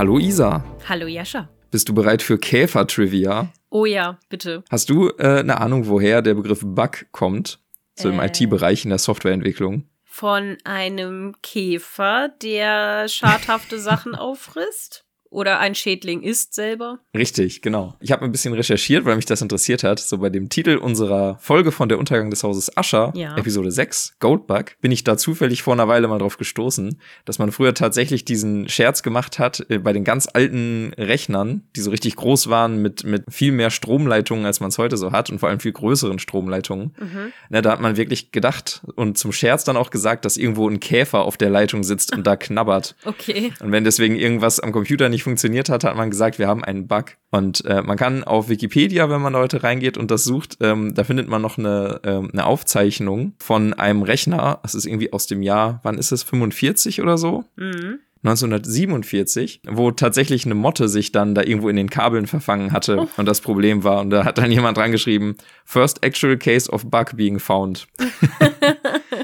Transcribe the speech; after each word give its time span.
Hallo 0.00 0.18
Isa. 0.18 0.64
Hallo 0.88 1.06
Jascha. 1.06 1.50
Bist 1.70 1.86
du 1.90 1.94
bereit 1.94 2.22
für 2.22 2.38
Käfer-Trivia? 2.38 3.52
Oh 3.68 3.84
ja, 3.84 4.18
bitte. 4.30 4.64
Hast 4.70 4.88
du 4.88 5.10
äh, 5.18 5.40
eine 5.40 5.60
Ahnung, 5.60 5.88
woher 5.88 6.22
der 6.22 6.32
Begriff 6.32 6.60
Bug 6.64 7.04
kommt? 7.12 7.58
So 7.96 8.08
im 8.08 8.18
Äh. 8.18 8.28
IT-Bereich 8.28 8.84
in 8.84 8.88
der 8.88 8.98
Softwareentwicklung. 8.98 9.84
Von 10.04 10.56
einem 10.64 11.34
Käfer, 11.42 12.30
der 12.40 13.08
schadhafte 13.08 13.78
Sachen 13.78 14.14
auffrisst? 14.14 15.04
Oder 15.30 15.60
ein 15.60 15.76
Schädling 15.76 16.22
isst 16.22 16.54
selber? 16.54 16.98
Richtig, 17.16 17.62
genau. 17.62 17.94
Ich 18.00 18.10
habe 18.10 18.24
ein 18.24 18.32
bisschen 18.32 18.52
recherchiert, 18.52 19.04
weil 19.04 19.14
mich 19.14 19.26
das 19.26 19.40
interessiert 19.42 19.84
hat. 19.84 20.00
So 20.00 20.18
bei 20.18 20.28
dem 20.28 20.48
Titel 20.48 20.76
unserer 20.76 21.38
Folge 21.40 21.70
von 21.70 21.88
Der 21.88 22.00
Untergang 22.00 22.30
des 22.30 22.42
Hauses 22.42 22.76
Ascher, 22.76 23.12
Ja. 23.14 23.36
Episode 23.36 23.70
6, 23.70 24.16
Goldbug, 24.18 24.76
bin 24.80 24.90
ich 24.90 25.04
da 25.04 25.16
zufällig 25.16 25.62
vor 25.62 25.72
einer 25.74 25.86
Weile 25.86 26.08
mal 26.08 26.18
drauf 26.18 26.36
gestoßen, 26.36 27.00
dass 27.24 27.38
man 27.38 27.52
früher 27.52 27.74
tatsächlich 27.74 28.24
diesen 28.24 28.68
Scherz 28.68 29.04
gemacht 29.04 29.38
hat 29.38 29.64
äh, 29.68 29.78
bei 29.78 29.92
den 29.92 30.02
ganz 30.02 30.28
alten 30.32 30.92
Rechnern, 30.98 31.62
die 31.76 31.80
so 31.80 31.92
richtig 31.92 32.16
groß 32.16 32.48
waren 32.50 32.82
mit, 32.82 33.04
mit 33.04 33.22
viel 33.30 33.52
mehr 33.52 33.70
Stromleitungen, 33.70 34.44
als 34.46 34.58
man 34.58 34.70
es 34.70 34.78
heute 34.78 34.96
so 34.96 35.12
hat 35.12 35.30
und 35.30 35.38
vor 35.38 35.48
allem 35.48 35.60
viel 35.60 35.72
größeren 35.72 36.18
Stromleitungen. 36.18 36.92
Mhm. 36.98 37.32
Na, 37.50 37.62
da 37.62 37.70
hat 37.70 37.80
man 37.80 37.96
wirklich 37.96 38.32
gedacht 38.32 38.82
und 38.96 39.16
zum 39.16 39.30
Scherz 39.30 39.62
dann 39.62 39.76
auch 39.76 39.90
gesagt, 39.90 40.24
dass 40.24 40.36
irgendwo 40.36 40.68
ein 40.68 40.80
Käfer 40.80 41.20
auf 41.22 41.36
der 41.36 41.50
Leitung 41.50 41.84
sitzt 41.84 42.12
und 42.16 42.26
da 42.26 42.34
knabbert. 42.34 42.96
Okay. 43.04 43.52
Und 43.60 43.70
wenn 43.70 43.84
deswegen 43.84 44.16
irgendwas 44.16 44.58
am 44.58 44.72
Computer 44.72 45.08
nicht 45.08 45.19
funktioniert 45.22 45.68
hat, 45.68 45.84
hat 45.84 45.96
man 45.96 46.10
gesagt, 46.10 46.38
wir 46.38 46.48
haben 46.48 46.64
einen 46.64 46.86
Bug. 46.86 47.16
Und 47.30 47.64
äh, 47.64 47.82
man 47.82 47.96
kann 47.96 48.24
auf 48.24 48.48
Wikipedia, 48.48 49.08
wenn 49.08 49.20
man 49.20 49.36
heute 49.36 49.62
reingeht 49.62 49.96
und 49.96 50.10
das 50.10 50.24
sucht, 50.24 50.58
ähm, 50.60 50.94
da 50.94 51.04
findet 51.04 51.28
man 51.28 51.42
noch 51.42 51.58
eine, 51.58 52.00
ähm, 52.04 52.30
eine 52.32 52.46
Aufzeichnung 52.46 53.34
von 53.38 53.74
einem 53.74 54.02
Rechner. 54.02 54.58
Das 54.62 54.74
ist 54.74 54.86
irgendwie 54.86 55.12
aus 55.12 55.26
dem 55.26 55.42
Jahr, 55.42 55.80
wann 55.82 55.98
ist 55.98 56.12
es, 56.12 56.22
45 56.22 57.00
oder 57.00 57.18
so? 57.18 57.44
Mhm. 57.56 58.00
1947, 58.22 59.62
wo 59.66 59.90
tatsächlich 59.92 60.44
eine 60.44 60.54
Motte 60.54 60.90
sich 60.90 61.10
dann 61.10 61.34
da 61.34 61.42
irgendwo 61.42 61.70
in 61.70 61.76
den 61.76 61.88
Kabeln 61.88 62.26
verfangen 62.26 62.72
hatte 62.72 63.08
und 63.16 63.26
das 63.26 63.40
Problem 63.40 63.82
war. 63.82 64.00
Und 64.00 64.10
da 64.10 64.24
hat 64.24 64.36
dann 64.36 64.52
jemand 64.52 64.76
dran 64.76 64.92
geschrieben, 64.92 65.36
First 65.64 66.04
actual 66.04 66.36
case 66.36 66.70
of 66.70 66.90
bug 66.90 67.16
being 67.16 67.38
found. 67.38 67.88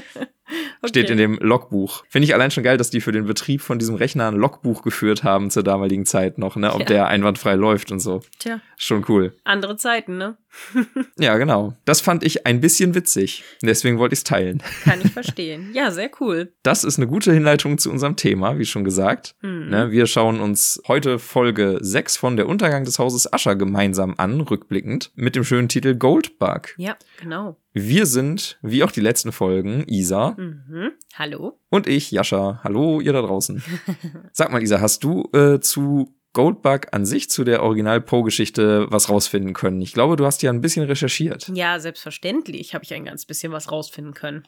Steht 0.85 1.05
Okay. 1.05 1.11
in 1.13 1.17
dem 1.17 1.37
Logbuch. 1.41 2.03
Finde 2.09 2.25
ich 2.25 2.33
allein 2.33 2.51
schon 2.51 2.63
geil, 2.63 2.77
dass 2.77 2.89
die 2.89 3.01
für 3.01 3.11
den 3.11 3.25
Betrieb 3.25 3.61
von 3.61 3.79
diesem 3.79 3.95
Rechner 3.95 4.27
ein 4.27 4.35
Logbuch 4.35 4.81
geführt 4.83 5.23
haben 5.23 5.49
zur 5.49 5.63
damaligen 5.63 6.05
Zeit 6.05 6.37
noch, 6.37 6.55
ne? 6.55 6.73
Ob 6.73 6.81
Ja. 6.81 6.85
der 6.85 7.07
einwandfrei 7.07 7.55
läuft 7.55 7.91
und 7.91 7.99
so. 7.99 8.21
Tja, 8.39 8.61
Schon 8.77 9.03
cool. 9.09 9.33
andere 9.43 9.75
Zeiten, 9.77 10.17
ne? 10.17 10.37
Ja, 11.19 11.37
genau. 11.37 11.73
Das 11.85 12.01
fand 12.01 12.23
ich 12.23 12.45
ein 12.47 12.61
bisschen 12.61 12.95
witzig. 12.95 13.43
Deswegen 13.61 13.97
wollte 13.99 14.13
ich 14.13 14.19
es 14.19 14.23
teilen. 14.23 14.61
Kann 14.83 15.01
ich 15.03 15.11
verstehen. 15.13 15.71
Ja, 15.73 15.91
sehr 15.91 16.09
cool. 16.19 16.53
Das 16.63 16.83
ist 16.83 16.97
eine 16.97 17.07
gute 17.07 17.33
Hinleitung 17.33 17.77
zu 17.77 17.89
unserem 17.91 18.15
Thema, 18.15 18.57
wie 18.57 18.65
schon 18.65 18.83
gesagt. 18.83 19.35
Mhm. 19.41 19.69
Ne, 19.69 19.91
wir 19.91 20.05
schauen 20.07 20.39
uns 20.39 20.81
heute 20.87 21.19
Folge 21.19 21.77
6 21.81 22.17
von 22.17 22.37
Der 22.37 22.47
Untergang 22.47 22.85
des 22.85 22.97
Hauses 22.99 23.31
Ascher 23.31 23.55
gemeinsam 23.55 24.15
an, 24.17 24.41
rückblickend, 24.41 25.11
mit 25.15 25.35
dem 25.35 25.43
schönen 25.43 25.69
Titel 25.69 25.95
Goldbug. 25.95 26.69
Ja, 26.77 26.95
genau. 27.19 27.57
Wir 27.79 28.05
sind, 28.05 28.57
wie 28.61 28.83
auch 28.83 28.91
die 28.91 29.01
letzten 29.01 29.31
Folgen, 29.31 29.83
Isa 29.87 30.35
Mhm. 30.37 30.91
Hallo? 31.15 31.59
und 31.69 31.87
ich, 31.87 32.11
Jascha. 32.11 32.59
Hallo, 32.63 32.99
ihr 33.01 33.13
da 33.13 33.21
draußen. 33.21 33.61
Sag 34.31 34.51
mal, 34.51 34.61
Isa, 34.63 34.81
hast 34.81 35.03
du 35.03 35.29
äh, 35.33 35.59
zu 35.59 36.13
Goldbug 36.33 36.87
an 36.93 37.05
sich, 37.05 37.29
zu 37.29 37.43
der 37.43 37.63
Original-Poe-Geschichte, 37.63 38.87
was 38.89 39.09
rausfinden 39.09 39.53
können? 39.53 39.81
Ich 39.81 39.93
glaube, 39.93 40.15
du 40.17 40.25
hast 40.25 40.43
ja 40.43 40.51
ein 40.51 40.61
bisschen 40.61 40.85
recherchiert. 40.85 41.49
Ja, 41.53 41.79
selbstverständlich 41.79 42.73
habe 42.75 42.83
ich 42.83 42.93
ein 42.93 43.05
ganz 43.05 43.25
bisschen 43.25 43.51
was 43.51 43.71
rausfinden 43.71 44.13
können. 44.13 44.47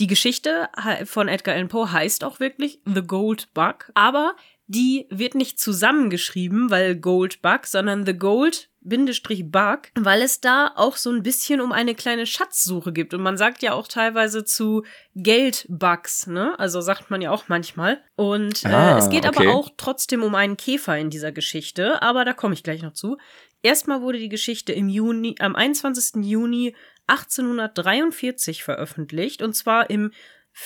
Die 0.00 0.06
Geschichte 0.06 0.68
von 1.04 1.28
Edgar 1.28 1.54
Allan 1.54 1.68
Poe 1.68 1.90
heißt 1.92 2.24
auch 2.24 2.40
wirklich 2.40 2.80
The 2.86 3.02
Gold 3.02 3.52
Bug, 3.52 3.90
aber 3.94 4.34
die 4.66 5.06
wird 5.10 5.34
nicht 5.34 5.60
zusammengeschrieben, 5.60 6.70
weil 6.70 6.96
Gold 6.96 7.42
Bug, 7.42 7.66
sondern 7.66 8.06
The 8.06 8.16
Gold 8.16 8.70
Bindestrich 8.88 9.50
Bug, 9.50 9.80
weil 9.94 10.22
es 10.22 10.40
da 10.40 10.72
auch 10.76 10.96
so 10.96 11.10
ein 11.10 11.22
bisschen 11.22 11.60
um 11.60 11.72
eine 11.72 11.94
kleine 11.94 12.26
Schatzsuche 12.26 12.92
gibt. 12.92 13.14
Und 13.14 13.22
man 13.22 13.36
sagt 13.36 13.62
ja 13.62 13.72
auch 13.72 13.88
teilweise 13.88 14.44
zu 14.44 14.84
Geldbugs, 15.14 16.26
ne? 16.26 16.58
Also 16.58 16.80
sagt 16.80 17.10
man 17.10 17.20
ja 17.20 17.30
auch 17.30 17.44
manchmal. 17.48 18.00
Und 18.14 18.64
äh, 18.64 18.68
Ah, 18.68 18.98
es 18.98 19.10
geht 19.10 19.26
okay. 19.26 19.48
aber 19.48 19.56
auch 19.56 19.70
trotzdem 19.76 20.22
um 20.22 20.34
einen 20.34 20.56
Käfer 20.56 20.96
in 20.98 21.10
dieser 21.10 21.32
Geschichte, 21.32 22.00
aber 22.02 22.24
da 22.24 22.32
komme 22.32 22.54
ich 22.54 22.62
gleich 22.62 22.82
noch 22.82 22.92
zu. 22.92 23.16
Erstmal 23.62 24.02
wurde 24.02 24.18
die 24.18 24.28
Geschichte 24.28 24.72
im 24.72 24.88
Juni, 24.88 25.34
am 25.40 25.56
21. 25.56 26.24
Juni 26.24 26.74
1843 27.08 28.62
veröffentlicht 28.64 29.42
und 29.42 29.54
zwar 29.54 29.90
im 29.90 30.12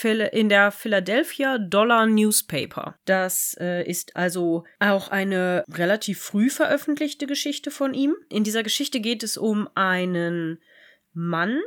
in 0.05 0.49
der 0.49 0.71
Philadelphia 0.71 1.59
Dollar 1.59 2.07
Newspaper. 2.07 2.97
Das 3.05 3.57
äh, 3.61 3.83
ist 3.89 4.17
also 4.17 4.65
auch 4.79 5.09
eine 5.09 5.65
relativ 5.73 6.21
früh 6.21 6.49
veröffentlichte 6.49 7.27
Geschichte 7.27 7.71
von 7.71 7.93
ihm. 7.93 8.15
In 8.29 8.45
dieser 8.45 8.63
Geschichte 8.63 9.01
geht 9.01 9.23
es 9.23 9.37
um 9.37 9.69
einen 9.75 10.61
Mann, 11.13 11.61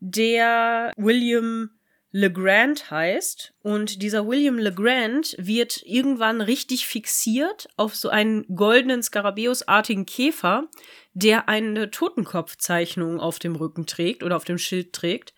der 0.00 0.92
William 0.96 1.70
LeGrand 2.10 2.90
heißt. 2.90 3.54
Und 3.62 4.02
dieser 4.02 4.26
William 4.26 4.58
LeGrand 4.58 5.36
wird 5.38 5.82
irgendwann 5.84 6.40
richtig 6.40 6.86
fixiert 6.86 7.68
auf 7.76 7.94
so 7.94 8.08
einen 8.08 8.46
goldenen 8.54 9.02
Skarabäusartigen 9.02 10.06
Käfer, 10.06 10.68
der 11.12 11.48
eine 11.48 11.90
Totenkopfzeichnung 11.90 13.20
auf 13.20 13.38
dem 13.38 13.56
Rücken 13.56 13.86
trägt 13.86 14.22
oder 14.22 14.36
auf 14.36 14.44
dem 14.44 14.58
Schild 14.58 14.92
trägt. 14.92 15.34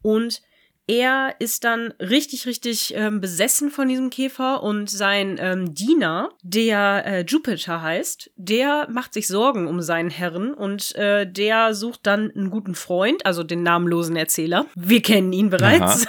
Und 0.00 0.42
er 0.86 1.34
ist 1.38 1.64
dann 1.64 1.94
richtig, 1.98 2.46
richtig 2.46 2.94
ähm, 2.94 3.20
besessen 3.20 3.70
von 3.70 3.88
diesem 3.88 4.10
Käfer 4.10 4.62
und 4.62 4.90
sein 4.90 5.36
ähm, 5.40 5.74
Diener, 5.74 6.30
der 6.42 7.04
äh, 7.06 7.24
Jupiter 7.26 7.80
heißt, 7.80 8.30
der 8.36 8.86
macht 8.90 9.14
sich 9.14 9.26
Sorgen 9.26 9.66
um 9.66 9.80
seinen 9.80 10.10
Herren 10.10 10.52
und 10.52 10.94
äh, 10.96 11.26
der 11.26 11.74
sucht 11.74 12.00
dann 12.02 12.30
einen 12.30 12.50
guten 12.50 12.74
Freund, 12.74 13.24
also 13.24 13.42
den 13.42 13.62
namenlosen 13.62 14.16
Erzähler. 14.16 14.66
Wir 14.74 15.00
kennen 15.00 15.32
ihn 15.32 15.48
bereits. 15.48 16.06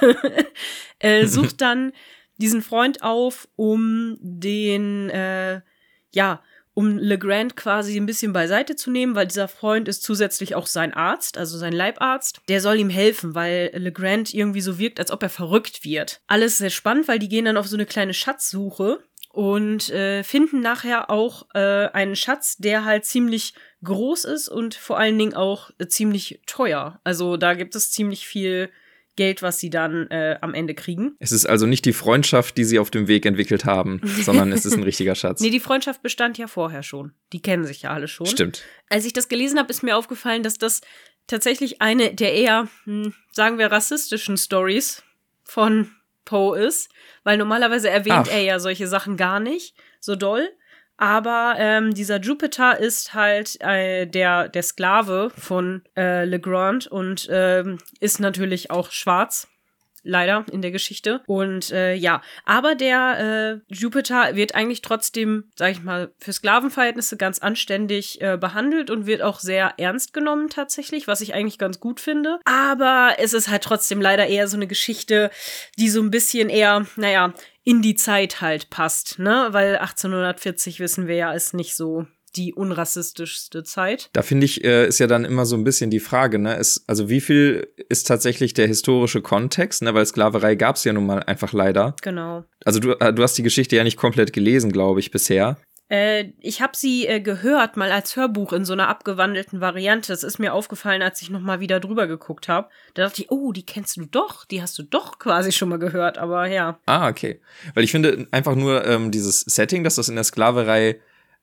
äh, 0.99 1.25
sucht 1.25 1.61
dann 1.61 1.93
diesen 2.35 2.61
Freund 2.61 3.01
auf, 3.01 3.47
um 3.55 4.17
den, 4.19 5.09
äh, 5.09 5.61
ja, 6.13 6.41
um 6.75 6.97
Legrand 6.97 7.55
quasi 7.55 7.97
ein 7.97 8.05
bisschen 8.05 8.33
beiseite 8.33 8.75
zu 8.75 8.91
nehmen, 8.91 9.15
weil 9.15 9.25
dieser 9.25 9.47
Freund 9.47 9.87
ist 9.87 10.03
zusätzlich 10.03 10.53
auch 10.55 10.67
sein 10.67 10.93
Arzt, 10.93 11.37
also 11.37 11.57
sein 11.57 11.73
Leibarzt. 11.73 12.41
Der 12.49 12.61
soll 12.61 12.77
ihm 12.77 12.89
helfen, 12.89 13.33
weil 13.33 13.71
Legrand 13.73 14.33
irgendwie 14.33 14.61
so 14.61 14.77
wirkt, 14.77 14.99
als 14.99 15.09
ob 15.09 15.23
er 15.23 15.29
verrückt 15.29 15.83
wird. 15.83 16.21
Alles 16.27 16.57
sehr 16.57 16.69
spannend, 16.69 17.07
weil 17.07 17.17
die 17.17 17.29
gehen 17.29 17.45
dann 17.45 17.57
auf 17.57 17.67
so 17.67 17.77
eine 17.77 17.85
kleine 17.85 18.13
Schatzsuche 18.13 18.99
und 19.31 19.89
äh, 19.89 20.23
finden 20.23 20.59
nachher 20.59 21.09
auch 21.09 21.47
äh, 21.53 21.87
einen 21.87 22.17
Schatz, 22.17 22.57
der 22.57 22.83
halt 22.83 23.05
ziemlich 23.05 23.53
groß 23.83 24.25
ist 24.25 24.49
und 24.49 24.75
vor 24.75 24.97
allen 24.97 25.17
Dingen 25.17 25.33
auch 25.33 25.71
äh, 25.77 25.87
ziemlich 25.87 26.41
teuer. 26.45 26.99
Also 27.05 27.37
da 27.37 27.53
gibt 27.53 27.75
es 27.75 27.91
ziemlich 27.91 28.27
viel 28.27 28.69
Geld, 29.15 29.41
was 29.41 29.59
sie 29.59 29.69
dann 29.69 30.07
äh, 30.11 30.37
am 30.41 30.53
Ende 30.53 30.73
kriegen. 30.73 31.15
Es 31.19 31.31
ist 31.31 31.45
also 31.45 31.65
nicht 31.65 31.85
die 31.85 31.93
Freundschaft, 31.93 32.57
die 32.57 32.63
sie 32.63 32.79
auf 32.79 32.91
dem 32.91 33.07
Weg 33.07 33.25
entwickelt 33.25 33.65
haben, 33.65 34.01
sondern 34.23 34.51
es 34.51 34.65
ist 34.65 34.75
ein 34.75 34.83
richtiger 34.83 35.15
Schatz. 35.15 35.41
Nee, 35.41 35.49
die 35.49 35.59
Freundschaft 35.59 36.01
bestand 36.01 36.37
ja 36.37 36.47
vorher 36.47 36.83
schon. 36.83 37.13
Die 37.33 37.41
kennen 37.41 37.65
sich 37.65 37.83
ja 37.83 37.91
alle 37.91 38.07
schon. 38.07 38.27
Stimmt. 38.27 38.63
Als 38.89 39.05
ich 39.05 39.13
das 39.13 39.29
gelesen 39.29 39.57
habe, 39.59 39.69
ist 39.69 39.83
mir 39.83 39.97
aufgefallen, 39.97 40.43
dass 40.43 40.57
das 40.57 40.81
tatsächlich 41.27 41.81
eine 41.81 42.13
der 42.13 42.33
eher, 42.33 42.67
hm, 42.83 43.13
sagen 43.31 43.57
wir, 43.57 43.71
rassistischen 43.71 44.37
Stories 44.37 45.03
von 45.43 45.91
Poe 46.25 46.57
ist, 46.57 46.89
weil 47.23 47.37
normalerweise 47.37 47.89
erwähnt 47.89 48.27
Ach. 48.27 48.31
er 48.31 48.41
ja 48.41 48.59
solche 48.59 48.87
Sachen 48.87 49.15
gar 49.15 49.39
nicht 49.39 49.75
so 49.99 50.15
doll. 50.15 50.49
Aber 50.97 51.55
ähm, 51.57 51.93
dieser 51.93 52.19
Jupiter 52.21 52.79
ist 52.79 53.13
halt 53.13 53.59
äh, 53.61 54.05
der, 54.05 54.47
der 54.47 54.63
Sklave 54.63 55.29
von 55.37 55.83
äh, 55.97 56.23
Legrand 56.23 56.87
und 56.87 57.27
ähm, 57.29 57.79
ist 57.99 58.19
natürlich 58.19 58.71
auch 58.71 58.91
schwarz. 58.91 59.47
Leider 60.07 60.45
in 60.51 60.61
der 60.61 60.71
Geschichte. 60.71 61.21
Und 61.25 61.71
äh, 61.71 61.95
ja, 61.95 62.21
aber 62.45 62.75
der 62.75 63.61
äh, 63.69 63.73
Jupiter 63.73 64.35
wird 64.35 64.53
eigentlich 64.53 64.81
trotzdem, 64.81 65.45
sag 65.55 65.71
ich 65.71 65.81
mal, 65.81 66.13
für 66.19 66.31
Sklavenverhältnisse 66.31 67.17
ganz 67.17 67.39
anständig 67.39 68.21
äh, 68.21 68.37
behandelt 68.37 68.91
und 68.91 69.07
wird 69.07 69.23
auch 69.23 69.39
sehr 69.39 69.73
ernst 69.77 70.13
genommen 70.13 70.49
tatsächlich, 70.49 71.07
was 71.07 71.21
ich 71.21 71.33
eigentlich 71.33 71.57
ganz 71.57 71.79
gut 71.79 71.99
finde. 71.99 72.39
Aber 72.45 73.15
es 73.17 73.33
ist 73.33 73.49
halt 73.49 73.63
trotzdem 73.63 73.99
leider 73.99 74.27
eher 74.27 74.47
so 74.47 74.57
eine 74.57 74.67
Geschichte, 74.67 75.31
die 75.79 75.89
so 75.89 76.01
ein 76.01 76.11
bisschen 76.11 76.49
eher, 76.49 76.85
naja, 76.95 77.33
in 77.63 77.81
die 77.81 77.95
Zeit 77.95 78.41
halt 78.41 78.69
passt, 78.69 79.17
ne? 79.17 79.47
Weil 79.49 79.77
1840 79.77 80.79
wissen 80.79 81.07
wir 81.07 81.15
ja, 81.15 81.33
ist 81.33 81.55
nicht 81.55 81.75
so 81.75 82.05
die 82.35 82.53
unrassistischste 82.53 83.63
Zeit. 83.63 84.09
Da 84.13 84.21
finde 84.21 84.45
ich, 84.45 84.63
äh, 84.63 84.87
ist 84.87 84.99
ja 84.99 85.07
dann 85.07 85.25
immer 85.25 85.45
so 85.45 85.55
ein 85.55 85.63
bisschen 85.63 85.89
die 85.89 85.99
Frage, 85.99 86.39
ne? 86.39 86.55
Ist, 86.55 86.83
also 86.87 87.09
wie 87.09 87.21
viel 87.21 87.67
ist 87.89 88.07
tatsächlich 88.07 88.53
der 88.53 88.67
historische 88.67 89.21
Kontext, 89.21 89.81
ne? 89.81 89.93
Weil 89.93 90.05
Sklaverei 90.05 90.55
gab 90.55 90.75
es 90.75 90.83
ja 90.83 90.93
nun 90.93 91.05
mal 91.05 91.23
einfach 91.23 91.53
leider. 91.53 91.95
Genau. 92.01 92.43
Also 92.63 92.79
du, 92.79 92.93
äh, 92.93 93.13
du 93.13 93.23
hast 93.23 93.37
die 93.37 93.43
Geschichte 93.43 93.75
ja 93.75 93.83
nicht 93.83 93.97
komplett 93.97 94.33
gelesen, 94.33 94.71
glaube 94.71 94.99
ich, 94.99 95.11
bisher. 95.11 95.57
Äh, 95.87 96.31
ich 96.39 96.61
habe 96.61 96.75
sie 96.75 97.05
äh, 97.05 97.19
gehört, 97.21 97.77
mal 97.77 97.91
als 97.91 98.15
Hörbuch 98.15 98.53
in 98.53 98.65
so 98.65 98.73
einer 98.73 98.87
abgewandelten 98.87 99.61
Variante. 99.61 100.11
Das 100.11 100.23
ist 100.23 100.39
mir 100.39 100.53
aufgefallen, 100.53 101.01
als 101.01 101.21
ich 101.21 101.29
noch 101.29 101.41
mal 101.41 101.59
wieder 101.59 101.79
drüber 101.79 102.07
geguckt 102.07 102.47
habe. 102.47 102.69
Da 102.95 103.03
dachte 103.03 103.21
ich, 103.21 103.31
oh, 103.31 103.51
die 103.51 103.65
kennst 103.65 103.97
du 103.97 104.05
doch, 104.05 104.45
die 104.45 104.61
hast 104.61 104.77
du 104.79 104.83
doch 104.83 105.19
quasi 105.19 105.51
schon 105.51 105.69
mal 105.69 105.77
gehört, 105.77 106.17
aber 106.17 106.47
ja. 106.47 106.79
Ah, 106.87 107.07
okay. 107.07 107.39
Weil 107.75 107.83
ich 107.83 107.91
finde 107.91 108.27
einfach 108.31 108.55
nur 108.55 108.85
ähm, 108.85 109.11
dieses 109.11 109.41
Setting, 109.41 109.83
dass 109.83 109.95
das 109.95 110.09
in 110.09 110.15
der 110.15 110.23
Sklaverei 110.23 110.99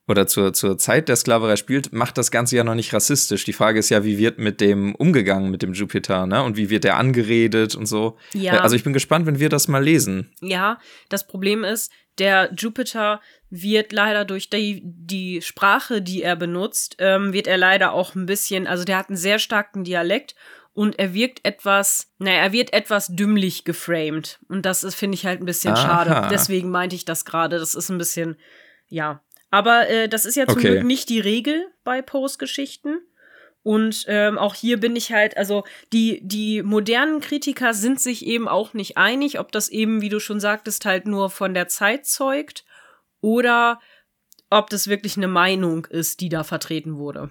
oder 0.07 0.27
zur, 0.27 0.53
zur 0.53 0.77
Zeit 0.77 1.07
der 1.07 1.15
Sklaverei 1.15 1.55
spielt, 1.55 1.93
macht 1.93 2.17
das 2.17 2.29
Ganze 2.29 2.57
ja 2.57 2.63
noch 2.63 2.75
nicht 2.75 2.93
rassistisch. 2.93 3.45
Die 3.45 3.53
Frage 3.53 3.79
ist 3.79 3.89
ja, 3.89 4.03
wie 4.03 4.17
wird 4.17 4.37
mit 4.37 4.59
dem 4.59 4.95
umgegangen, 4.95 5.49
mit 5.49 5.61
dem 5.61 5.73
Jupiter, 5.73 6.27
ne? 6.27 6.43
Und 6.43 6.57
wie 6.57 6.69
wird 6.69 6.83
der 6.83 6.97
angeredet 6.97 7.75
und 7.75 7.85
so. 7.85 8.17
Ja. 8.33 8.55
Äh, 8.55 8.59
Also 8.59 8.75
ich 8.75 8.83
bin 8.83 8.93
gespannt, 8.93 9.25
wenn 9.25 9.39
wir 9.39 9.49
das 9.49 9.67
mal 9.67 9.83
lesen. 9.83 10.31
Ja, 10.41 10.79
das 11.09 11.25
Problem 11.25 11.63
ist, 11.63 11.91
der 12.17 12.53
Jupiter 12.55 13.21
wird 13.49 13.91
leider 13.91 14.25
durch 14.25 14.49
die, 14.49 14.81
die 14.83 15.41
Sprache, 15.41 16.01
die 16.01 16.21
er 16.21 16.35
benutzt, 16.35 16.97
ähm, 16.99 17.33
wird 17.33 17.47
er 17.47 17.57
leider 17.57 17.93
auch 17.93 18.13
ein 18.15 18.25
bisschen, 18.25 18.67
also 18.67 18.83
der 18.83 18.97
hat 18.97 19.09
einen 19.09 19.17
sehr 19.17 19.39
starken 19.39 19.83
Dialekt 19.83 20.35
und 20.73 20.99
er 20.99 21.13
wirkt 21.13 21.45
etwas, 21.45 22.11
naja, 22.17 22.39
er 22.39 22.51
wird 22.51 22.73
etwas 22.73 23.07
dümmlich 23.07 23.63
geframed. 23.63 24.39
Und 24.49 24.65
das 24.65 24.83
ist, 24.83 24.95
finde 24.95 25.15
ich 25.15 25.25
halt 25.25 25.39
ein 25.39 25.45
bisschen 25.45 25.75
Aha. 25.75 25.81
schade. 25.81 26.27
Deswegen 26.31 26.69
meinte 26.71 26.95
ich 26.95 27.05
das 27.05 27.25
gerade. 27.25 27.59
Das 27.59 27.75
ist 27.75 27.89
ein 27.89 27.99
bisschen, 27.99 28.37
ja. 28.87 29.21
Aber 29.53 29.87
äh, 29.87 30.09
das 30.09 30.25
ist 30.25 30.33
ja 30.33 30.47
zum 30.47 30.57
Okay. 30.57 30.71
Glück 30.71 30.83
nicht 30.83 31.09
die 31.09 31.19
Regel 31.19 31.67
bei 31.83 32.01
Post-Geschichten. 32.01 33.01
Und 33.61 34.03
ähm, 34.07 34.39
auch 34.39 34.55
hier 34.55 34.79
bin 34.79 34.95
ich 34.95 35.11
halt, 35.11 35.37
also 35.37 35.63
die, 35.93 36.21
die 36.23 36.63
modernen 36.63 37.21
Kritiker 37.21 37.75
sind 37.75 38.01
sich 38.01 38.25
eben 38.25 38.47
auch 38.47 38.73
nicht 38.73 38.97
einig, 38.97 39.39
ob 39.39 39.51
das 39.51 39.69
eben, 39.69 40.01
wie 40.01 40.09
du 40.09 40.19
schon 40.19 40.39
sagtest, 40.39 40.85
halt 40.85 41.05
nur 41.05 41.29
von 41.29 41.53
der 41.53 41.67
Zeit 41.67 42.07
zeugt 42.07 42.65
oder 43.21 43.79
ob 44.49 44.71
das 44.71 44.87
wirklich 44.87 45.17
eine 45.17 45.27
Meinung 45.27 45.85
ist, 45.85 46.21
die 46.21 46.29
da 46.29 46.43
vertreten 46.43 46.97
wurde. 46.97 47.29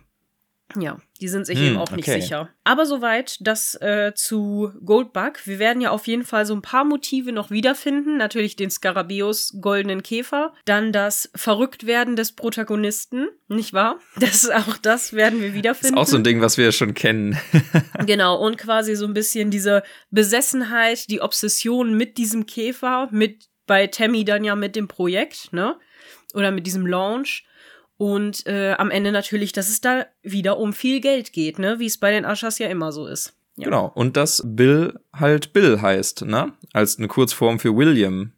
Ja, 0.79 0.99
die 1.21 1.29
sind 1.29 1.47
sich 1.47 1.59
Hm, 1.59 1.67
eben 1.67 1.77
auch 1.79 1.91
nicht 1.91 2.09
okay. 2.09 2.21
sicher. 2.21 2.49
Aber 2.65 2.87
soweit 2.87 3.37
das 3.41 3.75
äh, 3.81 4.13
zu 4.15 4.73
Goldbug. 4.85 5.47
Wir 5.47 5.59
werden 5.59 5.81
ja 5.81 5.91
auf 5.91 6.07
jeden 6.07 6.25
Fall 6.25 6.47
so 6.47 6.55
ein 6.55 6.63
paar 6.63 6.85
Motive 6.85 7.33
noch 7.33 7.51
wiederfinden. 7.51 8.17
Natürlich 8.17 8.57
den 8.57 8.71
Skarabäus 8.71 9.57
goldenen 9.61 10.03
Käfer. 10.03 10.53
Dann 10.65 10.93
das 10.93 11.31
Verrücktwerden 11.35 12.17
des 12.17 12.33
Protagonisten, 12.33 13.29
nicht 13.49 13.73
wahr? 13.73 13.99
Das 14.21 14.49
auch 14.51 14.77
das 14.77 15.13
werden 15.13 15.41
wir 15.41 15.49
Ist 15.49 15.55
wiederfinden. 15.55 15.99
auch 15.99 16.07
so 16.07 16.17
ein 16.17 16.25
Ding, 16.25 16.41
was 16.41 16.57
wir 16.59 16.73
schon 16.73 16.95
kennen. 16.95 17.39
Genau, 18.07 18.37
und 18.45 18.59
quasi 18.59 18.97
so 18.97 19.05
ein 19.07 19.15
bisschen 19.15 19.51
diese 19.51 19.83
Besessenheit, 20.11 21.09
die 21.11 21.21
Obsession 21.21 21.95
mit 21.97 22.17
diesem 22.19 22.47
Käfer, 22.47 23.09
mit 23.11 23.49
bei 23.67 23.87
Tammy 23.87 24.25
dann 24.25 24.45
ja 24.45 24.57
mit 24.57 24.75
dem 24.77 24.89
Projekt, 24.89 25.53
ne? 25.53 25.77
Oder 26.35 26.51
mit 26.51 26.67
diesem 26.67 26.87
Launch. 26.87 27.45
Und 28.03 28.49
äh, 28.49 28.73
am 28.73 28.91
Ende 28.91 29.13
natürlich, 29.13 29.53
dass 29.53 29.69
es 29.69 29.81
da 29.81 30.07
wieder 30.25 30.59
um 30.59 30.73
viel 30.73 31.01
Geld 31.01 31.33
geht, 31.33 31.61
ne? 31.61 31.79
Wie 31.79 31.87
es 31.87 31.99
bei 31.99 32.11
den 32.11 32.25
Aschers 32.25 32.59
ja 32.59 32.67
immer 32.67 32.91
so 32.91 33.07
ist. 33.07 33.33
Ja. 33.55 33.67
Genau. 33.67 33.93
Und 33.95 34.17
dass 34.17 34.43
Bill 34.45 34.99
halt 35.15 35.53
Bill 35.53 35.81
heißt, 35.81 36.23
ne? 36.23 36.53
Als 36.73 36.99
eine 36.99 37.07
Kurzform 37.07 37.61
für 37.61 37.77
William. 37.77 38.33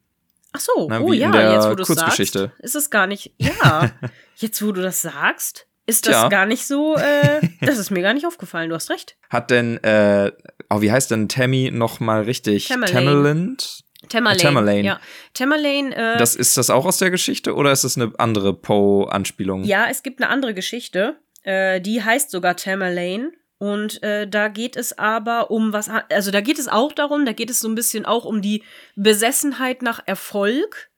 Ach 0.53 0.61
so, 0.61 0.87
Na, 0.91 1.01
oh 1.01 1.11
wie 1.11 1.15
in 1.15 1.33
ja, 1.33 1.55
jetzt 1.55 1.67
wo 1.67 1.75
du 1.77 1.85
sagst, 1.85 2.37
ist 2.59 2.75
es 2.75 2.91
gar 2.91 3.07
nicht. 3.07 3.33
Ja, 3.39 3.91
jetzt 4.37 4.63
wo 4.63 4.71
du 4.71 4.83
das 4.83 5.01
sagst, 5.01 5.67
ist 5.87 6.07
das 6.07 6.15
Tja. 6.15 6.29
gar 6.29 6.45
nicht 6.45 6.67
so. 6.67 6.97
Äh, 6.97 7.41
das 7.63 7.79
ist 7.79 7.91
mir 7.91 8.03
gar 8.03 8.13
nicht 8.13 8.27
aufgefallen. 8.27 8.69
Du 8.69 8.75
hast 8.75 8.91
recht. 8.91 9.17
Hat 9.31 9.51
denn, 9.51 9.83
äh, 9.83 10.31
oh, 10.69 10.83
wie 10.83 10.93
heißt 10.93 11.11
denn 11.11 11.31
Tammy 11.31 11.71
noch 11.73 12.01
mal 12.01 12.21
richtig? 12.25 12.69
Tamerlane. 12.69 12.93
Tamerland? 12.93 13.84
Tamerlane. 14.09 14.43
Tamerlane. 14.43 14.83
Ja, 14.83 15.01
Tamerlane. 15.33 15.95
Äh, 15.95 16.19
Das, 16.19 16.37
ist 16.37 16.57
das 16.57 16.71
auch 16.71 16.87
aus 16.87 16.99
der 16.99 17.11
Geschichte 17.11 17.55
oder 17.55 17.73
ist 17.73 17.85
das 17.85 17.97
eine 17.97 18.13
andere 18.19 18.55
Poe-Anspielung? 18.55 19.65
Ja, 19.65 19.87
es 19.91 20.03
gibt 20.03 20.23
eine 20.23 20.31
andere 20.31 20.55
Geschichte, 20.55 21.17
äh, 21.43 21.81
die 21.81 22.03
heißt 22.03 22.31
sogar 22.31 22.57
Tamerlane. 22.57 23.33
Und 23.59 24.03
äh, 24.03 24.29
da 24.29 24.49
geht 24.49 24.77
es 24.77 24.99
aber 24.99 25.51
um 25.51 25.73
was, 25.73 25.89
also 26.11 26.31
da 26.31 26.41
geht 26.41 26.59
es 26.59 26.69
auch 26.69 26.93
darum, 26.93 27.25
da 27.25 27.33
geht 27.33 27.51
es 27.51 27.61
so 27.61 27.69
ein 27.69 27.75
bisschen 27.75 28.05
auch 28.05 28.25
um 28.25 28.43
die 28.43 28.63
Besessenheit 28.97 29.81
nach 29.81 30.03
Erfolg 30.07 30.91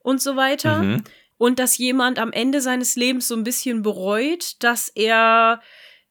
und 0.00 0.20
so 0.20 0.36
weiter. 0.36 0.82
Mhm. 0.82 1.04
Und 1.38 1.58
dass 1.58 1.78
jemand 1.78 2.18
am 2.18 2.32
Ende 2.32 2.60
seines 2.60 2.96
Lebens 2.96 3.28
so 3.28 3.34
ein 3.34 3.44
bisschen 3.44 3.82
bereut, 3.82 4.56
dass 4.62 4.88
er 4.88 5.62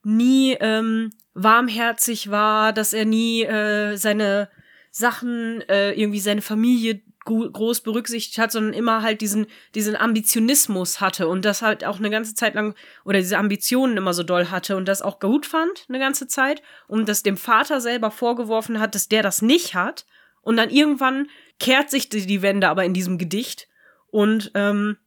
nie 0.02 0.58
ähm, 0.60 1.12
warmherzig 1.34 2.32
war, 2.32 2.74
dass 2.74 2.94
er 2.94 3.06
nie 3.06 3.44
äh, 3.44 3.96
seine 3.96 4.50
Sachen, 4.92 5.62
äh, 5.70 5.92
irgendwie 5.94 6.20
seine 6.20 6.42
Familie 6.42 7.02
groß 7.26 7.82
berücksichtigt 7.82 8.38
hat, 8.40 8.52
sondern 8.52 8.74
immer 8.74 9.04
halt 9.04 9.22
diesen, 9.22 9.46
diesen 9.76 9.96
Ambitionismus 9.96 11.00
hatte 11.00 11.28
und 11.28 11.46
das 11.46 11.62
halt 11.62 11.86
auch 11.86 12.00
eine 12.00 12.10
ganze 12.10 12.34
Zeit 12.34 12.56
lang 12.56 12.76
oder 13.06 13.20
diese 13.20 13.38
Ambitionen 13.38 13.98
immer 13.98 14.14
so 14.14 14.24
doll 14.24 14.50
hatte 14.50 14.76
und 14.76 14.88
das 14.88 15.02
auch 15.02 15.20
gut 15.20 15.46
fand 15.46 15.86
eine 15.90 16.00
ganze 16.00 16.28
Zeit 16.28 16.64
und 16.88 17.08
das 17.08 17.22
dem 17.22 17.38
Vater 17.38 17.82
selber 17.82 18.10
vorgeworfen 18.10 18.80
hat, 18.80 18.96
dass 18.96 19.10
der 19.10 19.22
das 19.22 19.42
nicht 19.42 19.76
hat. 19.76 20.06
Und 20.42 20.58
dann 20.58 20.70
irgendwann 20.70 21.28
kehrt 21.60 21.92
sich 21.92 22.10
die, 22.10 22.26
die 22.26 22.42
Wende 22.42 22.70
aber 22.70 22.86
in 22.86 22.94
diesem 22.94 23.18
Gedicht 23.18 23.68
und 24.08 24.52
ähm, 24.56 24.98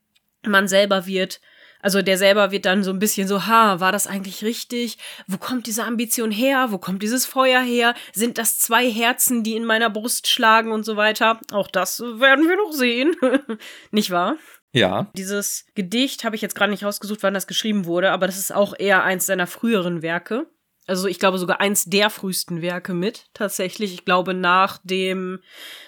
man 0.45 0.69
selber 0.69 1.07
wird 1.07 1.41
also 1.83 2.01
der 2.01 2.17
selber 2.17 2.53
wird 2.53 2.65
dann 2.65 2.85
so 2.85 2.91
ein 2.91 3.01
bisschen 3.01 3.29
so, 3.29 3.47
ha, 3.47 3.81
war 3.81 3.93
das 3.93 4.07
eigentlich 4.07 4.45
richtig? 4.45 4.99
Wo 5.27 5.37
kommt 5.37 5.67
diese 5.67 5.85
Ambition 5.85 6.31
her? 6.31 6.69
Wo 6.71 6.79
kommt 6.79 7.03
dieses 7.03 7.27
Feuer 7.27 7.61
her? 7.61 7.95
Sind 8.13 8.39
das 8.39 8.59
zwei 8.59 8.91
Herzen, 8.91 9.43
die 9.43 9.57
in 9.57 9.65
meiner 9.65 9.91
Brust 9.91 10.29
schlagen 10.29 10.73
und 10.73 10.85
so 10.85 10.97
weiter? 10.97 11.41
Auch 11.51 11.67
das 11.67 12.01
werden 12.01 12.49
wir 12.49 12.57
noch 12.57 12.73
sehen. 12.73 13.17
Nicht 13.91 14.11
wahr? 14.11 14.37
Ja. 14.73 15.11
Dieses 15.17 15.67
Gedicht 15.75 16.25
habe 16.25 16.37
ich 16.37 16.41
jetzt 16.41 16.55
gerade 16.55 16.71
nicht 16.71 16.83
rausgesucht, 16.83 17.23
wann 17.23 17.35
das 17.35 17.47
geschrieben 17.47 17.85
wurde, 17.85 18.11
aber 18.11 18.27
das 18.27 18.39
ist 18.39 18.55
auch 18.55 18.73
eher 18.79 19.05
eins 19.05 19.27
seiner 19.27 19.47
früheren 19.47 20.01
Werke. 20.01 20.47
Also 20.87 21.07
ich 21.09 21.19
glaube 21.19 21.39
sogar 21.39 21.61
eins 21.61 21.85
der 21.85 22.11
frühesten 22.11 22.61
Werke 22.61 22.93
mit, 22.93 23.27
tatsächlich. 23.35 23.93
Ich 23.93 24.05
glaube 24.05 24.35
nach 24.35 24.79
dem, 24.83 25.41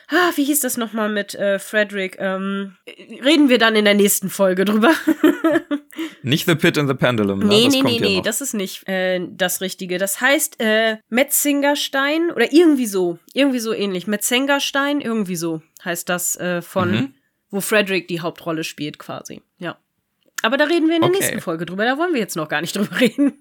ah, 0.09 0.31
wie 0.37 0.45
hieß 0.45 0.61
das 0.61 0.77
nochmal 0.77 1.09
mit 1.09 1.35
äh, 1.35 1.59
Frederick? 1.59 2.17
Ähm, 2.21 2.77
reden 2.87 3.49
wir 3.49 3.59
dann 3.59 3.75
in 3.75 3.87
der 3.87 3.95
nächsten 3.95 4.31
Folge 4.31 4.65
drüber. 4.65 4.93
Nicht 6.23 6.47
The 6.47 6.55
Pit 6.55 6.79
and 6.79 6.89
the 6.89 6.95
Pendulum, 6.95 7.41
ne? 7.41 7.47
Nee, 7.47 7.65
das 7.65 7.75
nee, 7.75 7.83
nee, 7.83 7.95
ja 7.97 8.01
nee, 8.01 8.17
noch. 8.17 8.23
das 8.25 8.41
ist 8.41 8.55
nicht 8.55 8.89
äh, 8.89 9.21
das 9.31 9.61
Richtige. 9.61 9.99
Das 9.99 10.21
heißt 10.21 10.61
äh, 10.61 10.99
Metzingerstein 11.09 12.31
oder 12.31 12.53
irgendwie 12.53 12.87
so. 12.87 13.19
Irgendwie 13.33 13.59
so 13.61 13.73
ähnlich. 13.73 14.07
Metzengerstein, 14.07 15.01
irgendwie 15.01 15.37
so 15.37 15.63
heißt 15.85 16.09
das 16.09 16.37
äh, 16.37 16.63
von, 16.63 16.91
Mhm. 16.91 17.15
wo 17.51 17.61
Frederick 17.61 18.09
die 18.09 18.21
Hauptrolle 18.21 18.65
spielt 18.65 18.99
quasi. 18.99 19.43
Ja. 19.59 19.77
Aber 20.43 20.57
da 20.57 20.65
reden 20.65 20.89
wir 20.89 20.97
in 20.97 21.03
der 21.03 21.11
Okay. 21.11 21.19
nächsten 21.21 21.41
Folge 21.41 21.67
drüber. 21.67 21.85
Da 21.85 21.97
wollen 21.99 22.13
wir 22.13 22.21
jetzt 22.21 22.37
noch 22.37 22.49
gar 22.49 22.61
nicht 22.61 22.75
drüber 22.77 23.01
reden. 23.01 23.35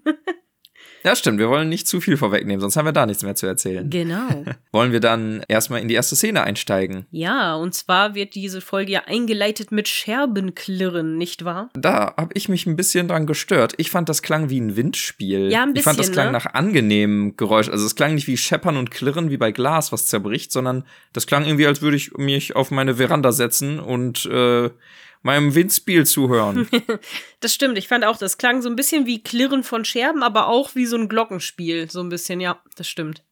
Ja, 1.04 1.14
stimmt. 1.14 1.38
Wir 1.38 1.50
wollen 1.50 1.68
nicht 1.68 1.86
zu 1.86 2.00
viel 2.00 2.16
vorwegnehmen, 2.16 2.60
sonst 2.60 2.76
haben 2.76 2.86
wir 2.86 2.92
da 2.92 3.04
nichts 3.04 3.22
mehr 3.22 3.34
zu 3.34 3.46
erzählen. 3.46 3.90
genau. 3.90 4.44
Wollen 4.72 4.90
wir 4.90 5.00
dann 5.00 5.44
erstmal 5.48 5.80
in 5.80 5.88
die 5.88 5.94
erste 5.94 6.16
Szene 6.16 6.42
einsteigen? 6.42 7.06
Ja, 7.10 7.54
und 7.56 7.74
zwar 7.74 8.14
wird 8.14 8.34
diese 8.34 8.60
Folge 8.60 8.92
ja 8.92 9.02
eingeleitet 9.06 9.70
mit 9.70 9.86
Scherbenklirren, 9.86 11.16
nicht 11.16 11.44
wahr? 11.44 11.70
Da 11.74 12.14
habe 12.16 12.30
ich 12.34 12.48
mich 12.48 12.66
ein 12.66 12.76
bisschen 12.76 13.06
dran 13.08 13.26
gestört. 13.26 13.74
Ich 13.76 13.90
fand, 13.90 14.08
das 14.08 14.22
klang 14.22 14.50
wie 14.50 14.60
ein 14.60 14.76
Windspiel. 14.76 15.50
Ja, 15.52 15.62
ein 15.62 15.76
Ich 15.76 15.82
fand, 15.82 15.98
das 15.98 16.08
bisschen, 16.08 16.14
klang 16.14 16.26
ne? 16.28 16.32
nach 16.32 16.46
angenehmem 16.54 17.36
Geräusch. 17.36 17.68
Also 17.68 17.84
es 17.84 17.94
klang 17.96 18.14
nicht 18.14 18.26
wie 18.26 18.36
Scheppern 18.36 18.76
und 18.76 18.90
Klirren 18.90 19.30
wie 19.30 19.36
bei 19.36 19.52
Glas, 19.52 19.92
was 19.92 20.06
zerbricht, 20.06 20.52
sondern 20.52 20.84
das 21.12 21.26
klang 21.26 21.44
irgendwie, 21.44 21.66
als 21.66 21.82
würde 21.82 21.96
ich 21.96 22.16
mich 22.16 22.56
auf 22.56 22.70
meine 22.70 22.94
Veranda 22.96 23.30
setzen 23.32 23.78
und 23.78 24.26
äh, 24.26 24.70
meinem 25.24 25.54
Windspiel 25.54 26.06
zuhören. 26.06 26.68
Das 27.40 27.52
stimmt, 27.52 27.76
ich 27.76 27.88
fand 27.88 28.04
auch, 28.06 28.16
das 28.16 28.38
klang 28.38 28.62
so 28.62 28.70
ein 28.70 28.76
bisschen 28.76 29.04
wie 29.04 29.22
Klirren 29.22 29.64
von 29.64 29.84
Scherben, 29.84 30.22
aber 30.22 30.46
auch 30.48 30.74
wie 30.74 30.86
so 30.86 30.96
ein 30.96 31.10
Glockenspiel. 31.10 31.90
So 31.90 32.00
ein 32.00 32.08
bisschen, 32.08 32.40
ja, 32.40 32.58
das 32.76 32.88
stimmt. 32.88 33.22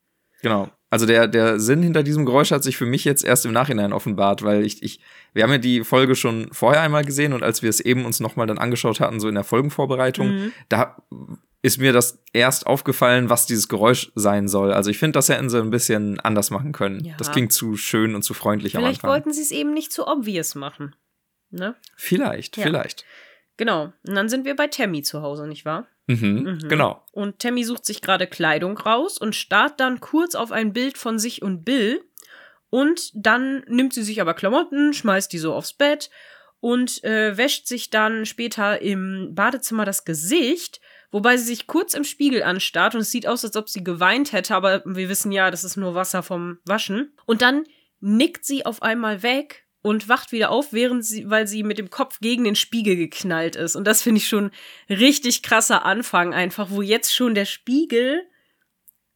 Genau. 0.43 0.69
Also 0.91 1.07
der, 1.07 1.29
der 1.29 1.59
Sinn 1.59 1.83
hinter 1.83 2.03
diesem 2.03 2.27
Geräusch 2.27 2.51
hat 2.51 2.63
sich 2.63 2.77
für 2.77 2.85
mich 2.85 3.05
jetzt 3.07 3.25
erst 3.25 3.47
im 3.47 3.53
Nachhinein 3.53 3.95
offenbart, 3.95 4.43
weil 4.43 4.67
ich, 4.67 4.83
ich, 4.83 5.01
wir 5.33 5.45
haben 5.45 5.51
ja 5.53 5.57
die 5.59 5.83
Folge 5.85 6.15
schon 6.15 6.49
vorher 6.53 6.83
einmal 6.83 7.05
gesehen 7.07 7.33
und 7.33 7.43
als 7.43 7.63
wir 7.63 7.71
es 7.71 7.81
eben 7.81 8.05
uns 8.05 8.21
nochmal 8.21 8.47
dann 8.47 8.59
angeschaut 8.59 9.01
hatten, 9.01 9.19
so 9.19 9.29
in 9.29 9.35
der 9.35 9.45
Folgenvorbereitung, 9.45 10.29
Mhm. 10.29 10.53
da 10.69 11.03
ist 11.63 11.79
mir 11.79 11.95
das 11.95 12.23
erst 12.35 12.67
aufgefallen, 12.67 13.31
was 13.31 13.47
dieses 13.47 13.69
Geräusch 13.69 14.13
sein 14.17 14.49
soll. 14.49 14.73
Also 14.73 14.91
ich 14.91 14.99
finde, 14.99 15.13
das 15.13 15.31
hätten 15.31 15.49
sie 15.49 15.59
ein 15.63 15.71
bisschen 15.71 16.21
anders 16.21 16.51
machen 16.51 16.73
können. 16.73 17.03
Ja. 17.05 17.15
Das 17.17 17.31
klingt 17.33 17.53
zu 17.53 17.77
schön 17.77 18.15
und 18.15 18.23
zu 18.23 18.35
freundlich 18.35 18.77
am 18.77 18.83
Vielleicht 18.83 18.99
Anfang. 19.05 19.11
wollten 19.11 19.33
sie 19.33 19.43
es 19.43 19.53
eben 19.53 19.73
nicht 19.73 19.93
zu 19.93 20.07
obvious 20.07 20.55
machen. 20.55 20.95
Ne? 21.53 21.75
vielleicht, 21.97 22.57
Ja. 22.57 22.65
vielleicht. 22.65 23.05
Genau. 23.57 23.93
Und 24.07 24.15
dann 24.15 24.29
sind 24.29 24.45
wir 24.45 24.57
bei 24.57 24.67
Tammy 24.67 25.03
zu 25.03 25.23
Hause, 25.23 25.47
nicht 25.47 25.65
wahr? 25.65 25.87
Mhm, 26.07 26.59
Mhm. 26.63 26.69
Genau. 26.69 27.05
Und 27.13 27.39
Tammy 27.39 27.63
sucht 27.65 27.85
sich 27.85 28.01
gerade 28.03 28.27
Kleidung 28.27 28.77
raus 28.79 29.19
und 29.19 29.37
starrt 29.37 29.79
dann 29.79 30.01
kurz 30.01 30.35
auf 30.35 30.51
ein 30.51 30.73
Bild 30.73 30.99
von 30.99 31.19
sich 31.19 31.43
und 31.43 31.65
Bill. 31.65 32.03
Und 32.71 33.11
dann 33.15 33.63
nimmt 33.69 33.93
sie 33.93 34.03
sich 34.03 34.21
aber 34.21 34.35
Klamotten, 34.35 34.95
schmeißt 34.95 35.33
die 35.33 35.39
so 35.39 35.53
aufs 35.55 35.75
Bett 35.75 36.11
und 36.61 37.05
äh, 37.05 37.37
wäscht 37.37 37.67
sich 37.67 37.91
dann 37.91 38.25
später 38.25 38.81
im 38.81 39.35
Badezimmer 39.35 39.85
das 39.85 40.05
Gesicht, 40.07 40.81
wobei 41.11 41.37
sie 41.37 41.45
sich 41.45 41.67
kurz 41.67 41.93
im 41.93 42.05
Spiegel 42.05 42.43
anstarrt 42.43 42.95
und 42.95 43.03
es 43.03 43.11
sieht 43.11 43.27
aus, 43.27 43.45
als 43.45 43.57
ob 43.57 43.69
sie 43.69 43.85
geweint 43.85 44.33
hätte, 44.33 44.55
aber 44.55 44.83
wir 44.87 45.09
wissen 45.11 45.31
ja, 45.33 45.51
das 45.51 45.65
ist 45.65 45.77
nur 45.77 45.95
Wasser 45.95 46.23
vom 46.23 46.59
Waschen. 46.65 47.13
Und 47.27 47.43
dann 47.43 47.65
nickt 48.01 48.45
sie 48.47 48.65
auf 48.65 48.83
einmal 48.83 49.23
weg 49.23 49.62
und 49.83 50.09
wacht 50.09 50.33
wieder 50.33 50.51
auf, 50.51 50.73
während 50.73 51.05
sie, 51.05 51.29
weil 51.29 51.47
sie 51.47 51.65
mit 51.65 51.79
dem 51.79 51.91
Kopf 51.91 52.21
gegen 52.21 52.45
den 52.45 52.55
Spiegel 52.55 52.97
geknallt 52.97 53.57
ist. 53.57 53.75
Und 53.77 53.85
das 53.85 54.01
finde 54.01 54.19
ich 54.19 54.29
schon 54.29 54.53
richtig 54.89 55.43
krasser 55.43 55.85
Anfang 55.85 56.33
einfach, 56.33 56.71
wo 56.71 56.83
jetzt 56.83 57.15
schon 57.15 57.35
der 57.35 57.45
Spiegel 57.45 58.23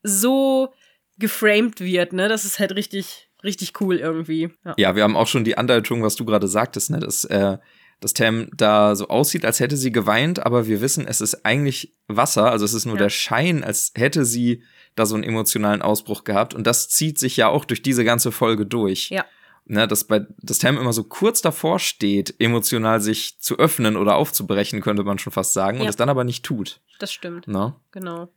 so 0.02 0.72
geframed 1.18 1.80
wird, 1.80 2.12
ne? 2.12 2.28
Das 2.28 2.44
ist 2.44 2.58
halt 2.58 2.74
richtig, 2.74 3.28
richtig 3.42 3.80
cool 3.80 3.96
irgendwie. 3.96 4.50
Ja, 4.64 4.74
ja 4.76 4.96
wir 4.96 5.04
haben 5.04 5.16
auch 5.16 5.28
schon 5.28 5.44
die 5.44 5.56
Andeutung, 5.56 6.02
was 6.02 6.16
du 6.16 6.24
gerade 6.24 6.48
sagtest, 6.48 6.90
ne? 6.90 6.98
Dass, 6.98 7.24
äh, 7.24 7.58
dass 8.00 8.12
Tam 8.12 8.48
da 8.54 8.94
so 8.96 9.08
aussieht, 9.08 9.44
als 9.44 9.60
hätte 9.60 9.76
sie 9.76 9.92
geweint, 9.92 10.44
aber 10.44 10.66
wir 10.66 10.80
wissen, 10.80 11.06
es 11.06 11.20
ist 11.20 11.46
eigentlich 11.46 11.94
Wasser, 12.08 12.50
also 12.50 12.64
es 12.64 12.74
ist 12.74 12.84
nur 12.84 12.96
ja. 12.96 13.04
der 13.04 13.10
Schein, 13.10 13.64
als 13.64 13.92
hätte 13.94 14.24
sie 14.24 14.62
da 14.96 15.06
so 15.06 15.14
einen 15.14 15.24
emotionalen 15.24 15.80
Ausbruch 15.80 16.24
gehabt. 16.24 16.54
Und 16.54 16.66
das 16.66 16.88
zieht 16.88 17.18
sich 17.18 17.36
ja 17.36 17.48
auch 17.48 17.64
durch 17.64 17.82
diese 17.82 18.04
ganze 18.04 18.32
Folge 18.32 18.66
durch. 18.66 19.10
Ja. 19.10 19.24
Ne, 19.68 19.88
dass 19.88 20.04
bei 20.04 20.24
dass 20.38 20.58
Tam 20.58 20.78
immer 20.78 20.92
so 20.92 21.02
kurz 21.02 21.42
davor 21.42 21.80
steht, 21.80 22.36
emotional 22.38 23.00
sich 23.00 23.40
zu 23.40 23.58
öffnen 23.58 23.96
oder 23.96 24.14
aufzubrechen, 24.14 24.80
könnte 24.80 25.02
man 25.02 25.18
schon 25.18 25.32
fast 25.32 25.54
sagen, 25.54 25.78
ja. 25.78 25.82
und 25.82 25.88
es 25.88 25.96
dann 25.96 26.08
aber 26.08 26.22
nicht 26.22 26.44
tut. 26.44 26.80
Das 27.00 27.12
stimmt. 27.12 27.48
Ne? 27.48 27.74
Genau. 27.90 28.28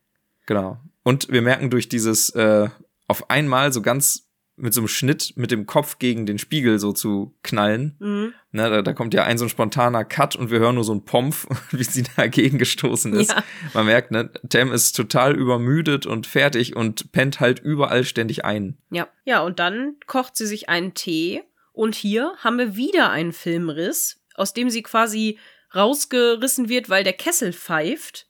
Genau. 0.47 0.79
Und 1.03 1.29
wir 1.29 1.43
merken 1.43 1.69
durch 1.69 1.87
dieses 1.87 2.31
äh, 2.31 2.69
auf 3.07 3.29
einmal 3.29 3.71
so 3.71 3.83
ganz 3.83 4.28
mit 4.59 4.73
so 4.73 4.81
einem 4.81 4.87
Schnitt 4.87 5.33
mit 5.35 5.51
dem 5.51 5.65
Kopf 5.65 5.99
gegen 5.99 6.25
den 6.25 6.37
Spiegel 6.37 6.79
so 6.79 6.91
zu 6.91 7.35
knallen. 7.43 7.95
Mhm. 7.99 8.33
Ne, 8.51 8.69
da, 8.69 8.81
da 8.81 8.93
kommt 8.93 9.13
ja 9.13 9.23
ein 9.23 9.37
so 9.37 9.45
ein 9.45 9.49
spontaner 9.49 10.05
Cut 10.05 10.35
und 10.35 10.51
wir 10.51 10.59
hören 10.59 10.75
nur 10.75 10.83
so 10.83 10.93
ein 10.93 11.05
Pomf, 11.05 11.47
wie 11.71 11.83
sie 11.83 12.03
dagegen 12.15 12.57
gestoßen 12.57 13.13
ist. 13.13 13.31
Ja. 13.31 13.43
Man 13.73 13.85
merkt, 13.85 14.11
ne, 14.11 14.31
Tam 14.49 14.71
ist 14.71 14.95
total 14.95 15.35
übermüdet 15.35 16.05
und 16.05 16.27
fertig 16.27 16.75
und 16.75 17.11
pennt 17.11 17.39
halt 17.39 17.59
überall 17.59 18.03
ständig 18.03 18.45
ein. 18.45 18.77
Ja. 18.89 19.07
Ja, 19.25 19.41
und 19.41 19.59
dann 19.59 19.95
kocht 20.07 20.35
sie 20.35 20.47
sich 20.47 20.69
einen 20.69 20.93
Tee 20.93 21.43
und 21.73 21.95
hier 21.95 22.33
haben 22.39 22.57
wir 22.57 22.75
wieder 22.75 23.11
einen 23.11 23.33
Filmriss, 23.33 24.21
aus 24.35 24.53
dem 24.53 24.69
sie 24.69 24.83
quasi 24.83 25.37
rausgerissen 25.75 26.69
wird, 26.69 26.89
weil 26.89 27.03
der 27.03 27.13
Kessel 27.13 27.53
pfeift. 27.53 28.27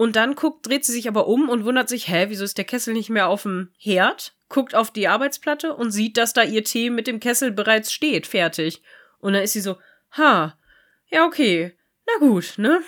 Und 0.00 0.16
dann 0.16 0.34
guckt, 0.34 0.66
dreht 0.66 0.86
sie 0.86 0.92
sich 0.92 1.08
aber 1.08 1.26
um 1.26 1.50
und 1.50 1.66
wundert 1.66 1.90
sich, 1.90 2.08
hä, 2.08 2.24
wieso 2.30 2.42
ist 2.42 2.56
der 2.56 2.64
Kessel 2.64 2.94
nicht 2.94 3.10
mehr 3.10 3.28
auf 3.28 3.42
dem 3.42 3.68
Herd? 3.76 4.32
Guckt 4.48 4.74
auf 4.74 4.90
die 4.90 5.08
Arbeitsplatte 5.08 5.74
und 5.74 5.90
sieht, 5.90 6.16
dass 6.16 6.32
da 6.32 6.42
ihr 6.42 6.64
Tee 6.64 6.88
mit 6.88 7.06
dem 7.06 7.20
Kessel 7.20 7.50
bereits 7.50 7.92
steht, 7.92 8.26
fertig. 8.26 8.80
Und 9.18 9.34
dann 9.34 9.42
ist 9.42 9.52
sie 9.52 9.60
so, 9.60 9.76
ha, 10.12 10.56
ja, 11.10 11.26
okay, 11.26 11.74
na 12.06 12.26
gut, 12.26 12.54
ne? 12.56 12.80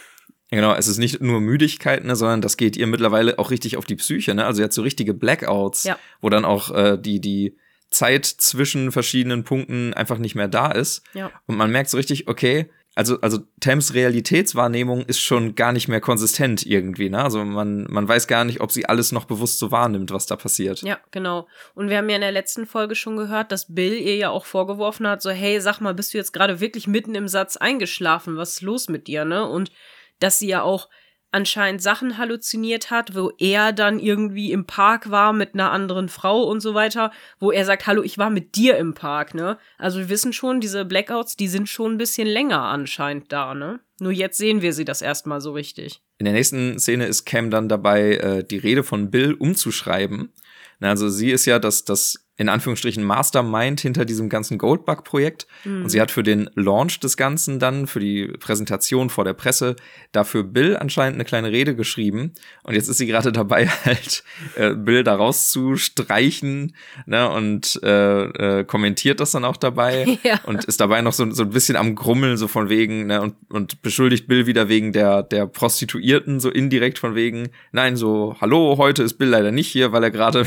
Genau, 0.51 0.73
es 0.75 0.89
ist 0.89 0.97
nicht 0.97 1.21
nur 1.21 1.43
Müdigkeit, 1.43 2.03
ne, 2.03 2.17
sondern 2.17 2.41
das 2.41 2.57
geht 2.57 2.79
ihr 2.79 2.87
mittlerweile 2.87 3.39
auch 3.39 3.51
richtig 3.51 3.77
auf 3.77 3.85
die 3.85 3.97
Psyche, 3.97 4.35
ne? 4.35 4.47
Also 4.47 4.57
sie 4.57 4.65
hat 4.65 4.73
so 4.73 4.81
richtige 4.81 5.13
Blackouts, 5.13 5.85
ja. 5.85 5.99
wo 6.23 6.31
dann 6.31 6.47
auch 6.47 6.75
äh, 6.75 6.97
die, 6.97 7.21
die 7.21 7.59
Zeit 7.91 8.25
zwischen 8.25 8.91
verschiedenen 8.91 9.45
Punkten 9.45 9.93
einfach 9.93 10.17
nicht 10.17 10.35
mehr 10.35 10.49
da 10.49 10.71
ist. 10.71 11.03
Ja. 11.13 11.31
Und 11.45 11.59
man 11.59 11.71
merkt 11.71 11.91
so 11.91 11.99
richtig, 11.99 12.27
okay, 12.27 12.71
also, 12.95 13.21
also 13.23 13.39
Tams 13.61 13.95
Realitätswahrnehmung 13.95 15.05
ist 15.07 15.21
schon 15.21 15.55
gar 15.55 15.73
nicht 15.73 15.89
mehr 15.89 16.01
konsistent 16.01 16.67
irgendwie, 16.67 17.09
ne? 17.09 17.25
Also 17.25 17.43
man, 17.43 17.87
man 17.89 18.07
weiß 18.07 18.27
gar 18.27 18.45
nicht, 18.45 18.61
ob 18.61 18.71
sie 18.71 18.87
alles 18.87 19.13
noch 19.13 19.25
bewusst 19.25 19.59
so 19.59 19.71
wahrnimmt, 19.71 20.11
was 20.11 20.27
da 20.27 20.37
passiert. 20.37 20.83
Ja, 20.83 20.99
genau. 21.11 21.49
Und 21.75 21.89
wir 21.89 21.97
haben 21.97 22.09
ja 22.11 22.17
in 22.17 22.21
der 22.21 22.33
letzten 22.33 22.67
Folge 22.67 22.95
schon 22.95 23.17
gehört, 23.17 23.51
dass 23.51 23.75
Bill 23.75 23.95
ihr 23.95 24.17
ja 24.17 24.29
auch 24.29 24.45
vorgeworfen 24.45 25.07
hat, 25.07 25.23
so, 25.23 25.31
hey, 25.31 25.59
sag 25.61 25.81
mal, 25.81 25.95
bist 25.95 26.13
du 26.13 26.19
jetzt 26.19 26.33
gerade 26.33 26.61
wirklich 26.61 26.87
mitten 26.87 27.15
im 27.15 27.29
Satz 27.29 27.57
eingeschlafen? 27.57 28.37
Was 28.37 28.55
ist 28.55 28.63
los 28.63 28.89
mit 28.89 29.07
dir, 29.07 29.25
ne? 29.25 29.49
Und 29.49 29.73
dass 30.19 30.39
sie 30.39 30.49
ja 30.49 30.63
auch 30.63 30.89
anscheinend 31.33 31.83
Sachen 31.83 32.19
halluziniert 32.19 32.91
hat, 32.91 33.15
wo 33.15 33.33
er 33.39 33.73
dann 33.73 33.99
irgendwie 33.99 34.53
im 34.53 34.67
Park 34.67 35.11
war 35.11 35.33
mit 35.33 35.55
einer 35.55 35.73
anderen 35.73 36.09
Frau 36.09 36.45
und 36.45 36.61
so 36.61 36.75
weiter, 36.75 37.11
wo 37.41 37.51
er 37.51 37.65
sagt, 37.65 37.87
hallo, 37.87 38.03
ich 38.03 38.19
war 38.19 38.31
mit 38.31 38.55
dir 38.55 38.77
im 38.77 38.95
Park, 38.95 39.35
ne? 39.35 39.59
Also 39.79 39.99
wir 39.99 40.09
wissen 40.09 40.33
schon, 40.33 40.61
diese 40.61 40.85
Blackouts, 40.85 41.37
die 41.37 41.49
sind 41.49 41.69
schon 41.69 41.95
ein 41.95 41.99
bisschen 41.99 42.29
länger 42.29 42.63
anscheinend 42.63 43.33
da, 43.33 43.55
ne? 43.55 43.81
Nur 43.99 44.13
jetzt 44.13 44.37
sehen 44.37 44.63
wir 44.63 44.73
sie 44.73 44.85
das 44.85 45.03
erstmal 45.03 45.41
so 45.41 45.53
richtig. 45.53 46.03
In 46.19 46.25
der 46.25 46.35
nächsten 46.35 46.79
Szene 46.79 47.07
ist 47.07 47.25
Cam 47.25 47.51
dann 47.51 47.69
dabei, 47.69 48.17
äh, 48.17 48.45
die 48.45 48.59
Rede 48.59 48.83
von 48.83 49.11
Bill 49.11 49.35
umzuschreiben. 49.35 50.33
Also 50.81 51.09
sie 51.09 51.31
ist 51.31 51.47
ja 51.47 51.59
das, 51.59 51.85
das 51.85 52.22
in 52.39 52.49
Anführungsstrichen 52.49 53.05
Mastermind 53.05 53.81
hinter 53.81 54.07
diesem 54.07 54.31
ganzen 54.31 54.57
Goldbug-Projekt. 54.57 55.47
Mhm. 55.65 55.83
Und 55.83 55.89
sie 55.91 56.01
hat 56.01 56.11
für 56.11 56.23
den 56.23 56.49
Launch 56.55 56.99
des 57.01 57.19
Ganzen 57.19 57.59
dann, 57.59 57.87
für 57.87 58.01
die 58.01 58.27
Präsentation 58.41 59.11
vor 59.11 59.25
der 59.25 59.35
Presse, 59.35 59.77
dafür 60.13 60.43
Bill 60.43 60.77
anscheinend 60.77 61.17
eine 61.17 61.27
kleine 61.27 61.53
Rede 61.53 61.77
geschrieben. 61.77 62.33
Und 62.63 62.75
jetzt 62.75 62.89
ist 62.89 62.99
sie 62.99 63.07
gerade 63.07 63.33
dabei, 63.43 63.69
halt 63.69 64.25
äh, 64.57 64.75
Bill 64.75 65.05
da 65.05 65.15
rauszustreichen 65.15 66.75
ne, 67.05 67.31
und 67.31 67.79
äh, 67.83 68.61
äh, 68.61 68.65
kommentiert 68.65 69.21
das 69.21 69.33
dann 69.33 69.45
auch 69.45 69.59
dabei 69.59 70.19
ja. 70.23 70.41
und 70.45 70.65
ist 70.65 70.81
dabei 70.81 71.03
noch 71.03 71.13
so, 71.13 71.31
so 71.33 71.43
ein 71.43 71.51
bisschen 71.51 71.77
am 71.77 71.95
Grummeln, 71.95 72.39
so 72.39 72.49
von 72.49 72.71
wegen, 72.71 73.07
ne, 73.07 73.21
und, 73.21 73.35
und 73.51 73.83
beschuldigt 73.83 74.27
Bill 74.27 74.47
wieder 74.47 74.71
wegen 74.71 74.93
der, 74.93 75.23
der 75.23 75.47
Prostituierten, 75.47 76.41
so 76.41 76.49
indirekt 76.49 76.99
von 76.99 77.15
wegen, 77.15 77.51
nein, 77.73 77.97
so, 77.97 78.37
hallo, 78.41 78.79
heute 78.79 79.03
ist 79.03 79.15
Bill 79.15 79.29
leider 79.29 79.53
nicht 79.53 79.69
hier, 79.69 79.93
weil 79.93 80.03
er 80.03 80.11
gerade 80.11 80.47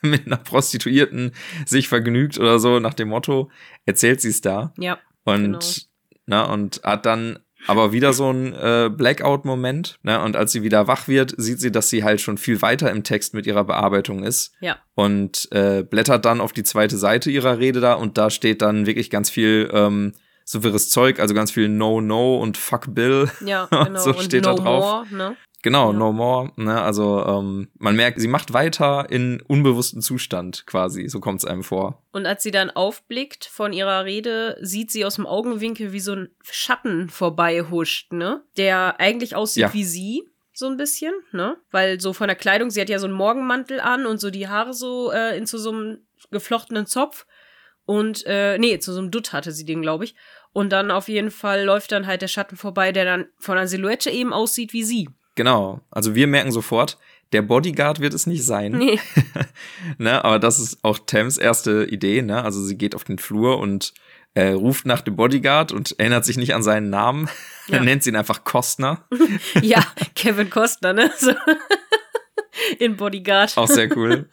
mit 0.02 0.26
einer 0.26 0.36
Prostituierten 0.36 1.32
sich 1.66 1.88
vergnügt 1.88 2.38
oder 2.38 2.58
so, 2.58 2.78
nach 2.80 2.94
dem 2.94 3.08
Motto, 3.08 3.50
erzählt 3.86 4.20
sie 4.20 4.30
es 4.30 4.40
da. 4.40 4.72
Ja. 4.78 4.98
Und, 5.24 5.42
genau. 5.52 5.60
na, 6.26 6.44
und 6.44 6.80
hat 6.82 7.06
dann 7.06 7.38
aber 7.66 7.92
wieder 7.92 8.12
so 8.12 8.32
ein 8.32 8.54
äh, 8.54 8.90
Blackout-Moment. 8.90 9.98
Ne? 10.02 10.20
Und 10.22 10.36
als 10.36 10.52
sie 10.52 10.62
wieder 10.62 10.86
wach 10.86 11.08
wird, 11.08 11.34
sieht 11.36 11.60
sie, 11.60 11.70
dass 11.70 11.90
sie 11.90 12.04
halt 12.04 12.20
schon 12.20 12.38
viel 12.38 12.62
weiter 12.62 12.90
im 12.90 13.04
Text 13.04 13.34
mit 13.34 13.46
ihrer 13.46 13.64
Bearbeitung 13.64 14.22
ist. 14.22 14.54
Ja. 14.60 14.78
Und 14.94 15.48
äh, 15.52 15.82
blättert 15.82 16.24
dann 16.24 16.40
auf 16.40 16.52
die 16.52 16.62
zweite 16.62 16.96
Seite 16.96 17.30
ihrer 17.30 17.58
Rede 17.58 17.80
da 17.80 17.94
und 17.94 18.16
da 18.18 18.30
steht 18.30 18.62
dann 18.62 18.86
wirklich 18.86 19.10
ganz 19.10 19.30
viel 19.30 19.70
ähm, 19.72 20.14
so 20.44 20.62
wirres 20.64 20.90
Zeug, 20.90 21.20
also 21.20 21.34
ganz 21.34 21.50
viel 21.50 21.68
No, 21.68 22.00
No 22.00 22.38
und 22.38 22.56
Fuck 22.56 22.94
Bill. 22.94 23.30
Ja, 23.44 23.66
genau. 23.70 24.00
so 24.00 24.14
steht 24.14 24.46
und 24.46 24.52
no 24.52 24.56
da 24.56 24.62
drauf. 24.62 25.10
More, 25.10 25.16
ne? 25.16 25.36
Genau, 25.62 25.92
Ja. 25.92 25.98
no 25.98 26.12
more. 26.12 26.52
Ne? 26.56 26.80
Also 26.80 27.24
ähm, 27.26 27.68
man 27.78 27.94
merkt, 27.96 28.18
sie 28.20 28.28
macht 28.28 28.52
weiter 28.54 29.06
in 29.10 29.42
unbewussten 29.42 30.00
Zustand 30.00 30.64
quasi. 30.66 31.08
So 31.08 31.20
kommt 31.20 31.40
es 31.40 31.44
einem 31.44 31.62
vor. 31.64 32.02
Und 32.12 32.24
als 32.26 32.42
sie 32.42 32.50
dann 32.50 32.70
aufblickt 32.70 33.44
von 33.44 33.72
ihrer 33.72 34.04
Rede, 34.06 34.56
sieht 34.62 34.90
sie 34.90 35.04
aus 35.04 35.16
dem 35.16 35.26
Augenwinkel, 35.26 35.92
wie 35.92 36.00
so 36.00 36.14
ein 36.14 36.28
Schatten 36.42 37.08
vorbeihuscht, 37.10 38.12
ne? 38.12 38.42
Der 38.56 38.98
eigentlich 39.00 39.36
aussieht 39.36 39.62
Ja. 39.62 39.74
wie 39.74 39.84
sie, 39.84 40.22
so 40.52 40.66
ein 40.66 40.76
bisschen, 40.76 41.12
ne? 41.32 41.56
Weil 41.70 42.00
so 42.00 42.12
von 42.12 42.28
der 42.28 42.36
Kleidung, 42.36 42.70
sie 42.70 42.80
hat 42.80 42.88
ja 42.88 42.98
so 42.98 43.06
einen 43.06 43.14
Morgenmantel 43.14 43.80
an 43.80 44.06
und 44.06 44.18
so 44.20 44.30
die 44.30 44.48
Haare 44.48 44.72
so 44.74 45.10
äh, 45.12 45.36
in 45.36 45.46
zu 45.46 45.58
so 45.58 45.70
einem 45.72 45.98
geflochtenen 46.30 46.86
Zopf. 46.86 47.26
Und, 47.84 48.24
äh, 48.26 48.56
nee, 48.58 48.78
zu 48.78 48.92
so 48.92 49.00
einem 49.00 49.10
Dutt 49.10 49.32
hatte 49.32 49.52
sie 49.52 49.64
den, 49.64 49.82
glaube 49.82 50.04
ich. 50.04 50.14
Und 50.52 50.70
dann 50.70 50.90
auf 50.90 51.08
jeden 51.08 51.30
Fall 51.30 51.64
läuft 51.64 51.92
dann 51.92 52.06
halt 52.06 52.22
der 52.22 52.28
Schatten 52.28 52.56
vorbei, 52.56 52.92
der 52.92 53.04
dann 53.04 53.26
von 53.38 53.56
der 53.56 53.68
Silhouette 53.68 54.10
eben 54.10 54.32
aussieht 54.32 54.72
wie 54.72 54.84
sie. 54.84 55.08
Genau. 55.34 55.80
Also 55.90 56.14
wir 56.14 56.26
merken 56.26 56.52
sofort, 56.52 56.98
der 57.32 57.42
Bodyguard 57.42 58.00
wird 58.00 58.14
es 58.14 58.26
nicht 58.26 58.44
sein. 58.44 58.72
Nee. 58.72 58.98
ne? 59.98 60.24
Aber 60.24 60.38
das 60.38 60.58
ist 60.58 60.82
auch 60.82 60.98
Tams 60.98 61.38
erste 61.38 61.84
Idee. 61.84 62.22
Ne? 62.22 62.42
Also 62.42 62.62
sie 62.62 62.76
geht 62.76 62.94
auf 62.94 63.04
den 63.04 63.18
Flur 63.18 63.58
und 63.58 63.94
äh, 64.34 64.50
ruft 64.50 64.86
nach 64.86 65.00
dem 65.00 65.16
Bodyguard 65.16 65.72
und 65.72 65.98
erinnert 65.98 66.24
sich 66.24 66.36
nicht 66.36 66.54
an 66.54 66.62
seinen 66.62 66.90
Namen. 66.90 67.28
Ja. 67.68 67.80
nennt 67.80 68.02
sie 68.02 68.10
ihn 68.10 68.16
einfach 68.16 68.42
Kostner. 68.42 69.06
ja, 69.62 69.86
Kevin 70.16 70.50
Costner, 70.50 70.92
ne? 70.92 71.12
So. 71.16 71.30
In 72.80 72.96
Bodyguard. 72.96 73.56
Auch 73.56 73.68
sehr 73.68 73.96
cool. 73.96 74.28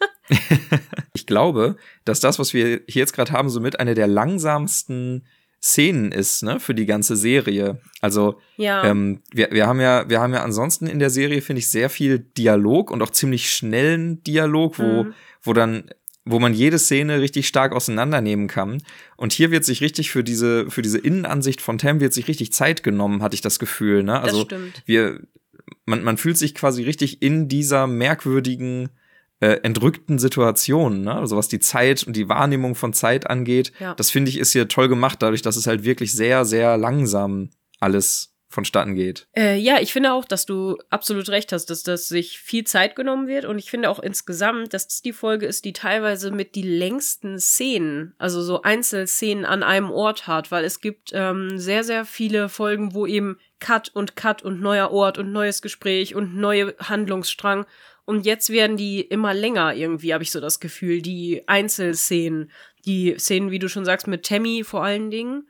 ich 1.14 1.24
glaube, 1.24 1.76
dass 2.04 2.18
das, 2.18 2.40
was 2.40 2.52
wir 2.52 2.80
hier 2.88 3.02
jetzt 3.02 3.12
gerade 3.12 3.30
haben, 3.30 3.48
somit 3.48 3.78
eine 3.78 3.94
der 3.94 4.08
langsamsten 4.08 5.24
Szenen 5.62 6.12
ist, 6.12 6.42
ne, 6.42 6.60
für 6.60 6.74
die 6.74 6.86
ganze 6.86 7.16
Serie. 7.16 7.80
Also, 8.00 8.40
Ja. 8.56 8.84
ähm, 8.84 9.22
wir, 9.32 9.48
wir 9.50 9.66
haben 9.66 9.80
ja, 9.80 10.08
wir 10.08 10.20
haben 10.20 10.32
ja 10.32 10.42
ansonsten 10.42 10.86
in 10.86 10.98
der 11.00 11.10
Serie, 11.10 11.42
finde 11.42 11.58
ich, 11.60 11.68
sehr 11.68 11.90
viel 11.90 12.18
Dialog 12.20 12.90
und 12.90 13.02
auch 13.02 13.10
ziemlich 13.10 13.50
schnellen 13.52 14.22
Dialog, 14.22 14.78
wo, 14.78 15.04
Mhm. 15.04 15.14
wo 15.42 15.52
dann, 15.52 15.90
wo 16.24 16.38
man 16.38 16.54
jede 16.54 16.78
Szene 16.78 17.20
richtig 17.20 17.48
stark 17.48 17.72
auseinandernehmen 17.72 18.46
kann. 18.46 18.82
Und 19.16 19.32
hier 19.32 19.50
wird 19.50 19.64
sich 19.64 19.80
richtig 19.80 20.10
für 20.10 20.22
diese, 20.22 20.70
für 20.70 20.82
diese 20.82 20.98
Innenansicht 20.98 21.60
von 21.60 21.78
Tam 21.78 22.00
wird 22.00 22.12
sich 22.12 22.28
richtig 22.28 22.52
Zeit 22.52 22.82
genommen, 22.82 23.22
hatte 23.22 23.34
ich 23.34 23.40
das 23.40 23.58
Gefühl, 23.58 24.02
ne? 24.04 24.12
das 24.12 24.24
Also, 24.32 24.44
stimmt. 24.44 24.82
wir, 24.86 25.20
man, 25.86 26.04
man 26.04 26.18
fühlt 26.18 26.36
sich 26.38 26.54
quasi 26.54 26.82
richtig 26.84 27.20
in 27.22 27.48
dieser 27.48 27.86
merkwürdigen, 27.86 28.90
äh, 29.40 29.60
entrückten 29.62 30.18
Situation, 30.18 31.02
ne? 31.02 31.14
Also 31.14 31.36
was 31.36 31.48
die 31.48 31.60
Zeit 31.60 32.04
und 32.04 32.16
die 32.16 32.28
Wahrnehmung 32.28 32.74
von 32.74 32.92
Zeit 32.92 33.28
angeht. 33.28 33.72
Ja. 33.78 33.94
Das 33.94 34.10
finde 34.10 34.30
ich 34.30 34.38
ist 34.38 34.52
hier 34.52 34.68
toll 34.68 34.88
gemacht, 34.88 35.22
dadurch, 35.22 35.42
dass 35.42 35.56
es 35.56 35.66
halt 35.66 35.84
wirklich 35.84 36.12
sehr, 36.12 36.44
sehr 36.44 36.76
langsam 36.76 37.50
alles 37.80 38.34
vonstatten 38.50 38.94
geht. 38.94 39.28
Äh, 39.36 39.58
ja, 39.58 39.78
ich 39.78 39.92
finde 39.92 40.12
auch, 40.12 40.24
dass 40.24 40.46
du 40.46 40.78
absolut 40.88 41.28
recht 41.28 41.52
hast, 41.52 41.66
dass 41.66 41.82
das 41.82 42.08
sich 42.08 42.38
viel 42.38 42.64
Zeit 42.64 42.96
genommen 42.96 43.28
wird. 43.28 43.44
Und 43.44 43.58
ich 43.58 43.70
finde 43.70 43.90
auch 43.90 43.98
insgesamt, 43.98 44.72
dass 44.72 44.88
das 44.88 45.02
die 45.02 45.12
Folge 45.12 45.46
ist, 45.46 45.66
die 45.66 45.74
teilweise 45.74 46.30
mit 46.30 46.54
die 46.54 46.62
längsten 46.62 47.38
Szenen, 47.38 48.14
also 48.16 48.42
so 48.42 48.62
Einzelszenen 48.62 49.44
an 49.44 49.62
einem 49.62 49.90
Ort 49.90 50.26
hat, 50.26 50.50
weil 50.50 50.64
es 50.64 50.80
gibt 50.80 51.10
ähm, 51.12 51.58
sehr, 51.58 51.84
sehr 51.84 52.06
viele 52.06 52.48
Folgen, 52.48 52.94
wo 52.94 53.06
eben 53.06 53.38
Cut 53.60 53.90
und 53.92 54.16
Cut 54.16 54.42
und 54.42 54.60
neuer 54.60 54.90
Ort 54.92 55.18
und 55.18 55.30
neues 55.30 55.60
Gespräch 55.60 56.14
und 56.14 56.34
neue 56.34 56.74
Handlungsstrang. 56.78 57.66
Und 58.08 58.24
jetzt 58.24 58.48
werden 58.48 58.78
die 58.78 59.02
immer 59.02 59.34
länger 59.34 59.74
irgendwie, 59.74 60.14
habe 60.14 60.24
ich 60.24 60.30
so 60.30 60.40
das 60.40 60.60
Gefühl, 60.60 61.02
die 61.02 61.46
Einzelszenen. 61.46 62.50
Die 62.86 63.14
Szenen, 63.18 63.50
wie 63.50 63.58
du 63.58 63.68
schon 63.68 63.84
sagst, 63.84 64.06
mit 64.06 64.24
Tammy 64.24 64.64
vor 64.64 64.82
allen 64.82 65.10
Dingen, 65.10 65.46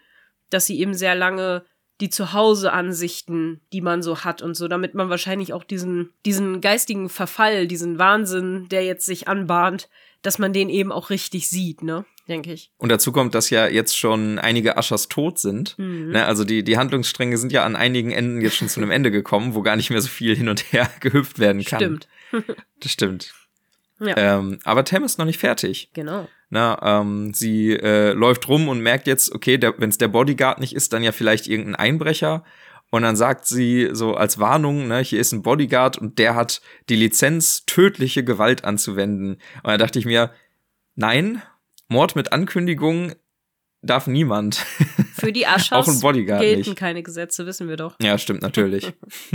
dass 0.51 0.67
sie 0.67 0.81
eben 0.81 0.93
sehr 0.93 1.15
lange 1.15 1.65
die 2.01 2.11
Zuhause-Ansichten, 2.11 3.61
die 3.73 3.81
man 3.81 4.03
so 4.03 4.25
hat 4.25 4.43
und 4.43 4.57
so, 4.57 4.67
damit 4.67 4.95
man 4.95 5.09
wahrscheinlich 5.09 5.53
auch 5.53 5.63
diesen, 5.63 6.11
diesen 6.27 6.61
geistigen 6.61 7.09
Verfall, 7.09 7.69
diesen 7.69 8.01
Wahnsinn, 8.01 8.67
der 8.73 8.83
jetzt 8.83 9.07
sich 9.07 9.29
anbahnt, 9.29 9.89
dass 10.23 10.41
man 10.41 10.53
den 10.53 10.69
eben 10.69 10.91
auch 10.91 11.11
richtig 11.11 11.49
sieht, 11.49 11.85
ne? 11.85 12.07
Denke 12.27 12.53
ich. 12.53 12.73
Und 12.77 12.91
dazu 12.91 13.13
kommt, 13.13 13.37
dass 13.37 13.51
ja 13.51 13.69
jetzt 13.69 13.97
schon 13.97 14.41
einige 14.41 14.77
Aschers 14.77 15.07
tot 15.07 15.39
sind. 15.39 15.79
Mhm. 15.79 16.11
Ne, 16.11 16.27
also 16.27 16.43
die, 16.43 16.65
die 16.65 16.77
Handlungsstränge 16.77 17.39
sind 17.39 17.53
ja 17.53 17.65
an 17.65 17.77
einigen 17.77 18.11
Enden 18.11 18.41
jetzt 18.41 18.57
schon 18.57 18.69
zu 18.69 18.81
einem 18.81 18.91
Ende 18.91 19.13
gekommen, 19.13 19.55
wo 19.55 19.63
gar 19.63 19.77
nicht 19.77 19.91
mehr 19.91 20.03
so 20.03 20.09
viel 20.09 20.35
hin 20.35 20.49
und 20.49 20.73
her 20.73 20.91
gehüpft 21.01 21.39
werden 21.39 21.65
kann. 21.65 21.79
Stimmt. 21.79 22.09
das 22.81 22.93
stimmt. 22.93 23.33
Ja. 24.01 24.17
Ähm, 24.17 24.61
aber 24.65 24.85
Tam 24.85 25.05
ist 25.05 25.19
noch 25.19 25.27
nicht 25.27 25.39
fertig. 25.39 25.91
Genau. 25.93 26.29
Na, 26.51 27.01
ähm, 27.01 27.35
sie 27.35 27.73
äh, 27.73 28.13
läuft 28.13 28.49
rum 28.49 28.69
und 28.69 28.81
merkt 28.81 29.07
jetzt, 29.07 29.33
okay, 29.35 29.61
wenn 29.77 29.91
es 29.91 29.99
der 29.99 30.09
Bodyguard 30.09 30.61
nicht 30.61 30.75
ist, 30.75 30.93
dann 30.93 31.03
ja 31.03 31.13
vielleicht 31.13 31.47
irgendein 31.47 31.75
Einbrecher. 31.75 32.45
Und 32.91 33.03
dann 33.03 33.17
sagt 33.17 33.47
sie 33.47 33.91
so 33.93 34.15
als 34.15 34.39
Warnung, 34.39 34.89
ne, 34.89 35.01
hier 35.01 35.21
ist 35.21 35.33
ein 35.33 35.43
Bodyguard 35.43 35.99
und 35.99 36.19
der 36.19 36.35
hat 36.35 36.63
die 36.89 36.97
Lizenz, 36.97 37.67
tödliche 37.67 38.25
Gewalt 38.25 38.65
anzuwenden. 38.65 39.35
Und 39.63 39.65
da 39.65 39.77
dachte 39.77 39.99
ich 39.99 40.07
mir, 40.07 40.33
nein, 40.95 41.43
Mord 41.89 42.17
mit 42.17 42.33
Ankündigung 42.33 43.13
darf 43.83 44.07
niemand. 44.07 44.57
Für 45.15 45.33
die 45.33 45.47
Aschers 45.47 45.73
Auch 45.73 45.89
ein 45.89 46.01
Bodyguard 46.01 46.41
gelten 46.41 46.71
nicht. 46.71 46.77
keine 46.77 47.03
Gesetze, 47.03 47.45
wissen 47.45 47.69
wir 47.69 47.77
doch. 47.77 47.97
Ja, 48.01 48.17
stimmt, 48.17 48.41
natürlich. 48.41 48.93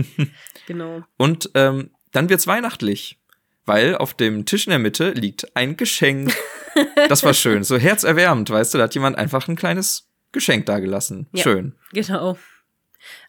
genau. 0.68 1.04
Und 1.18 1.52
ähm, 1.54 1.92
dann 2.14 2.30
wird's 2.30 2.48
weihnachtlich, 2.48 3.20
weil 3.66 3.96
auf 3.96 4.14
dem 4.14 4.46
Tisch 4.46 4.66
in 4.68 4.72
der 4.72 4.80
Mitte 4.80 5.12
liegt 5.12 5.56
ein 5.56 5.76
Geschenk. 5.78 6.34
Das 7.08 7.22
war 7.24 7.36
schön, 7.36 7.64
so 7.64 7.78
herzerwärmend, 7.78 8.50
weißt 8.50 8.74
du, 8.74 8.80
da 8.80 8.86
hat 8.86 8.96
jemand 8.96 9.16
einfach 9.16 9.48
ein 9.48 9.56
kleines 9.56 10.10
Geschenk 10.32 10.66
dagelassen. 10.66 11.28
Ja, 11.32 11.44
schön. 11.44 11.76
Genau. 11.92 12.36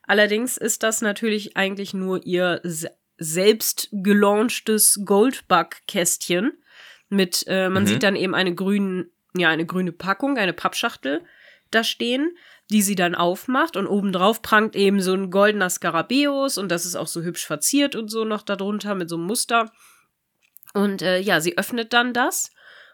Allerdings 0.06 0.56
ist 0.56 0.82
das 0.82 1.02
natürlich 1.02 1.54
eigentlich 1.54 1.92
nur 1.92 2.24
ihr 2.24 2.60
se 2.62 2.90
selbst 3.18 3.90
gelaunchtes 3.92 5.00
Goldbug-Kästchen 5.04 6.52
mit, 7.10 7.44
äh, 7.46 7.68
man 7.68 7.82
Mhm. 7.82 7.86
sieht 7.86 8.02
dann 8.02 8.16
eben 8.16 8.34
eine 8.34 8.54
grüne, 8.54 9.06
ja, 9.36 9.50
eine 9.50 9.66
grüne 9.66 9.92
Packung, 9.92 10.38
eine 10.38 10.52
Pappschachtel 10.54 11.22
da 11.70 11.84
stehen, 11.84 12.36
die 12.70 12.82
sie 12.82 12.94
dann 12.94 13.14
aufmacht 13.14 13.76
und 13.76 13.86
obendrauf 13.86 14.42
prangt 14.42 14.74
eben 14.74 15.00
so 15.00 15.12
ein 15.14 15.30
goldener 15.30 15.70
Skarabäus 15.70 16.58
und 16.58 16.70
das 16.70 16.86
ist 16.86 16.96
auch 16.96 17.06
so 17.06 17.22
hübsch 17.22 17.46
verziert 17.46 17.94
und 17.94 18.08
so 18.08 18.24
noch 18.24 18.42
darunter 18.42 18.94
mit 18.94 19.08
so 19.08 19.16
einem 19.16 19.26
Muster. 19.26 19.70
Und 20.72 21.02
äh, 21.02 21.18
ja, 21.18 21.40
sie 21.40 21.58
öffnet 21.58 21.92
dann 21.92 22.12
das 22.12 22.50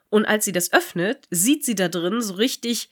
und 0.08 0.26
als 0.26 0.44
sie 0.44 0.52
das 0.52 0.72
öffnet, 0.72 1.26
sieht 1.30 1.64
sie 1.64 1.74
da 1.74 1.88
drin 1.88 2.20
so 2.20 2.34
richtig 2.34 2.90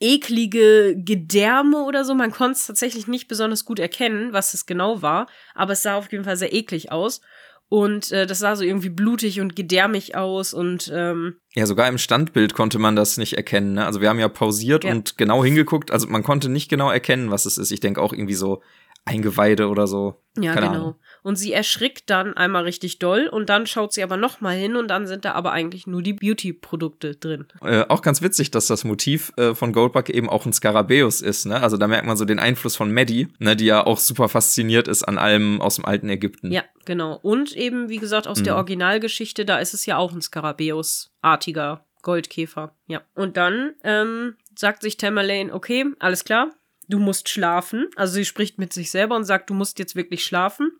eklige 0.00 0.94
Gedärme 0.96 1.82
oder 1.82 2.04
so. 2.04 2.14
Man 2.14 2.30
konnte 2.30 2.52
es 2.52 2.66
tatsächlich 2.66 3.08
nicht 3.08 3.26
besonders 3.26 3.64
gut 3.64 3.80
erkennen, 3.80 4.32
was 4.32 4.54
es 4.54 4.66
genau 4.66 5.02
war, 5.02 5.26
aber 5.54 5.72
es 5.72 5.82
sah 5.82 5.96
auf 5.96 6.12
jeden 6.12 6.24
Fall 6.24 6.36
sehr 6.36 6.52
eklig 6.52 6.92
aus. 6.92 7.20
Und 7.70 8.12
äh, 8.12 8.26
das 8.26 8.38
sah 8.38 8.56
so 8.56 8.64
irgendwie 8.64 8.88
blutig 8.88 9.40
und 9.40 9.54
gedärmig 9.54 10.16
aus 10.16 10.54
und 10.54 10.90
ähm, 10.94 11.36
Ja, 11.54 11.66
sogar 11.66 11.86
im 11.88 11.98
Standbild 11.98 12.54
konnte 12.54 12.78
man 12.78 12.96
das 12.96 13.18
nicht 13.18 13.34
erkennen. 13.36 13.74
Ne? 13.74 13.84
Also 13.84 14.00
wir 14.00 14.08
haben 14.08 14.18
ja 14.18 14.28
pausiert 14.28 14.84
Ja. 14.84 14.92
und 14.92 15.18
genau 15.18 15.44
hingeguckt. 15.44 15.90
Also 15.90 16.06
man 16.08 16.22
konnte 16.22 16.48
nicht 16.48 16.70
genau 16.70 16.90
erkennen, 16.90 17.30
was 17.30 17.44
es 17.44 17.58
ist. 17.58 17.70
Ich 17.70 17.80
denke 17.80 18.00
auch 18.00 18.12
irgendwie 18.14 18.34
so 18.34 18.62
Eingeweide 19.04 19.68
oder 19.68 19.86
so. 19.86 20.22
ja, 20.38 20.52
Keine 20.52 20.66
genau. 20.66 20.78
Ahnung. 20.78 20.94
Und 21.22 21.36
sie 21.36 21.52
erschrickt 21.52 22.10
dann 22.10 22.36
einmal 22.36 22.64
richtig 22.64 22.98
doll 22.98 23.26
und 23.26 23.48
dann 23.48 23.66
schaut 23.66 23.92
sie 23.92 24.02
aber 24.02 24.16
noch 24.16 24.40
mal 24.40 24.54
hin 24.56 24.76
und 24.76 24.88
dann 24.88 25.06
sind 25.06 25.24
da 25.24 25.32
aber 25.32 25.52
eigentlich 25.52 25.86
nur 25.86 26.02
die 26.02 26.12
Beauty-Produkte 26.12 27.16
drin. 27.16 27.46
Äh, 27.62 27.84
auch 27.88 28.02
ganz 28.02 28.22
witzig, 28.22 28.50
dass 28.50 28.66
das 28.66 28.84
Motiv 28.84 29.32
äh, 29.36 29.54
von 29.54 29.72
Goldbug 29.72 30.10
eben 30.10 30.28
auch 30.28 30.44
ein 30.46 30.52
Skarabäus 30.52 31.20
ist. 31.22 31.46
Ne? 31.46 31.60
Also 31.60 31.76
da 31.76 31.86
merkt 31.88 32.06
man 32.06 32.16
so 32.16 32.24
den 32.24 32.38
Einfluss 32.38 32.76
von 32.76 32.92
Maddie, 32.92 33.28
ne? 33.38 33.56
die 33.56 33.64
ja 33.66 33.84
auch 33.86 33.98
super 33.98 34.28
fasziniert 34.28 34.88
ist 34.88 35.02
an 35.04 35.18
allem 35.18 35.60
aus 35.60 35.76
dem 35.76 35.84
alten 35.86 36.08
Ägypten. 36.08 36.52
Ja, 36.52 36.62
genau. 36.84 37.18
Und 37.22 37.56
eben, 37.56 37.88
wie 37.88 37.98
gesagt, 37.98 38.26
aus 38.28 38.42
der 38.42 38.52
Mhm. 38.54 38.58
Originalgeschichte, 38.58 39.44
da 39.44 39.58
ist 39.58 39.74
es 39.74 39.86
ja 39.86 39.96
auch 39.96 40.12
ein 40.12 40.20
Skarabäus-artiger 40.22 41.84
Goldkäfer. 42.02 42.74
Ja. 42.86 43.02
Und 43.14 43.36
dann 43.36 43.74
ähm, 43.84 44.36
sagt 44.54 44.82
sich 44.82 44.96
Tamerlane, 44.96 45.52
okay, 45.52 45.84
alles 45.98 46.24
klar, 46.24 46.50
du 46.88 46.98
musst 46.98 47.28
schlafen. 47.28 47.86
Also 47.96 48.14
sie 48.14 48.24
spricht 48.24 48.58
mit 48.58 48.72
sich 48.72 48.90
selber 48.90 49.16
und 49.16 49.24
sagt, 49.24 49.50
du 49.50 49.54
musst 49.54 49.78
jetzt 49.78 49.94
wirklich 49.96 50.24
schlafen. 50.24 50.72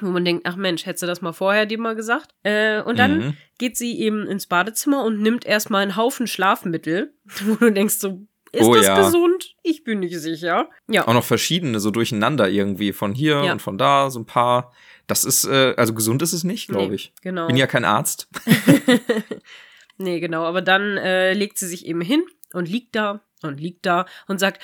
Wo 0.00 0.10
man 0.10 0.24
denkt, 0.24 0.46
ach 0.46 0.54
Mensch, 0.54 0.86
hättest 0.86 1.02
du 1.02 1.06
das 1.08 1.22
mal 1.22 1.32
vorher 1.32 1.66
dir 1.66 1.78
mal 1.78 1.96
gesagt? 1.96 2.30
Äh, 2.44 2.82
und 2.82 2.98
dann 3.00 3.18
Mhm. 3.18 3.36
geht 3.58 3.76
sie 3.76 3.98
eben 4.00 4.26
ins 4.28 4.46
Badezimmer 4.46 5.02
und 5.04 5.20
nimmt 5.20 5.44
erstmal 5.44 5.82
einen 5.82 5.96
Haufen 5.96 6.26
Schlafmittel, 6.28 7.12
wo 7.46 7.54
du 7.56 7.72
denkst 7.72 7.94
so, 7.96 8.26
ist 8.52 8.62
Oh 8.64 8.74
das 8.74 8.86
ja. 8.86 8.96
gesund? 8.96 9.56
Ich 9.62 9.84
bin 9.84 9.98
nicht 10.00 10.16
sicher. 10.18 10.70
Ja. 10.88 11.06
Auch 11.06 11.12
noch 11.14 11.24
verschiedene, 11.24 11.80
so 11.80 11.90
durcheinander 11.90 12.48
irgendwie. 12.48 12.92
Von 12.92 13.12
hier 13.12 13.42
Ja. 13.44 13.52
und 13.52 13.60
von 13.60 13.76
da, 13.76 14.08
so 14.10 14.20
ein 14.20 14.26
paar. 14.26 14.72
Das 15.06 15.24
ist, 15.24 15.44
äh, 15.44 15.74
also 15.76 15.92
gesund 15.94 16.22
ist 16.22 16.32
es 16.32 16.44
nicht, 16.44 16.68
glaube 16.68 16.88
Nee, 16.90 16.94
ich. 16.94 17.12
Genau. 17.22 17.46
Bin 17.48 17.56
ja 17.56 17.66
kein 17.66 17.84
Arzt. 17.84 18.28
nee, 19.98 20.20
genau. 20.20 20.44
Aber 20.44 20.62
dann 20.62 20.96
äh, 20.96 21.32
legt 21.32 21.58
sie 21.58 21.66
sich 21.66 21.86
eben 21.86 22.00
hin 22.00 22.22
und 22.52 22.68
liegt 22.68 22.94
da 22.94 23.22
und 23.42 23.60
liegt 23.60 23.84
da 23.86 24.06
und 24.26 24.38
sagt, 24.38 24.62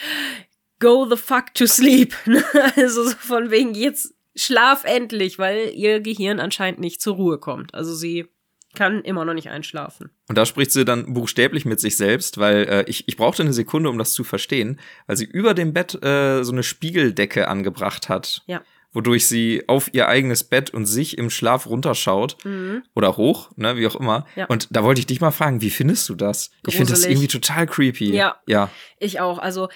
go 0.85 1.09
the 1.09 1.17
fuck 1.17 1.55
to 1.55 1.67
sleep. 1.67 2.15
also 2.77 3.05
so 3.05 3.11
von 3.17 3.51
wegen, 3.51 3.75
jetzt 3.75 4.15
schlaf 4.37 4.85
endlich, 4.85 5.39
weil 5.39 5.71
ihr 5.75 6.01
Gehirn 6.01 6.41
anscheinend 6.41 6.81
nicht 6.81 7.01
zur 7.01 7.15
Ruhe 7.15 7.39
kommt. 7.39 7.73
Also 7.75 7.95
sie 7.95 8.27
kann 8.75 9.03
immer 9.03 9.25
noch 9.25 9.35
nicht 9.35 9.49
einschlafen. 9.51 10.11
Und 10.29 10.37
da 10.37 10.45
spricht 10.45 10.73
sie 10.73 10.85
dann 10.85 11.15
buchstäblich 11.15 11.65
mit 11.65 11.79
sich 11.81 11.97
selbst, 11.97 12.39
weil 12.39 12.65
äh, 12.69 12.85
ich, 12.89 13.07
ich 13.09 13.17
brauchte 13.17 13.43
eine 13.43 13.53
Sekunde, 13.53 13.89
um 13.89 13.99
das 13.99 14.13
zu 14.13 14.25
verstehen, 14.25 14.81
weil 15.07 15.17
sie 15.17 15.25
über 15.27 15.55
dem 15.55 15.73
Bett 15.73 15.95
äh, 16.05 16.43
so 16.43 16.51
eine 16.53 16.65
Spiegeldecke 16.65 17.47
angebracht 17.47 18.09
hat. 18.09 18.43
Ja. 18.47 18.63
Wodurch 18.93 19.27
sie 19.27 19.63
auf 19.69 19.91
ihr 19.95 20.09
eigenes 20.09 20.43
Bett 20.45 20.71
und 20.71 20.87
sich 20.87 21.19
im 21.19 21.31
Schlaf 21.31 21.67
runterschaut 21.67 22.37
Mhm. 22.45 22.83
oder 22.97 23.17
hoch, 23.17 23.51
ne, 23.57 23.77
wie 23.77 23.87
auch 23.87 23.97
immer. 23.97 24.27
Ja. 24.37 24.47
Und 24.47 24.69
da 24.71 24.83
wollte 24.83 24.99
ich 25.01 25.07
dich 25.07 25.21
mal 25.21 25.31
fragen, 25.31 25.61
wie 25.61 25.71
findest 25.71 26.09
du 26.09 26.15
das? 26.17 26.51
Ich 26.67 26.75
finde 26.77 26.91
das 26.91 27.01
Gruselig. 27.01 27.13
irgendwie 27.17 27.29
total 27.29 27.67
creepy. 27.67 28.13
Ja. 28.13 28.37
Ja. 28.47 28.71
Ich 28.99 29.21
auch. 29.21 29.39
Also, 29.39 29.69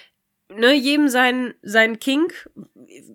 ne, 0.55 0.73
jedem 0.75 1.09
sein, 1.09 1.55
sein 1.63 1.99
Kink. 1.99 2.49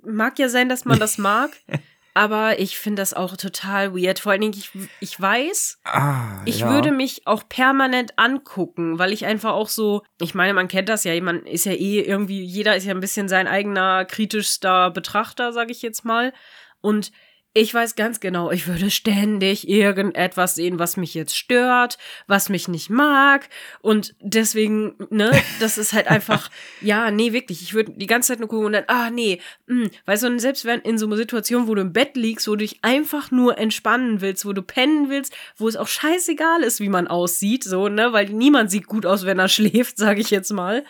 Mag 0.05 0.39
ja 0.39 0.49
sein, 0.49 0.69
dass 0.69 0.85
man 0.85 0.99
das 0.99 1.17
mag. 1.17 1.51
aber 2.13 2.59
ich 2.59 2.77
finde 2.77 3.01
das 3.01 3.13
auch 3.13 3.35
total 3.37 3.95
weird. 3.95 4.19
Vor 4.19 4.31
allen 4.31 4.41
Dingen, 4.41 4.53
ich, 4.55 4.69
ich 4.99 5.19
weiß, 5.19 5.79
Ah, 5.83 6.41
Ich 6.45 6.59
ja. 6.59 6.69
würde 6.69 6.91
mich 6.91 7.25
auch 7.25 7.49
permanent 7.49 8.19
angucken, 8.19 8.99
weil 8.99 9.11
ich 9.13 9.25
einfach 9.25 9.53
auch 9.53 9.69
so, 9.69 10.03
ich 10.21 10.35
meine, 10.35 10.53
man 10.53 10.67
kennt 10.67 10.89
das 10.89 11.03
ja, 11.05 11.19
man 11.21 11.45
ist 11.45 11.65
ja 11.65 11.71
eh 11.73 12.01
irgendwie, 12.01 12.43
jeder 12.43 12.75
ist 12.75 12.85
ja 12.85 12.91
ein 12.93 12.99
bisschen 12.99 13.27
sein 13.27 13.47
eigener 13.47 14.05
kritischster 14.05 14.91
Betrachter, 14.91 15.53
sage 15.53 15.71
ich 15.71 15.81
jetzt 15.81 16.05
mal. 16.05 16.33
Und 16.81 17.11
ich 17.55 17.71
weiß 17.71 17.95
ganz 17.95 18.19
genau, 18.19 18.49
ich 18.49 18.67
würde 18.67 18.89
ständig 18.89 19.69
irgendetwas 19.69 20.55
sehen, 20.55 20.79
was 20.79 20.97
mich 20.97 21.13
jetzt 21.13 21.37
stört, 21.37 21.99
was 22.25 22.49
mich 22.49 22.67
nicht 22.67 22.89
mag. 22.89 23.47
Und 23.81 24.15
deswegen, 24.19 24.95
ne, 25.11 25.31
das 25.59 25.77
ist 25.77 25.93
halt 25.93 26.07
einfach, 26.07 26.49
ja, 26.81 27.11
nee, 27.11 27.31
wirklich. 27.31 27.61
Ich 27.61 27.75
würde 27.75 27.91
die 27.95 28.07
ganze 28.07 28.29
Zeit 28.29 28.39
nur 28.39 28.49
gucken 28.49 28.65
und 28.65 28.73
dann, 28.73 28.85
ah, 28.87 29.11
nee, 29.11 29.39
mh. 29.67 29.89
weißt 30.05 30.23
du, 30.23 30.39
selbst 30.39 30.65
wenn 30.65 30.79
in 30.81 30.97
so 30.97 31.05
einer 31.05 31.15
Situation, 31.15 31.67
wo 31.67 31.75
du 31.75 31.81
im 31.81 31.93
Bett 31.93 32.15
liegst, 32.15 32.47
wo 32.47 32.51
du 32.53 32.57
dich 32.57 32.79
einfach 32.81 33.29
nur 33.29 33.57
entspannen 33.59 34.21
willst, 34.21 34.45
wo 34.47 34.53
du 34.53 34.63
pennen 34.63 35.09
willst, 35.09 35.35
wo 35.55 35.67
es 35.67 35.75
auch 35.75 35.87
scheißegal 35.87 36.63
ist, 36.63 36.79
wie 36.79 36.89
man 36.89 37.07
aussieht, 37.07 37.63
so, 37.63 37.87
ne, 37.87 38.13
weil 38.13 38.29
niemand 38.29 38.71
sieht 38.71 38.87
gut 38.87 39.05
aus, 39.05 39.25
wenn 39.27 39.37
er 39.37 39.47
schläft, 39.47 39.97
sage 39.97 40.21
ich 40.21 40.31
jetzt 40.31 40.51
mal. 40.51 40.83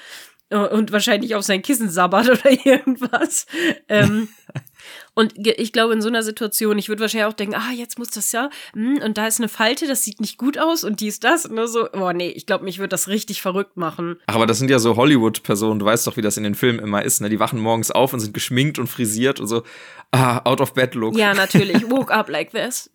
Äh, 0.50 0.58
Und 0.58 0.92
wahrscheinlich 0.94 1.36
auf 1.36 1.44
sein 1.44 1.62
Kissen 1.62 1.90
sabbert 1.90 2.30
oder 2.30 2.66
irgendwas. 2.66 3.48
Ähm, 3.90 4.30
und 5.16 5.34
ich 5.38 5.72
glaube, 5.72 5.94
in 5.94 6.02
so 6.02 6.08
einer 6.08 6.24
Situation, 6.24 6.78
ich 6.78 6.90
würde 6.90 7.02
wahrscheinlich 7.02 7.28
auch 7.28 7.34
denken, 7.34 7.56
ah, 7.56 7.72
jetzt 7.72 8.00
muss 8.00 8.10
das 8.10 8.32
ja, 8.32 8.50
hm, 8.74 9.00
und 9.04 9.18
da 9.18 9.28
ist 9.28 9.40
eine 9.40 9.50
Falte, 9.50 9.88
das 9.88 10.04
sieht 10.04 10.20
nicht 10.20 10.38
gut 10.38 10.58
aus 10.58 10.84
und 10.84 11.00
die 11.02 11.08
ist 11.08 11.24
das, 11.24 11.46
und 11.46 11.56
nur 11.56 11.68
so, 11.68 11.88
boah, 11.92 12.14
nee, 12.14 12.30
ich 12.30 12.46
glaube, 12.46 12.64
mich 12.64 12.80
würde 12.80 12.90
das 12.90 13.08
richtig 13.08 13.42
verrückt 13.42 13.78
machen. 13.78 14.18
Ach, 14.26 14.36
aber 14.36 14.48
das 14.48 14.60
sind 14.60 14.70
ja 14.70 14.80
so 14.80 14.96
Hollywood-Personen, 14.96 15.80
du 15.80 15.86
weißt 15.86 16.08
doch, 16.08 16.18
wie 16.18 16.22
das 16.22 16.38
in 16.38 16.44
den 16.44 16.56
Filmen 16.56 16.80
immer 16.80 17.04
ist, 17.04 17.22
ne? 17.22 17.30
Die 17.30 17.40
wachen 17.40 17.60
morgens 17.60 17.92
auf 17.92 18.14
und 18.14 18.20
sind 18.20 18.34
geschminkt 18.34 18.80
und 18.80 18.88
frisiert 18.88 19.40
und 19.40 19.48
so, 19.48 19.64
ah, 20.12 20.42
out 20.46 20.62
of 20.62 20.74
bed 20.74 20.96
look. 20.96 21.16
Ja, 21.16 21.34
natürlich, 21.34 21.88
woke 21.90 22.14
up 22.14 22.30
like 22.30 22.52
this. 22.52 22.90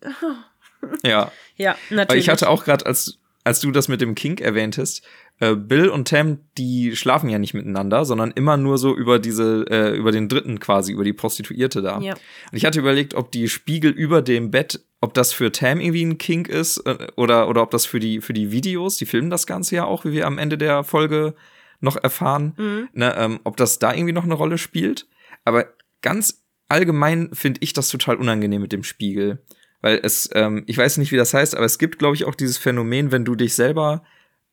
ja. 1.03 1.31
Ja, 1.55 1.71
Aber 1.71 1.95
natürlich. 1.95 2.23
ich 2.25 2.29
hatte 2.29 2.49
auch 2.49 2.63
gerade, 2.63 2.85
als, 2.85 3.17
als 3.43 3.59
du 3.59 3.71
das 3.71 3.87
mit 3.87 4.01
dem 4.01 4.15
Kink 4.15 4.41
erwähntest, 4.41 5.03
äh, 5.39 5.55
Bill 5.55 5.89
und 5.89 6.07
Tam, 6.07 6.39
die 6.57 6.95
schlafen 6.95 7.29
ja 7.29 7.39
nicht 7.39 7.53
miteinander, 7.53 8.05
sondern 8.05 8.31
immer 8.31 8.57
nur 8.57 8.77
so 8.77 8.95
über 8.95 9.19
diese, 9.19 9.65
äh, 9.69 9.95
über 9.95 10.11
den 10.11 10.27
Dritten 10.27 10.59
quasi, 10.59 10.91
über 10.91 11.03
die 11.03 11.13
Prostituierte 11.13 11.81
da. 11.81 11.99
Ja. 12.01 12.13
Und 12.13 12.57
ich 12.57 12.65
hatte 12.65 12.79
überlegt, 12.79 13.13
ob 13.13 13.31
die 13.31 13.47
Spiegel 13.47 13.91
über 13.91 14.21
dem 14.21 14.51
Bett, 14.51 14.81
ob 15.01 15.13
das 15.13 15.31
für 15.31 15.51
Tam 15.51 15.79
irgendwie 15.79 16.03
ein 16.03 16.17
Kink 16.17 16.49
ist 16.49 16.79
äh, 16.85 17.07
oder, 17.15 17.47
oder 17.47 17.61
ob 17.61 17.71
das 17.71 17.85
für 17.85 17.99
die, 17.99 18.21
für 18.21 18.33
die 18.33 18.51
Videos, 18.51 18.97
die 18.97 19.05
filmen 19.05 19.29
das 19.29 19.47
Ganze 19.47 19.75
ja 19.75 19.85
auch, 19.85 20.05
wie 20.05 20.11
wir 20.11 20.27
am 20.27 20.37
Ende 20.37 20.57
der 20.57 20.83
Folge 20.83 21.35
noch 21.79 21.95
erfahren, 21.95 22.53
Mhm. 22.57 22.89
ne, 22.93 23.15
ähm, 23.17 23.39
ob 23.45 23.55
das 23.55 23.79
da 23.79 23.93
irgendwie 23.93 24.13
noch 24.13 24.25
eine 24.25 24.33
Rolle 24.33 24.57
spielt. 24.57 25.07
Aber 25.45 25.67
ganz 26.01 26.43
allgemein 26.67 27.29
finde 27.33 27.61
ich 27.63 27.71
das 27.73 27.89
total 27.89 28.17
unangenehm 28.17 28.61
mit 28.61 28.73
dem 28.73 28.83
Spiegel. 28.83 29.41
Weil 29.81 30.01
es, 30.03 30.29
ähm, 30.33 30.63
ich 30.67 30.77
weiß 30.77 30.97
nicht, 30.97 31.13
wie 31.13 31.17
das 31.17 31.33
heißt, 31.33 31.55
aber 31.55 31.65
es 31.65 31.79
gibt, 31.79 31.99
glaube 31.99 32.15
ich, 32.15 32.25
auch 32.25 32.35
dieses 32.35 32.57
Phänomen, 32.57 33.13
wenn 33.13 33.23
du 33.23 33.35
dich 33.35 33.53
selber 33.55 34.03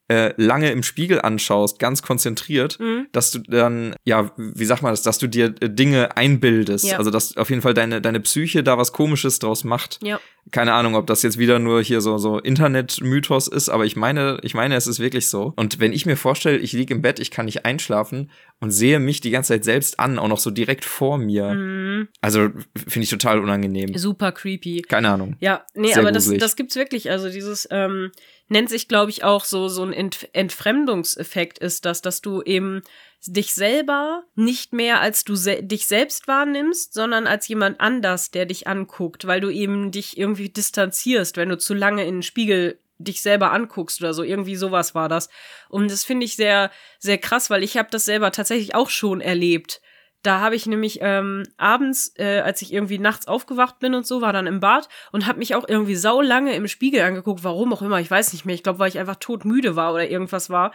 äh, 0.09 0.33
lange 0.37 0.71
im 0.71 0.83
Spiegel 0.83 1.21
anschaust, 1.21 1.79
ganz 1.79 2.03
konzentriert, 2.03 2.79
Mhm. 2.79 3.07
dass 3.13 3.33
du 3.33 3.41
dann, 3.41 3.95
ja, 4.05 4.31
wie 4.37 4.65
sagt 4.65 4.83
man 4.83 4.93
das, 4.93 5.03
dass 5.03 5.19
du 5.19 5.27
dir 5.27 5.55
äh, 5.61 5.69
Dinge 5.69 6.17
einbildest. 6.17 6.85
Ja. 6.85 6.99
Also, 6.99 7.11
dass 7.11 7.37
auf 7.37 7.51
jeden 7.51 7.63
Fall 7.63 7.75
deine, 7.75 8.01
deine 8.01 8.21
Psyche 8.21 8.63
da 8.63 8.79
was 8.79 8.93
Komisches 8.93 9.39
draus 9.41 9.65
macht. 9.65 9.99
Ja. 10.03 10.21
Keine 10.53 10.75
Ahnung, 10.75 10.95
ob 10.95 11.07
das 11.07 11.23
jetzt 11.23 11.39
wieder 11.39 11.59
nur 11.59 11.83
hier 11.83 12.01
so, 12.01 12.19
so 12.19 12.39
Internet-Mythos 12.39 13.49
ist, 13.49 13.69
aber 13.69 13.85
ich 13.85 13.97
meine, 13.97 14.39
ich 14.43 14.55
meine, 14.55 14.77
es 14.77 14.87
ist 14.87 15.01
wirklich 15.01 15.27
so. 15.27 15.53
Und 15.57 15.81
wenn 15.81 15.93
ich 15.93 16.07
mir 16.07 16.17
vorstelle, 16.17 16.59
ich 16.59 16.73
liege 16.73 16.95
im 16.95 17.03
Bett, 17.03 17.19
ich 17.19 17.33
kann 17.33 17.47
nicht 17.47 17.65
einschlafen 17.65 18.31
und 18.61 18.71
sehe 18.71 19.01
mich 19.01 19.21
die 19.21 19.31
ganze 19.31 19.55
Zeit 19.55 19.65
selbst 19.65 19.99
an, 19.99 20.19
auch 20.19 20.29
noch 20.29 20.39
so 20.39 20.51
direkt 20.51 20.85
vor 20.85 21.19
mir. 21.19 21.53
Mhm. 21.53 22.09
Also, 22.21 22.51
finde 22.77 23.05
ich 23.05 23.11
total 23.11 23.41
unangenehm. 23.41 23.97
Super 23.99 24.31
creepy. 24.33 24.83
Keine 24.83 25.11
Ahnung. 25.11 25.37
Ja, 25.41 25.65
nee, 25.75 25.89
Sehr 25.89 25.99
aber 25.99 26.13
das, 26.13 26.25
gruselig. 26.25 26.41
das 26.41 26.57
gibt's 26.57 26.77
wirklich. 26.77 27.11
Also 27.11 27.29
dieses 27.29 27.67
ähm, 27.71 28.13
nennt 28.49 28.69
sich, 28.69 28.89
glaube 28.89 29.11
ich, 29.11 29.25
auch 29.25 29.45
so 29.45 29.69
so 29.69 29.83
ein 29.83 29.93
Ent 29.93 30.29
Entfremdungseffekt 30.33 31.59
ist 31.59 31.85
das, 31.85 32.03
dass 32.03 32.21
du 32.21 32.43
eben 32.43 32.83
dich 33.23 33.55
selber 33.55 34.25
nicht 34.35 34.73
mehr 34.73 35.01
als 35.01 35.25
du 35.25 35.35
se 35.35 35.63
dich 35.63 35.87
selbst 35.87 36.29
wahrnimmst, 36.29 36.95
sondern 36.95 37.27
als 37.27 37.49
jemand 37.49 37.81
anders, 37.81 38.31
der 38.31 38.47
dich 38.47 38.67
anguckt, 38.67 39.27
weil 39.27 39.41
du 39.41 39.51
eben 39.51 39.91
dich 39.91 40.17
irgendwie 40.17 40.49
distanzierst, 40.49 41.37
wenn 41.37 41.49
du 41.49 41.59
zu 41.59 41.75
lange 41.75 42.05
in 42.05 42.17
den 42.17 42.23
Spiegel 42.23 42.79
dich 42.99 43.21
selber 43.21 43.53
anguckst 43.53 44.01
oder 44.01 44.15
so. 44.15 44.23
Irgendwie 44.23 44.57
sowas 44.57 44.95
war 44.95 45.09
das. 45.09 45.29
Und 45.69 45.91
das 45.91 46.05
finde 46.05 46.25
ich 46.25 46.37
sehr, 46.37 46.71
sehr 46.99 47.19
krass, 47.19 47.51
weil 47.51 47.63
ich 47.63 47.77
habe 47.77 47.89
das 47.91 48.05
selber 48.05 48.33
tatsächlich 48.33 48.75
auch 48.75 48.91
schon 48.91 49.21
erlebt. 49.21 49.81
Da 50.23 50.41
habe 50.41 50.57
ich 50.57 50.67
nämlich 50.67 50.99
ähm, 51.03 51.45
abends, 51.57 52.13
äh, 52.17 52.41
als 52.41 52.61
ich 52.63 52.73
irgendwie 52.73 52.99
nachts 52.99 53.29
aufgewacht 53.29 53.79
bin 53.79 53.95
und 53.95 54.07
so, 54.07 54.23
war 54.23 54.33
dann 54.33 54.47
im 54.47 54.61
Bad 54.61 54.89
und 55.13 55.27
habe 55.27 55.39
mich 55.39 55.55
auch 55.55 55.69
irgendwie 55.69 55.95
saulange 55.95 56.55
im 56.55 56.67
Spiegel 56.67 57.03
angeguckt, 57.03 57.45
warum 57.45 57.73
auch 57.73 57.83
immer, 57.83 58.01
ich 58.01 58.11
weiß 58.11 58.33
nicht 58.33 58.45
mehr. 58.45 58.55
Ich 58.55 58.63
glaube, 58.63 58.79
weil 58.79 58.89
ich 58.89 58.99
einfach 58.99 59.17
todmüde 59.17 59.77
war 59.77 59.93
oder 59.93 60.09
irgendwas 60.09 60.51
war. 60.51 60.73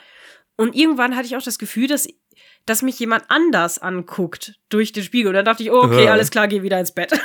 Und 0.56 0.76
irgendwann 0.76 1.16
hatte 1.16 1.26
ich 1.26 1.36
auch 1.36 1.42
das 1.42 1.58
Gefühl, 1.58 1.88
dass, 1.88 2.08
dass 2.66 2.82
mich 2.82 3.00
jemand 3.00 3.26
anders 3.30 3.80
anguckt 3.80 4.54
durch 4.70 4.92
den 4.92 5.04
Spiegel. 5.04 5.30
Und 5.30 5.34
dann 5.36 5.46
dachte 5.46 5.64
ich, 5.64 5.72
oh, 5.72 5.82
okay, 5.84 6.10
alles 6.10 6.32
klar, 6.32 6.48
geh 6.48 6.62
wieder 6.62 6.80
ins 6.80 6.92
Bett. 6.92 7.12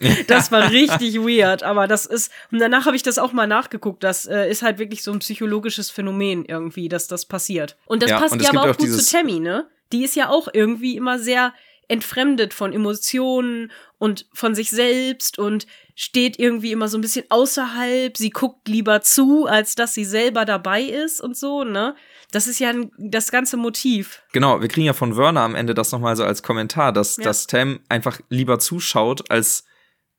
Das, 0.00 0.26
das 0.26 0.52
war 0.52 0.70
richtig 0.70 1.16
weird. 1.16 1.62
Aber 1.62 1.86
das 1.86 2.06
ist, 2.06 2.32
und 2.50 2.58
danach 2.58 2.86
habe 2.86 2.96
ich 2.96 3.02
das 3.02 3.18
auch 3.18 3.32
mal 3.32 3.46
nachgeguckt. 3.46 4.02
Das 4.02 4.26
äh, 4.26 4.48
ist 4.50 4.62
halt 4.62 4.78
wirklich 4.78 5.02
so 5.02 5.12
ein 5.12 5.20
psychologisches 5.20 5.90
Phänomen 5.90 6.44
irgendwie, 6.44 6.88
dass 6.88 7.06
das 7.08 7.26
passiert. 7.26 7.76
Und 7.86 8.02
das 8.02 8.10
Ja, 8.10 8.18
passt 8.20 8.32
und 8.32 8.42
ja 8.42 8.50
aber 8.50 8.62
auch 8.62 8.68
auch 8.70 8.76
gut 8.76 8.90
zu 8.90 9.04
Tammy, 9.04 9.40
ne? 9.40 9.66
Die 9.92 10.04
ist 10.04 10.16
ja 10.16 10.28
auch 10.28 10.48
irgendwie 10.52 10.96
immer 10.96 11.18
sehr 11.18 11.52
entfremdet 11.88 12.54
von 12.54 12.72
Emotionen 12.72 13.72
und 13.98 14.26
von 14.32 14.54
sich 14.54 14.70
selbst 14.70 15.38
und 15.38 15.66
steht 15.94 16.38
irgendwie 16.38 16.70
immer 16.70 16.86
so 16.88 16.96
ein 16.96 17.00
bisschen 17.00 17.24
außerhalb. 17.30 18.16
Sie 18.16 18.30
guckt 18.30 18.68
lieber 18.68 19.00
zu, 19.00 19.46
als 19.46 19.74
dass 19.74 19.94
sie 19.94 20.04
selber 20.04 20.44
dabei 20.44 20.82
ist 20.82 21.20
und 21.20 21.36
so, 21.36 21.64
ne? 21.64 21.96
Das 22.30 22.46
ist 22.46 22.58
ja 22.60 22.68
ein, 22.68 22.92
das 22.98 23.30
ganze 23.32 23.56
Motiv. 23.56 24.22
Genau, 24.32 24.60
wir 24.60 24.68
kriegen 24.68 24.86
ja 24.86 24.92
von 24.92 25.16
Werner 25.16 25.40
am 25.40 25.54
Ende 25.54 25.74
das 25.74 25.90
nochmal 25.90 26.14
so 26.14 26.24
als 26.24 26.42
Kommentar, 26.42 26.92
dass, 26.92 27.16
Ja. 27.16 27.24
dass 27.24 27.46
Tam 27.46 27.80
einfach 27.88 28.20
lieber 28.28 28.58
zuschaut, 28.58 29.30
als 29.30 29.64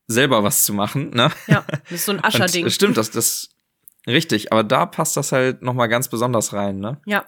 selber 0.08 0.44
was 0.44 0.64
zu 0.66 0.74
machen, 0.74 1.12
ne? 1.12 1.32
Ja, 1.48 1.64
das 1.84 1.92
ist 1.92 2.06
so 2.06 2.12
ein 2.14 2.20
Ascherding. 2.24 2.70
Stimmt, 2.72 2.98
das, 2.98 3.12
das, 3.12 3.50
richtig, 4.08 4.52
aber 4.52 4.64
da 4.64 4.88
passt 4.88 5.16
das 5.18 5.32
halt 5.32 5.62
nochmal 5.62 5.88
ganz 5.88 6.10
besonders 6.10 6.52
rein, 6.52 6.80
ne? 6.80 7.00
Ja, 7.06 7.26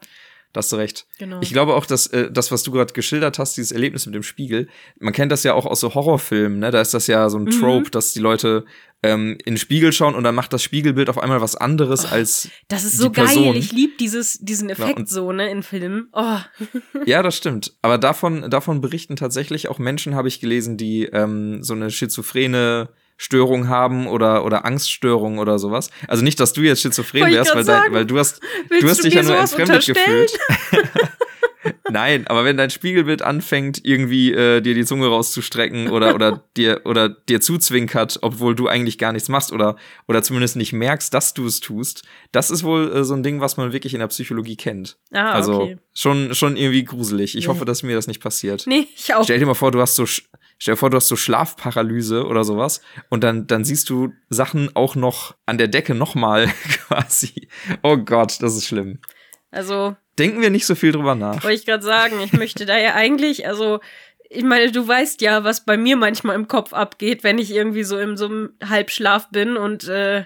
Da 0.54 0.58
hast 0.60 0.72
du 0.72 0.76
recht. 0.76 1.06
genau. 1.18 1.40
Ich 1.42 1.54
glaube 1.54 1.76
auch, 1.76 1.86
dass 1.86 2.08
äh, 2.08 2.30
das, 2.30 2.52
was 2.52 2.64
du 2.64 2.72
gerade 2.72 2.94
geschildert 2.94 3.40
hast, 3.40 3.56
dieses 3.56 3.72
Erlebnis 3.72 4.06
mit 4.06 4.16
dem 4.16 4.24
Spiegel, 4.24 4.68
man 5.00 5.14
kennt 5.14 5.32
das 5.32 5.44
ja 5.44 5.54
auch 5.54 5.66
aus 5.66 5.80
so 5.80 5.94
Horrorfilmen, 5.94 6.60
ne? 6.60 6.72
Da 6.72 6.82
ist 6.82 6.94
das 6.94 7.08
ja 7.08 7.30
so 7.30 7.38
ein 7.38 7.46
Mhm. 7.46 7.52
Trope, 7.52 7.90
dass 7.92 8.12
die 8.14 8.20
Leute 8.20 8.66
ähm, 9.04 9.38
in 9.46 9.54
den 9.54 9.58
Spiegel 9.58 9.92
schauen 9.94 10.14
und 10.14 10.24
dann 10.26 10.36
macht 10.36 10.52
das 10.54 10.62
Spiegelbild 10.62 11.10
auf 11.10 11.18
einmal 11.18 11.42
was 11.42 11.56
anderes 11.56 12.06
als. 12.12 12.50
das 12.68 12.84
ist 12.84 12.98
so 12.98 13.10
Person- 13.10 13.46
geil. 13.54 13.56
Ich 13.58 13.72
liebe 13.72 13.94
dieses, 14.00 14.40
diesen 14.40 14.70
Effekt 14.70 15.00
und- 15.00 15.10
so, 15.10 15.32
ne, 15.32 15.50
in 15.50 15.64
Filmen. 15.64 16.10
Oh, 16.14 16.38
Ja, 17.06 17.24
das 17.24 17.36
stimmt. 17.38 17.74
Aber 17.82 17.98
davon, 17.98 18.50
davon 18.52 18.82
berichten 18.82 19.16
tatsächlich 19.16 19.70
auch 19.70 19.80
Menschen, 19.80 20.16
habe 20.16 20.28
ich 20.28 20.40
gelesen, 20.42 20.76
die 20.78 21.06
ähm, 21.06 21.64
so 21.64 21.74
eine 21.74 21.90
schizophrene 21.92 22.90
Störung 23.22 23.70
haben 23.70 24.08
oder, 24.08 24.44
oder 24.46 24.66
Angststörung 24.66 25.38
oder 25.38 25.60
sowas. 25.60 25.92
Also 26.08 26.24
nicht, 26.24 26.40
dass 26.40 26.54
du 26.54 26.62
jetzt 26.62 26.82
schizophren 26.82 27.32
wärst, 27.32 27.54
weil, 27.54 27.64
dein, 27.64 27.94
weil 27.94 28.04
du 28.08 28.18
hast, 28.18 28.42
willst 28.68 28.84
du 28.84 28.90
hast 28.90 29.04
dich 29.04 29.14
mir 29.14 29.22
ja 29.22 29.28
nur 29.28 29.38
entfremdet 29.38 29.86
gefühlt. 29.86 30.32
Nein, 31.92 32.26
aber 32.28 32.46
wenn 32.46 32.58
dein 32.58 32.70
Spiegelbild 32.70 33.22
anfängt, 33.22 33.82
irgendwie 33.84 34.32
äh, 34.34 34.62
dir 34.62 34.74
die 34.74 34.86
Zunge 34.86 35.08
rauszustrecken 35.08 35.90
oder, 35.90 36.16
oder 36.16 36.44
dir 36.58 36.82
oder 36.86 37.10
dir 37.10 37.42
zuzwinkert, 37.42 38.20
obwohl 38.22 38.56
du 38.56 38.68
eigentlich 38.68 38.98
gar 38.98 39.12
nichts 39.12 39.30
machst 39.30 39.52
oder, 39.52 39.76
oder 40.08 40.24
zumindest 40.24 40.56
nicht 40.56 40.74
merkst, 40.74 41.14
dass 41.14 41.34
du 41.34 41.46
es 41.46 41.60
tust, 41.60 42.04
das 42.32 42.50
ist 42.52 42.64
wohl 42.64 42.92
äh, 42.96 43.04
so 43.04 43.14
ein 43.14 43.24
Ding, 43.24 43.42
was 43.42 43.58
man 43.58 43.74
wirklich 43.74 43.94
in 43.94 44.00
der 44.00 44.08
Psychologie 44.08 44.56
kennt. 44.56 44.98
Ah, 45.12 45.32
also 45.34 45.62
okay. 45.62 45.78
schon, 45.94 46.34
schon 46.34 46.58
irgendwie 46.58 46.84
gruselig. 46.84 47.38
Ich 47.38 47.46
Ja. 47.46 47.50
hoffe, 47.50 47.66
dass 47.66 47.84
mir 47.84 47.96
das 47.96 48.08
nicht 48.08 48.22
passiert. 48.22 48.66
Nee, 48.68 48.88
ich 48.96 49.14
auch. 49.14 49.24
Stell 49.24 49.40
dir 49.40 49.46
mal 49.46 49.54
vor, 49.54 49.72
du 49.72 49.82
hast 49.82 49.96
so, 49.96 50.06
stell 50.06 50.26
dir 50.66 50.76
vor, 50.78 50.90
du 50.90 50.98
hast 50.98 51.08
so 51.08 51.16
Schlafparalyse 51.16 52.26
oder 52.26 52.44
sowas 52.44 52.82
und 53.10 53.24
dann, 53.24 53.48
dann 53.48 53.66
siehst 53.66 53.90
du 53.90 54.14
Sachen 54.30 54.76
auch 54.76 54.96
noch 54.96 55.36
an 55.46 55.58
der 55.58 55.68
Decke 55.68 55.94
nochmal 55.96 56.48
quasi. 56.88 57.48
Oh 57.84 57.98
Gott, 57.98 58.42
das 58.42 58.56
ist 58.56 58.66
schlimm. 58.68 59.00
Also, 59.54 59.98
Denken 60.22 60.42
wir 60.42 60.50
nicht 60.50 60.66
so 60.66 60.76
viel 60.76 60.92
drüber 60.92 61.16
nach. 61.16 61.44
wollte 61.44 61.56
ich 61.56 61.66
gerade 61.66 61.84
sagen, 61.84 62.22
ich 62.24 62.34
möchte 62.34 62.66
da 62.66 62.78
ja 62.78 62.94
eigentlich, 62.94 63.48
also, 63.48 63.80
ich 64.30 64.44
meine, 64.44 64.72
du 64.72 64.88
weißt 64.88 65.22
ja, 65.22 65.44
was 65.44 65.66
bei 65.66 65.78
mir 65.78 65.98
manchmal 65.98 66.36
im 66.36 66.48
Kopf 66.48 66.74
abgeht, 66.74 67.24
wenn 67.24 67.38
ich 67.38 67.52
irgendwie 67.52 67.84
so 67.84 67.98
in 67.98 68.16
so 68.18 68.26
einem 68.26 68.54
Halbschlaf 68.64 69.30
bin 69.32 69.58
und 69.58 69.88
äh, 69.88 70.26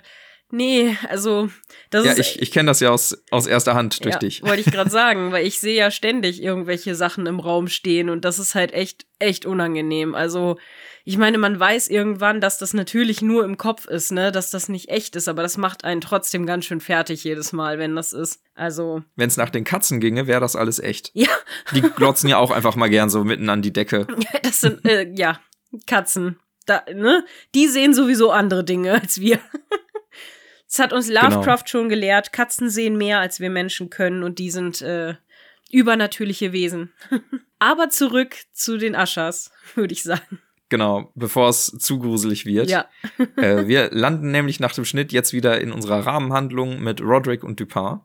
nee, 0.51 0.95
also 1.10 1.49
das 1.89 2.05
Ja, 2.05 2.12
ist 2.12 2.19
ich, 2.19 2.41
ich 2.41 2.51
kenne 2.51 2.67
das 2.67 2.79
ja 2.79 2.89
aus, 2.89 3.17
aus 3.31 3.47
erster 3.47 3.73
Hand 3.73 4.03
durch 4.03 4.13
ja, 4.15 4.19
dich. 4.19 4.43
Wollte 4.43 4.62
ich 4.62 4.71
gerade 4.71 4.89
sagen, 5.01 5.31
weil 5.31 5.47
ich 5.47 5.60
sehe 5.60 5.75
ja 5.75 5.91
ständig 5.91 6.41
irgendwelche 6.43 6.93
Sachen 6.93 7.25
im 7.25 7.39
Raum 7.39 7.67
stehen 7.67 8.10
und 8.10 8.25
das 8.25 8.38
ist 8.38 8.53
halt 8.53 8.73
echt, 8.73 9.05
echt 9.19 9.45
unangenehm. 9.45 10.13
Also, 10.13 10.58
ich 11.07 11.19
meine, 11.19 11.37
man 11.37 11.59
weiß 11.59 11.87
irgendwann, 11.89 12.41
dass 12.41 12.57
das 12.57 12.73
natürlich 12.73 13.21
nur 13.21 13.45
im 13.45 13.57
Kopf 13.57 13.85
ist, 13.85 14.11
ne, 14.11 14.31
dass 14.31 14.49
das 14.49 14.69
nicht 14.69 14.89
echt 14.89 15.15
ist, 15.15 15.27
aber 15.27 15.43
das 15.43 15.55
macht 15.55 15.83
einen 15.83 16.01
trotzdem 16.01 16.47
ganz 16.47 16.65
schön 16.65 16.81
fertig 16.81 17.23
jedes 17.23 17.53
Mal, 17.53 17.77
wenn 17.77 17.95
das 17.95 18.11
ist. 18.11 18.41
Also, 18.55 19.03
Wenn 19.15 19.27
es 19.27 19.37
nach 19.37 19.51
den 19.51 19.63
Katzen 19.63 19.99
ginge, 19.99 20.25
wäre 20.25 20.41
das 20.41 20.55
alles 20.55 20.79
echt. 20.79 21.11
ja, 21.13 21.29
Die 21.75 21.81
glotzen 21.81 22.27
ja 22.27 22.37
auch 22.37 22.49
einfach 22.49 22.75
mal 22.75 22.89
gern 22.89 23.11
so 23.11 23.23
mitten 23.23 23.49
an 23.49 23.61
die 23.61 23.71
Decke. 23.71 24.07
das 24.41 24.61
sind, 24.61 24.83
äh, 24.83 25.07
ja, 25.15 25.39
Katzen. 25.85 26.39
Da, 26.65 26.83
ne? 26.91 27.23
Die 27.53 27.67
sehen 27.67 27.93
sowieso 27.93 28.31
andere 28.31 28.63
Dinge 28.63 28.93
als 28.93 29.21
wir. 29.21 29.39
Das 30.67 30.79
hat 30.79 30.93
uns 30.93 31.09
Lovecraft 31.09 31.63
schon 31.67 31.87
gelehrt. 31.87 32.33
Katzen 32.33 32.69
sehen 32.69 32.97
mehr, 32.97 33.19
als 33.19 33.39
wir 33.39 33.49
Menschen 33.49 33.89
können 33.89 34.23
und 34.23 34.39
die 34.39 34.49
sind 34.51 34.81
äh, 34.81 35.13
übernatürliche 35.71 36.51
Wesen. 36.51 36.91
Aber 37.59 37.89
zurück 37.91 38.35
zu 38.51 38.77
den 38.77 38.93
Aschers, 38.93 39.51
würde 39.75 39.93
ich 39.93 40.03
sagen. 40.03 40.39
Genau, 40.69 41.12
bevor 41.13 41.49
es 41.49 41.65
zu 41.65 41.99
gruselig 41.99 42.45
wird. 42.45 42.69
Ja. 42.69 42.86
Äh, 43.38 43.67
wir 43.67 43.89
landen 43.91 44.32
nämlich 44.32 44.60
nach 44.60 44.73
dem 44.73 44.86
Schnitt 44.86 45.12
jetzt 45.12 45.34
wieder 45.34 45.60
in 45.60 45.71
unserer 45.71 46.06
Rahmenhandlung 46.06 46.82
mit 46.82 47.01
Roderick 47.01 47.43
und 47.43 47.60
Dupin. 47.60 47.99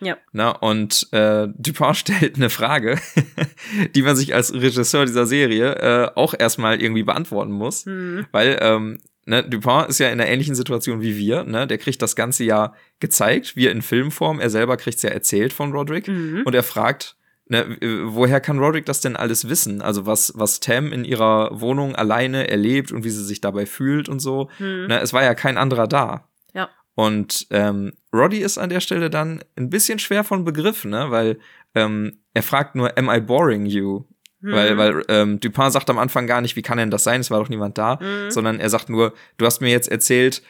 Ja. 0.00 0.16
Na, 0.32 0.50
und 0.50 1.08
äh, 1.12 1.48
Dupin 1.56 1.94
stellt 1.94 2.36
eine 2.36 2.50
Frage, 2.50 2.98
die 3.94 4.02
man 4.02 4.16
sich 4.16 4.34
als 4.34 4.52
Regisseur 4.52 5.06
dieser 5.06 5.26
Serie 5.26 5.74
äh, 5.74 6.10
auch 6.14 6.34
erstmal 6.38 6.80
irgendwie 6.80 7.02
beantworten 7.02 7.52
muss. 7.52 7.86
Hm. 7.86 8.26
Weil 8.32 8.58
ähm, 8.60 8.98
ne, 9.24 9.42
Dupin 9.42 9.86
ist 9.88 9.98
ja 9.98 10.08
in 10.08 10.20
einer 10.20 10.30
ähnlichen 10.30 10.54
Situation 10.54 11.00
wie 11.00 11.16
wir. 11.16 11.44
Ne? 11.44 11.66
Der 11.66 11.78
kriegt 11.78 12.02
das 12.02 12.16
ganze 12.16 12.44
ja 12.44 12.74
gezeigt, 13.00 13.56
wir 13.56 13.72
in 13.72 13.82
Filmform. 13.82 14.40
Er 14.40 14.50
selber 14.50 14.76
kriegt 14.76 14.98
es 14.98 15.02
ja 15.02 15.10
erzählt 15.10 15.52
von 15.52 15.72
Roderick. 15.72 16.08
Mhm. 16.08 16.42
Und 16.44 16.54
er 16.54 16.62
fragt, 16.62 17.16
ne, 17.48 17.76
woher 18.04 18.40
kann 18.40 18.58
Roderick 18.58 18.86
das 18.86 19.00
denn 19.00 19.16
alles 19.16 19.48
wissen? 19.48 19.82
Also 19.82 20.06
was, 20.06 20.32
was 20.36 20.60
Tam 20.60 20.92
in 20.92 21.04
ihrer 21.04 21.60
Wohnung 21.60 21.94
alleine 21.94 22.48
erlebt 22.48 22.92
und 22.92 23.04
wie 23.04 23.10
sie 23.10 23.24
sich 23.24 23.40
dabei 23.40 23.66
fühlt 23.66 24.08
und 24.08 24.20
so. 24.20 24.50
Hm. 24.58 24.86
Ne, 24.88 25.00
es 25.00 25.12
war 25.12 25.22
ja 25.22 25.34
kein 25.34 25.56
anderer 25.56 25.86
da. 25.86 26.28
Ja. 26.54 26.68
Und 26.94 27.46
ähm, 27.50 27.92
Roddy 28.12 28.38
ist 28.38 28.58
an 28.58 28.70
der 28.70 28.80
Stelle 28.80 29.10
dann 29.10 29.42
ein 29.56 29.70
bisschen 29.70 29.98
schwer 29.98 30.24
von 30.24 30.44
Begriff, 30.44 30.84
ne? 30.84 31.10
Weil 31.10 31.38
ähm, 31.74 32.20
er 32.34 32.42
fragt 32.42 32.74
nur, 32.74 32.96
am 32.96 33.10
I 33.10 33.20
boring 33.20 33.66
you? 33.66 34.04
Hm. 34.42 34.52
Weil, 34.52 34.78
weil 34.78 35.02
ähm, 35.08 35.40
Dupin 35.40 35.70
sagt 35.70 35.90
am 35.90 35.98
Anfang 35.98 36.26
gar 36.26 36.40
nicht, 36.40 36.56
wie 36.56 36.62
kann 36.62 36.78
denn 36.78 36.90
das 36.90 37.04
sein? 37.04 37.20
Es 37.20 37.30
war 37.30 37.40
doch 37.40 37.48
niemand 37.48 37.78
da. 37.78 37.96
Mhm. 37.96 38.30
Sondern 38.30 38.60
er 38.60 38.70
sagt 38.70 38.88
nur, 38.88 39.12
du 39.38 39.46
hast 39.46 39.60
mir 39.60 39.70
jetzt 39.70 39.90
erzählt, 39.90 40.42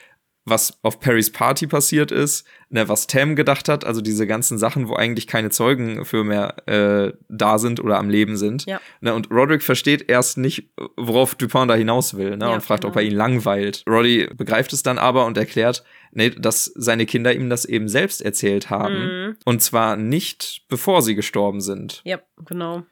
was 0.47 0.79
auf 0.83 1.01
Perrys 1.01 1.33
Party 1.33 1.67
passiert 1.67 2.13
ist, 2.13 2.47
ne, 2.71 2.89
was 2.89 3.09
Tam 3.09 3.35
gedacht 3.35 3.69
hat, 3.69 3.85
also 3.85 4.01
diese 4.01 4.27
ganzen 4.29 4.59
Sachen, 4.59 4.89
wo 4.89 4.95
eigentlich 4.95 5.27
keine 5.27 5.51
Zeugen 5.51 6.05
für 6.05 6.23
mehr 6.23 6.69
äh, 6.69 7.13
da 7.29 7.59
sind 7.59 7.81
oder 7.81 7.99
am 7.99 8.09
Leben 8.09 8.37
sind. 8.37 8.65
Ja. 8.65 8.81
Ne, 9.01 9.13
und 9.13 9.31
Roderick 9.31 9.65
versteht 9.65 10.09
erst 10.09 10.39
nicht, 10.39 10.71
worauf 10.97 11.35
Dupin 11.35 11.67
da 11.67 11.75
hinaus 11.75 12.17
will, 12.17 12.37
ne, 12.37 12.47
Ja, 12.47 12.55
und 12.55 12.63
fragt, 12.63 12.85
ob 12.85 12.93
genau. 12.93 13.03
er 13.05 13.11
ihn 13.11 13.17
langweilt. 13.17 13.83
Roddy 13.89 14.29
begreift 14.37 14.73
es 14.73 14.85
dann 14.85 14.99
aber 14.99 15.27
und 15.27 15.37
erklärt, 15.37 15.83
ne, 16.13 16.31
dass 16.31 16.73
seine 16.77 17.07
Kinder 17.07 17.35
ihm 17.35 17.51
das 17.51 17.65
eben 17.65 17.89
selbst 17.89 18.23
erzählt 18.23 18.71
haben. 18.71 18.95
Mhm. 19.05 19.37
Und 19.45 19.63
zwar 19.63 19.97
nicht, 19.97 20.63
bevor 20.69 21.03
sie 21.03 21.17
gestorben 21.17 21.61
sind. 21.61 22.03
Ja, 22.05 22.21
genau. 22.45 22.85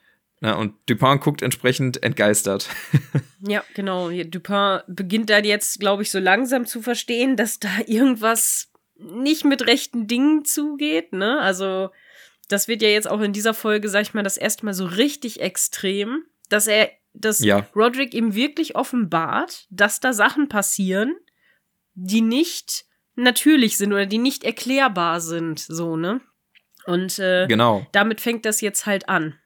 Na, 0.45 0.57
und 0.57 0.75
Dupin 0.91 1.21
guckt 1.21 1.41
entsprechend 1.41 2.03
entgeistert. 2.03 2.69
Ja, 3.47 3.63
genau. 3.75 4.09
Dupin 4.11 4.81
beginnt 4.87 5.29
dann 5.29 5.45
jetzt, 5.45 5.79
glaube 5.79 6.03
ich, 6.03 6.11
so 6.11 6.19
langsam 6.19 6.65
zu 6.65 6.81
verstehen, 6.81 7.37
dass 7.37 7.59
da 7.61 7.69
irgendwas 7.87 8.71
nicht 8.97 9.45
mit 9.45 9.67
rechten 9.67 10.07
Dingen 10.07 10.47
zugeht, 10.47 11.13
ne? 11.13 11.39
Also, 11.41 11.91
das 12.49 12.69
wird 12.69 12.81
ja 12.81 12.89
jetzt 12.89 13.07
auch 13.11 13.21
in 13.21 13.35
dieser 13.35 13.53
Folge, 13.53 13.91
sag 13.91 14.01
ich 14.03 14.15
mal, 14.15 14.23
das 14.23 14.39
erste 14.39 14.65
Mal 14.65 14.73
so 14.73 14.87
richtig 14.87 15.41
extrem, 15.43 16.25
dass 16.49 16.67
er, 16.67 16.91
dass 17.13 17.41
Ja. 17.45 17.67
Roderick 17.77 18.15
ihm 18.15 18.35
wirklich 18.35 18.77
offenbart, 18.77 19.67
dass 19.71 20.01
da 20.01 20.15
Sachen 20.15 20.49
passieren, 20.49 21.15
die 21.95 22.23
nicht 22.23 22.87
natürlich 23.15 23.77
sind 23.77 23.93
oder 23.93 24.07
die 24.07 24.19
nicht 24.19 24.43
erklärbar 24.45 25.21
sind, 25.21 25.59
so, 25.61 25.97
ne? 25.97 26.21
Und 26.87 27.19
äh, 27.19 27.47
Genau. 27.47 27.87
damit 27.93 28.23
fängt 28.23 28.47
das 28.47 28.63
jetzt 28.63 28.87
halt 28.87 29.09
an. 29.09 29.39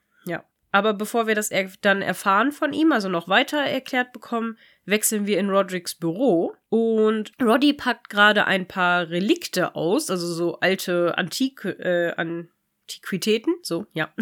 Aber 0.71 0.93
bevor 0.93 1.27
wir 1.27 1.35
das 1.35 1.51
er 1.51 1.71
dann 1.81 2.03
erfahren 2.03 2.53
von 2.53 2.73
ihm, 2.73 2.93
also 2.93 3.09
noch 3.09 3.29
weiter 3.29 3.59
erklärt 3.59 4.13
bekommen, 4.13 4.59
wechseln 4.85 5.27
wir 5.27 5.39
in 5.39 5.51
Rodricks 5.51 5.95
Büro 5.95 6.55
und 6.69 7.33
Roddy 7.41 7.73
packt 7.73 8.11
gerade 8.11 8.47
ein 8.47 8.67
paar 8.67 9.09
Relikte 9.09 9.75
aus, 9.75 10.11
also 10.11 10.27
so 10.27 10.61
alte 10.61 11.17
Antik 11.17 11.65
äh, 11.65 12.13
Antiquitäten, 12.17 13.55
so, 13.63 13.87
ja. 13.93 14.13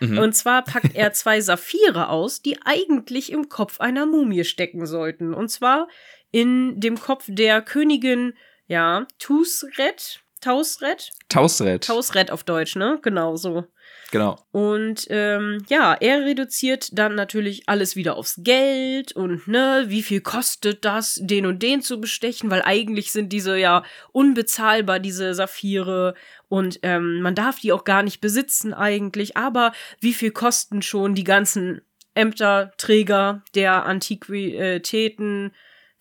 Mhm. 0.00 0.18
Und 0.18 0.32
zwar 0.34 0.62
packt 0.64 0.94
er 0.94 1.12
zwei 1.12 1.40
Saphire 1.40 2.08
aus, 2.08 2.42
die 2.42 2.58
eigentlich 2.64 3.30
im 3.30 3.48
Kopf 3.48 3.80
einer 3.80 4.06
Mumie 4.06 4.44
stecken 4.44 4.86
sollten. 4.86 5.32
Und 5.34 5.48
zwar 5.48 5.88
in 6.30 6.80
dem 6.80 6.98
Kopf 6.98 7.26
der 7.28 7.62
Königin, 7.62 8.34
ja, 8.66 9.06
Tusret, 9.18 10.22
Tausret, 10.40 11.10
Tausred. 11.28 11.84
Tausret 11.86 12.30
auf 12.30 12.42
Deutsch, 12.44 12.74
ne? 12.76 12.98
Genau 13.02 13.36
so. 13.36 13.64
Genau. 14.12 14.38
Und 14.52 15.08
ähm, 15.10 15.64
ja, 15.68 15.94
er 15.94 16.24
reduziert 16.24 16.96
dann 16.96 17.16
natürlich 17.16 17.68
alles 17.68 17.96
wieder 17.96 18.16
aufs 18.16 18.36
Geld 18.44 19.10
und 19.12 19.48
ne, 19.48 19.86
wie 19.88 20.02
viel 20.02 20.20
kostet 20.20 20.84
das, 20.84 21.18
den 21.20 21.46
und 21.46 21.60
den 21.64 21.82
zu 21.82 22.00
bestechen, 22.00 22.48
weil 22.50 22.62
eigentlich 22.62 23.10
sind 23.10 23.32
diese 23.32 23.58
ja 23.58 23.82
unbezahlbar, 24.12 25.00
diese 25.00 25.34
Saphire. 25.34 26.14
Und 26.48 26.78
ähm, 26.82 27.22
man 27.22 27.34
darf 27.34 27.58
die 27.58 27.72
auch 27.72 27.82
gar 27.82 28.04
nicht 28.04 28.20
besitzen 28.20 28.72
eigentlich. 28.72 29.36
Aber 29.36 29.72
wie 30.00 30.12
viel 30.12 30.30
kosten 30.30 30.82
schon 30.82 31.16
die 31.16 31.24
ganzen 31.24 31.80
Ämterträger 32.14 33.42
der 33.56 33.84
Antiquitäten? 33.86 35.50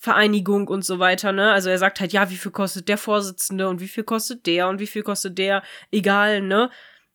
Vereinigung 0.03 0.67
und 0.67 0.83
so 0.83 0.97
weiter, 0.97 1.31
ne? 1.31 1.51
Also 1.51 1.69
er 1.69 1.77
sagt 1.77 1.99
halt, 1.99 2.11
ja, 2.11 2.31
wie 2.31 2.35
viel 2.35 2.51
kostet 2.51 2.89
der 2.89 2.97
Vorsitzende 2.97 3.69
und 3.69 3.81
wie 3.81 3.87
viel 3.87 4.03
kostet 4.03 4.47
der 4.47 4.67
und 4.67 4.79
wie 4.79 4.87
viel 4.87 5.03
kostet 5.03 5.37
der, 5.37 5.61
egal, 5.91 6.41
ne? 6.41 6.71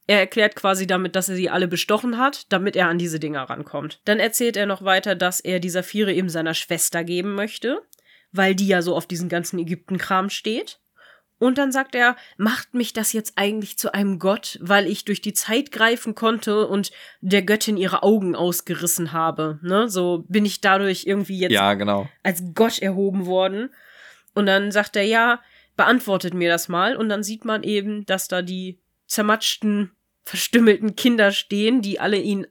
Er 0.07 0.21
erklärt 0.21 0.55
quasi 0.55 0.87
damit, 0.87 1.17
dass 1.17 1.29
er 1.29 1.37
sie 1.37 1.51
alle 1.51 1.67
bestochen 1.67 2.19
hat, 2.19 2.53
damit 2.53 2.77
er 2.77 2.89
an 2.89 2.99
diese 2.99 3.19
Dinger 3.19 3.43
rankommt. 3.43 4.01
Dann 4.05 4.21
erzählt 4.21 4.57
er 4.57 4.67
noch 4.67 4.85
weiter, 4.85 5.15
dass 5.17 5.41
er 5.41 5.59
die 5.59 5.71
Saphire 5.71 6.13
eben 6.13 6.29
seiner 6.29 6.55
Schwester 6.55 7.03
geben 7.03 7.35
möchte, 7.35 7.81
weil 8.31 8.55
die 8.55 8.69
ja 8.69 8.83
so 8.83 8.95
auf 8.95 9.07
diesen 9.07 9.29
ganzen 9.29 9.59
Ägyptenkram 9.59 10.31
steht. 10.31 10.79
Und 11.39 11.59
dann 11.59 11.71
sagt 11.71 11.95
er, 11.95 12.17
macht 12.39 12.73
mich 12.73 12.95
das 12.95 13.13
jetzt 13.13 13.35
eigentlich 13.37 13.79
zu 13.79 13.93
einem 13.93 14.19
Gott, 14.19 14.59
weil 14.63 14.87
ich 14.87 15.05
durch 15.05 15.21
die 15.21 15.35
Zeit 15.35 15.71
greifen 15.71 16.15
konnte 16.15 16.67
und 16.67 16.93
der 17.21 17.43
Göttin 17.43 17.77
ihre 17.77 18.03
Augen 18.03 18.35
ausgerissen 18.35 19.13
habe. 19.13 19.59
Ne? 19.63 19.89
So 19.89 20.25
bin 20.29 20.47
ich 20.47 20.63
dadurch 20.63 21.05
irgendwie 21.05 21.39
jetzt 21.39 21.53
Ja, 21.53 21.75
genau. 21.75 22.09
als 22.23 22.43
Gott 22.55 22.79
erhoben 22.79 23.27
worden. 23.27 23.71
Und 24.35 24.47
dann 24.47 24.73
sagt 24.73 24.97
er, 24.97 25.03
ja, 25.03 25.41
beantwortet 25.77 26.33
mir 26.33 26.49
das 26.49 26.69
mal. 26.69 26.97
Und 26.97 27.11
dann 27.11 27.23
sieht 27.23 27.45
man 27.45 27.63
eben, 27.63 28.07
dass 28.07 28.29
da 28.29 28.41
die 28.41 28.81
zermatschten, 29.07 29.93
verstümmelten 30.27 30.97
Kinder 30.97 31.33
stehen, 31.33 31.81
die 31.81 32.01
alle 32.01 32.19
ihn 32.19 32.47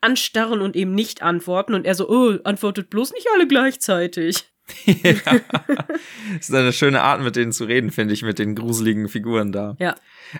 anstarren 0.00 0.62
und 0.62 0.76
eben 0.76 0.94
nicht 0.94 1.22
antworten. 1.22 1.74
Und 1.74 1.84
er 1.84 1.94
so, 1.94 2.08
oh, 2.08 2.38
antwortet 2.44 2.88
bloß 2.88 3.12
nicht 3.12 3.26
alle 3.34 3.46
gleichzeitig. 3.46 4.44
ja. 4.84 5.12
Das 5.24 6.48
ist 6.48 6.54
eine 6.54 6.72
schöne 6.72 7.02
Art, 7.02 7.22
mit 7.22 7.36
denen 7.36 7.52
zu 7.52 7.64
reden, 7.64 7.90
finde 7.90 8.14
ich, 8.14 8.22
mit 8.22 8.38
den 8.38 8.54
gruseligen 8.54 9.08
Figuren 9.08 9.52
da. 9.52 9.76
Ja. 9.78 9.94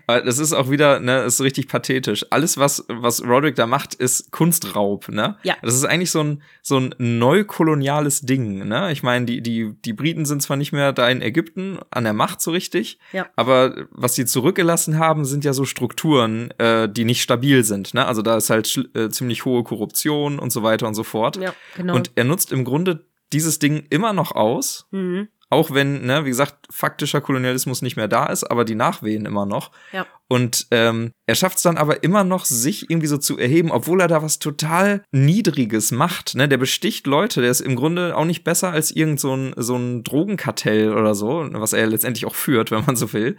Aber 0.06 0.20
das 0.22 0.38
ist 0.38 0.52
auch 0.52 0.68
wieder, 0.68 0.98
ne, 0.98 1.22
ist 1.22 1.40
richtig 1.40 1.68
pathetisch. 1.68 2.26
Alles, 2.30 2.58
was, 2.58 2.84
was 2.88 3.22
Roderick 3.24 3.54
da 3.54 3.66
macht, 3.66 3.94
ist 3.94 4.32
Kunstraub, 4.32 5.08
ne? 5.08 5.36
Ja. 5.44 5.54
Das 5.62 5.74
ist 5.74 5.84
eigentlich 5.84 6.10
so 6.10 6.20
ein, 6.24 6.42
so 6.60 6.78
ein 6.78 6.94
neukoloniales 6.98 8.22
Ding, 8.22 8.66
ne? 8.66 8.90
Ich 8.90 9.02
meine, 9.02 9.26
die, 9.26 9.42
die, 9.42 9.74
die 9.84 9.92
Briten 9.92 10.24
sind 10.24 10.42
zwar 10.42 10.56
nicht 10.56 10.72
mehr 10.72 10.92
da 10.92 11.08
in 11.08 11.22
Ägypten 11.22 11.78
an 11.90 12.04
der 12.04 12.12
Macht 12.12 12.40
so 12.40 12.50
richtig, 12.50 12.98
Ja. 13.12 13.26
aber 13.36 13.86
was 13.90 14.14
sie 14.16 14.24
zurückgelassen 14.24 14.98
haben, 14.98 15.24
sind 15.24 15.44
ja 15.44 15.52
so 15.52 15.64
Strukturen, 15.64 16.50
äh, 16.58 16.88
die 16.88 17.04
nicht 17.04 17.22
stabil 17.22 17.62
sind, 17.62 17.94
ne? 17.94 18.06
Also 18.06 18.22
da 18.22 18.36
ist 18.36 18.50
halt 18.50 18.90
äh, 18.94 19.08
ziemlich 19.10 19.44
hohe 19.44 19.62
Korruption 19.62 20.38
und 20.40 20.50
so 20.50 20.62
weiter 20.64 20.88
und 20.88 20.94
so 20.94 21.04
fort. 21.04 21.36
Ja, 21.36 21.54
genau. 21.76 21.94
Und 21.94 22.10
er 22.16 22.24
nutzt 22.24 22.50
im 22.52 22.64
Grunde 22.64 23.04
dieses 23.32 23.58
Ding 23.58 23.86
immer 23.90 24.12
noch 24.12 24.32
aus, 24.32 24.86
mhm. 24.90 25.28
auch 25.50 25.72
wenn, 25.72 26.06
ne, 26.06 26.24
wie 26.24 26.30
gesagt, 26.30 26.66
faktischer 26.70 27.20
Kolonialismus 27.20 27.82
nicht 27.82 27.96
mehr 27.96 28.08
da 28.08 28.26
ist, 28.26 28.44
aber 28.44 28.64
die 28.64 28.74
Nachwehen 28.74 29.26
immer 29.26 29.46
noch. 29.46 29.72
Ja. 29.92 30.06
Und 30.28 30.66
ähm, 30.72 31.12
er 31.26 31.36
schafft 31.36 31.58
es 31.58 31.62
dann 31.62 31.76
aber 31.76 32.02
immer 32.02 32.24
noch, 32.24 32.44
sich 32.44 32.90
irgendwie 32.90 33.06
so 33.06 33.16
zu 33.16 33.38
erheben, 33.38 33.70
obwohl 33.70 34.00
er 34.00 34.08
da 34.08 34.22
was 34.22 34.40
total 34.40 35.04
Niedriges 35.12 35.92
macht. 35.92 36.34
Ne? 36.34 36.48
Der 36.48 36.56
besticht 36.56 37.06
Leute, 37.06 37.40
der 37.42 37.50
ist 37.50 37.60
im 37.60 37.76
Grunde 37.76 38.16
auch 38.16 38.24
nicht 38.24 38.42
besser 38.42 38.72
als 38.72 38.90
irgend 38.90 39.20
so 39.20 39.36
ein, 39.36 39.54
so 39.56 39.76
ein 39.76 40.02
Drogenkartell 40.02 40.92
oder 40.92 41.14
so, 41.14 41.48
was 41.52 41.72
er 41.72 41.86
letztendlich 41.86 42.26
auch 42.26 42.34
führt, 42.34 42.70
wenn 42.72 42.84
man 42.84 42.96
so 42.96 43.12
will. 43.12 43.36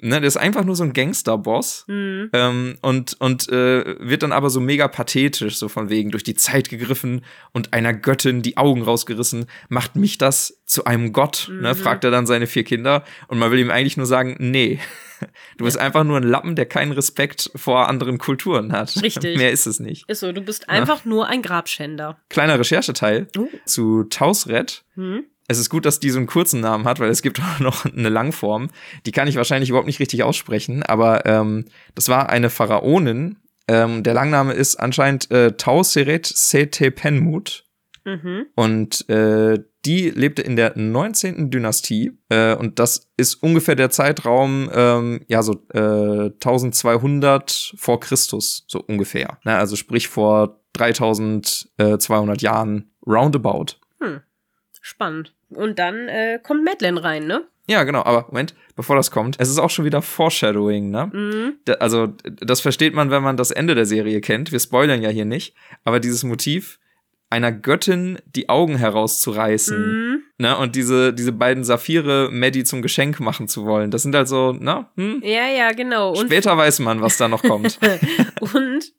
Ne? 0.00 0.20
Der 0.20 0.28
ist 0.28 0.36
einfach 0.36 0.64
nur 0.64 0.76
so 0.76 0.84
ein 0.84 0.92
Gangsterboss 0.92 1.84
Mhm. 1.88 2.30
ähm, 2.32 2.78
und, 2.82 3.16
und 3.20 3.48
äh, 3.48 3.96
wird 3.98 4.22
dann 4.22 4.32
aber 4.32 4.50
so 4.50 4.60
mega 4.60 4.88
pathetisch, 4.88 5.56
so 5.56 5.68
von 5.68 5.88
wegen 5.88 6.10
durch 6.10 6.24
die 6.24 6.34
Zeit 6.34 6.68
gegriffen 6.68 7.22
und 7.52 7.72
einer 7.72 7.94
Göttin 7.94 8.42
die 8.42 8.56
Augen 8.56 8.82
rausgerissen. 8.82 9.46
Macht 9.68 9.96
mich 9.96 10.18
das 10.18 10.60
zu 10.66 10.84
einem 10.84 11.12
Gott? 11.12 11.50
Ne? 11.50 11.72
Mhm. 11.72 11.76
Fragt 11.76 12.04
er 12.04 12.10
dann 12.10 12.26
seine 12.26 12.46
vier 12.46 12.64
Kinder 12.64 13.04
und 13.28 13.38
man 13.38 13.50
will 13.50 13.58
ihm 13.58 13.70
eigentlich 13.70 13.96
nur 13.96 14.06
sagen, 14.06 14.36
nee. 14.38 14.80
Du 15.56 15.64
bist 15.64 15.78
einfach 15.78 16.04
nur 16.04 16.18
ein 16.18 16.22
Lappen, 16.22 16.56
der 16.56 16.66
keinen 16.66 16.92
Respekt 16.92 17.50
vor 17.56 17.88
anderen 17.88 18.18
Kulturen 18.18 18.72
hat. 18.72 19.00
Richtig. 19.02 19.36
Mehr 19.38 19.50
ist 19.52 19.66
es 19.66 19.80
nicht. 19.80 20.08
Ist 20.08 20.20
so, 20.20 20.32
du 20.32 20.40
bist 20.42 20.68
einfach 20.68 21.04
nur 21.04 21.26
ein 21.28 21.42
Grabschänder. 21.42 22.18
Kleiner 22.28 22.58
Rechercheteil 22.58 23.28
Oh. 23.38 23.48
zu 23.64 24.04
Tausret. 24.04 24.84
Hm? 24.94 25.24
Es 25.48 25.58
ist 25.58 25.70
gut, 25.70 25.86
dass 25.86 26.00
die 26.00 26.10
so 26.10 26.18
einen 26.18 26.26
kurzen 26.26 26.60
Namen 26.60 26.86
hat, 26.86 26.98
weil 27.00 27.08
es 27.10 27.22
gibt 27.22 27.40
auch 27.40 27.60
noch 27.60 27.84
eine 27.84 28.08
Langform. 28.08 28.68
Die 29.06 29.12
kann 29.12 29.28
ich 29.28 29.36
wahrscheinlich 29.36 29.70
überhaupt 29.70 29.86
nicht 29.86 30.00
richtig 30.00 30.22
aussprechen, 30.22 30.82
aber 30.82 31.24
ähm, 31.26 31.66
das 31.94 32.08
war 32.08 32.28
eine 32.30 32.50
Pharaonin. 32.50 33.36
Ähm, 33.68 34.02
der 34.02 34.14
Langname 34.14 34.52
ist 34.52 34.76
anscheinend 34.76 35.30
äh, 35.30 35.52
Tauseret 35.56 36.26
Setepenmut. 36.26 37.64
Mhm. 38.06 38.46
Und 38.54 39.08
äh, 39.10 39.58
die 39.84 40.10
lebte 40.10 40.40
in 40.42 40.56
der 40.56 40.72
19. 40.78 41.50
Dynastie. 41.50 42.12
Äh, 42.30 42.54
und 42.54 42.78
das 42.78 43.10
ist 43.18 43.34
ungefähr 43.42 43.74
der 43.74 43.90
Zeitraum, 43.90 44.70
ähm, 44.72 45.20
ja, 45.28 45.42
so 45.42 45.62
äh, 45.74 46.30
1200 46.30 47.74
vor 47.76 48.00
Christus, 48.00 48.64
so 48.68 48.80
ungefähr. 48.86 49.38
Na, 49.44 49.58
also 49.58 49.76
sprich 49.76 50.08
vor 50.08 50.60
3200 50.72 52.42
Jahren 52.42 52.90
roundabout. 53.06 53.76
Spannend. 54.80 55.34
Und 55.50 55.78
dann 55.80 56.08
äh, 56.08 56.38
kommt 56.42 56.64
Madeline 56.64 57.02
rein, 57.02 57.26
ne? 57.26 57.44
Ja, 57.68 57.82
genau, 57.82 58.04
aber 58.04 58.26
Moment, 58.28 58.54
bevor 58.76 58.94
das 58.94 59.10
kommt, 59.10 59.34
es 59.40 59.48
ist 59.48 59.58
auch 59.58 59.70
schon 59.70 59.84
wieder 59.84 60.00
Foreshadowing, 60.00 60.90
ne? 60.90 61.10
Mhm. 61.12 61.54
Da- 61.64 61.74
Also, 61.74 62.08
das 62.24 62.60
versteht 62.60 62.94
man, 62.94 63.10
wenn 63.10 63.22
man 63.24 63.36
das 63.36 63.50
Ende 63.50 63.74
der 63.74 63.86
Serie 63.86 64.20
kennt. 64.20 64.52
Wir 64.52 64.60
spoilern 64.60 65.02
ja 65.02 65.08
hier 65.08 65.24
nicht, 65.24 65.54
aber 65.82 65.98
dieses 65.98 66.22
Motiv, 66.22 66.78
einer 67.28 67.50
Göttin 67.50 68.18
die 68.26 68.48
Augen 68.48 68.76
herauszureißen, 68.76 69.76
Mhm. 69.78 70.22
ne? 70.38 70.56
Und 70.58 70.76
diese, 70.76 71.12
diese 71.12 71.32
beiden 71.32 71.64
Saphire 71.64 72.28
Maddie 72.30 72.62
zum 72.64 72.82
Geschenk 72.82 73.18
machen 73.20 73.48
zu 73.48 73.64
wollen, 73.64 73.90
das 73.90 74.02
sind 74.04 74.14
halt 74.14 74.28
so, 74.28 74.52
ne? 74.52 74.86
Hm? 74.96 75.20
Ja, 75.24 75.48
ja, 75.48 75.72
genau. 75.72 76.10
Und 76.10 76.26
Später 76.26 76.56
weiß 76.56 76.78
man, 76.80 77.00
was 77.00 77.16
da 77.16 77.26
noch 77.28 77.42
kommt. 77.42 77.78
Und 78.40 78.92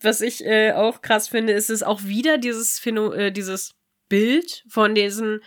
was 0.00 0.20
ich 0.22 0.44
äh, 0.46 0.72
auch 0.72 1.02
krass 1.02 1.28
finde, 1.28 1.52
ist 1.52 1.68
es 1.70 1.82
auch 1.82 2.04
wieder 2.04 2.38
dieses, 2.38 2.78
Phäno 2.78 3.12
äh, 3.12 3.30
dieses 3.32 3.74
Bild 4.08 4.64
von 4.68 4.94
diesen 4.94 5.40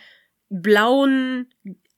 blauen 0.48 1.48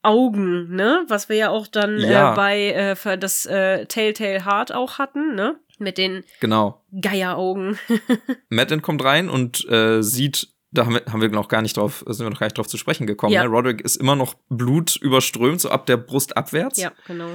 Augen, 0.03 0.75
ne? 0.75 1.05
Was 1.09 1.29
wir 1.29 1.37
ja 1.37 1.51
auch 1.51 1.67
dann 1.67 1.99
Ja. 1.99 2.33
äh, 2.33 2.37
bei 2.37 2.67
äh, 2.73 2.97
für 2.97 3.19
das 3.19 3.45
äh, 3.47 3.85
Telltale 3.87 4.45
Heart 4.47 4.73
auch 4.73 4.99
hatten, 4.99 5.35
ne? 5.35 5.59
Mit 5.81 5.99
den 5.99 6.23
genau. 6.41 6.85
Geieraugen. 7.01 7.79
Madeline 8.51 8.83
kommt 8.83 9.03
rein 9.03 9.29
und 9.29 9.69
äh, 9.69 10.03
sieht, 10.03 10.49
da 10.71 10.85
haben 10.87 10.95
wir, 10.95 11.03
haben 11.11 11.21
wir 11.21 11.29
noch 11.31 11.49
gar 11.49 11.63
nicht 11.63 11.77
drauf, 11.77 12.05
sind 12.07 12.25
wir 12.27 12.31
noch 12.31 12.39
gar 12.39 12.47
nicht 12.47 12.59
drauf 12.59 12.69
zu 12.69 12.77
sprechen 12.77 13.07
gekommen. 13.07 13.33
Ja. 13.33 13.43
Ne? 13.43 13.49
Roderick 13.49 13.81
ist 13.81 13.97
immer 13.97 14.15
noch 14.15 14.35
Blut 14.51 14.95
überströmt, 14.97 15.61
so 15.61 15.71
ab 15.71 15.87
der 15.87 15.97
Brust 15.97 16.37
abwärts. 16.37 16.79
ja, 16.79 16.93
genau. 17.07 17.31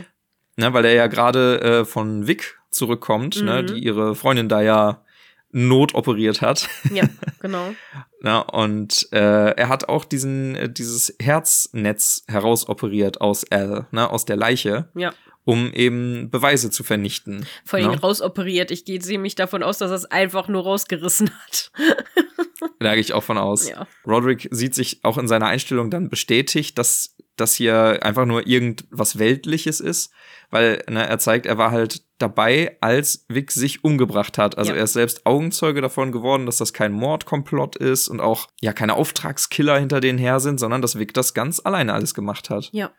Ne, 0.58 0.72
weil 0.74 0.86
er 0.86 0.94
ja 0.94 1.08
gerade 1.08 1.60
äh, 1.62 1.86
von 1.86 2.28
Vic 2.28 2.58
zurückkommt, 2.72 3.42
ne, 3.44 3.64
Mhm. 3.64 3.68
die 3.68 3.84
ihre 3.84 4.16
Freundin 4.16 4.48
da 4.48 4.62
ja 4.62 5.04
notoperiert 5.52 6.42
hat. 6.42 6.70
Ja, 6.94 7.04
genau. 7.42 7.74
Na, 8.22 8.40
und 8.40 9.08
äh, 9.12 9.52
er 9.52 9.70
hat 9.70 9.90
auch 9.90 10.06
diesen, 10.06 10.56
äh, 10.56 10.70
dieses 10.72 11.16
Herznetz 11.22 12.24
herausoperiert 12.28 13.22
aus 13.22 13.50
Al, 13.52 13.88
ne, 13.92 14.10
aus 14.10 14.26
der 14.26 14.36
Leiche. 14.38 14.90
Ja. 14.96 15.14
Um 15.46 15.72
eben 15.72 16.30
Beweise 16.32 16.72
zu 16.72 16.84
vernichten. 16.84 17.46
Vor 17.64 17.80
allem 17.80 17.92
ne? 17.92 18.00
rausoperiert. 18.00 18.72
Ich 18.72 18.84
gehe 18.84 19.00
nämlich 19.00 19.36
davon 19.36 19.64
aus, 19.64 19.78
dass 19.78 19.92
er 19.92 19.96
es 19.96 20.06
einfach 20.06 20.48
nur 20.48 20.64
rausgerissen 20.64 21.30
hat. 21.30 21.72
da 22.80 22.94
gehe 22.94 23.02
ich 23.02 23.14
auch 23.14 23.24
von 23.24 23.38
aus. 23.38 23.70
Ja. 23.70 23.88
Roderick 24.06 24.50
sieht 24.52 24.74
sich 24.74 25.00
auch 25.04 25.18
in 25.18 25.28
seiner 25.28 25.46
Einstellung 25.46 25.92
dann 25.92 26.10
bestätigt, 26.10 26.78
dass 26.78 27.16
das 27.38 27.56
hier 27.56 28.00
einfach 28.02 28.26
nur 28.26 28.48
irgendwas 28.48 29.20
Weltliches 29.20 29.82
ist, 29.82 30.12
weil 30.50 30.84
ne, 30.90 31.08
er 31.08 31.20
zeigt, 31.20 31.46
er 31.46 31.58
war 31.58 31.72
halt 31.72 32.04
dabei, 32.18 32.78
als 32.82 33.26
Vic 33.28 33.52
sich 33.52 33.84
umgebracht 33.84 34.38
hat. 34.38 34.58
Also 34.58 34.72
ja. 34.72 34.78
er 34.78 34.86
ist 34.86 34.94
selbst 34.94 35.26
Augenzeuge 35.26 35.82
davon 35.82 36.12
geworden, 36.12 36.46
dass 36.46 36.58
das 36.58 36.74
kein 36.74 36.94
Mordkomplott 36.94 37.76
ist 37.76 38.08
und 38.08 38.22
auch 38.22 38.48
ja 38.62 38.74
keine 38.74 38.94
Auftragskiller 38.94 39.78
hinter 39.78 40.00
denen 40.00 40.18
her 40.18 40.40
sind, 40.40 40.60
sondern 40.60 40.82
dass 40.82 40.98
Vic 40.98 41.14
das 41.14 41.34
ganz 41.34 41.60
alleine 41.64 41.94
alles 41.94 42.14
gemacht 42.14 42.50
hat. 42.50 42.70
Ja. 42.72 42.92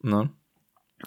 Ne? 0.00 0.30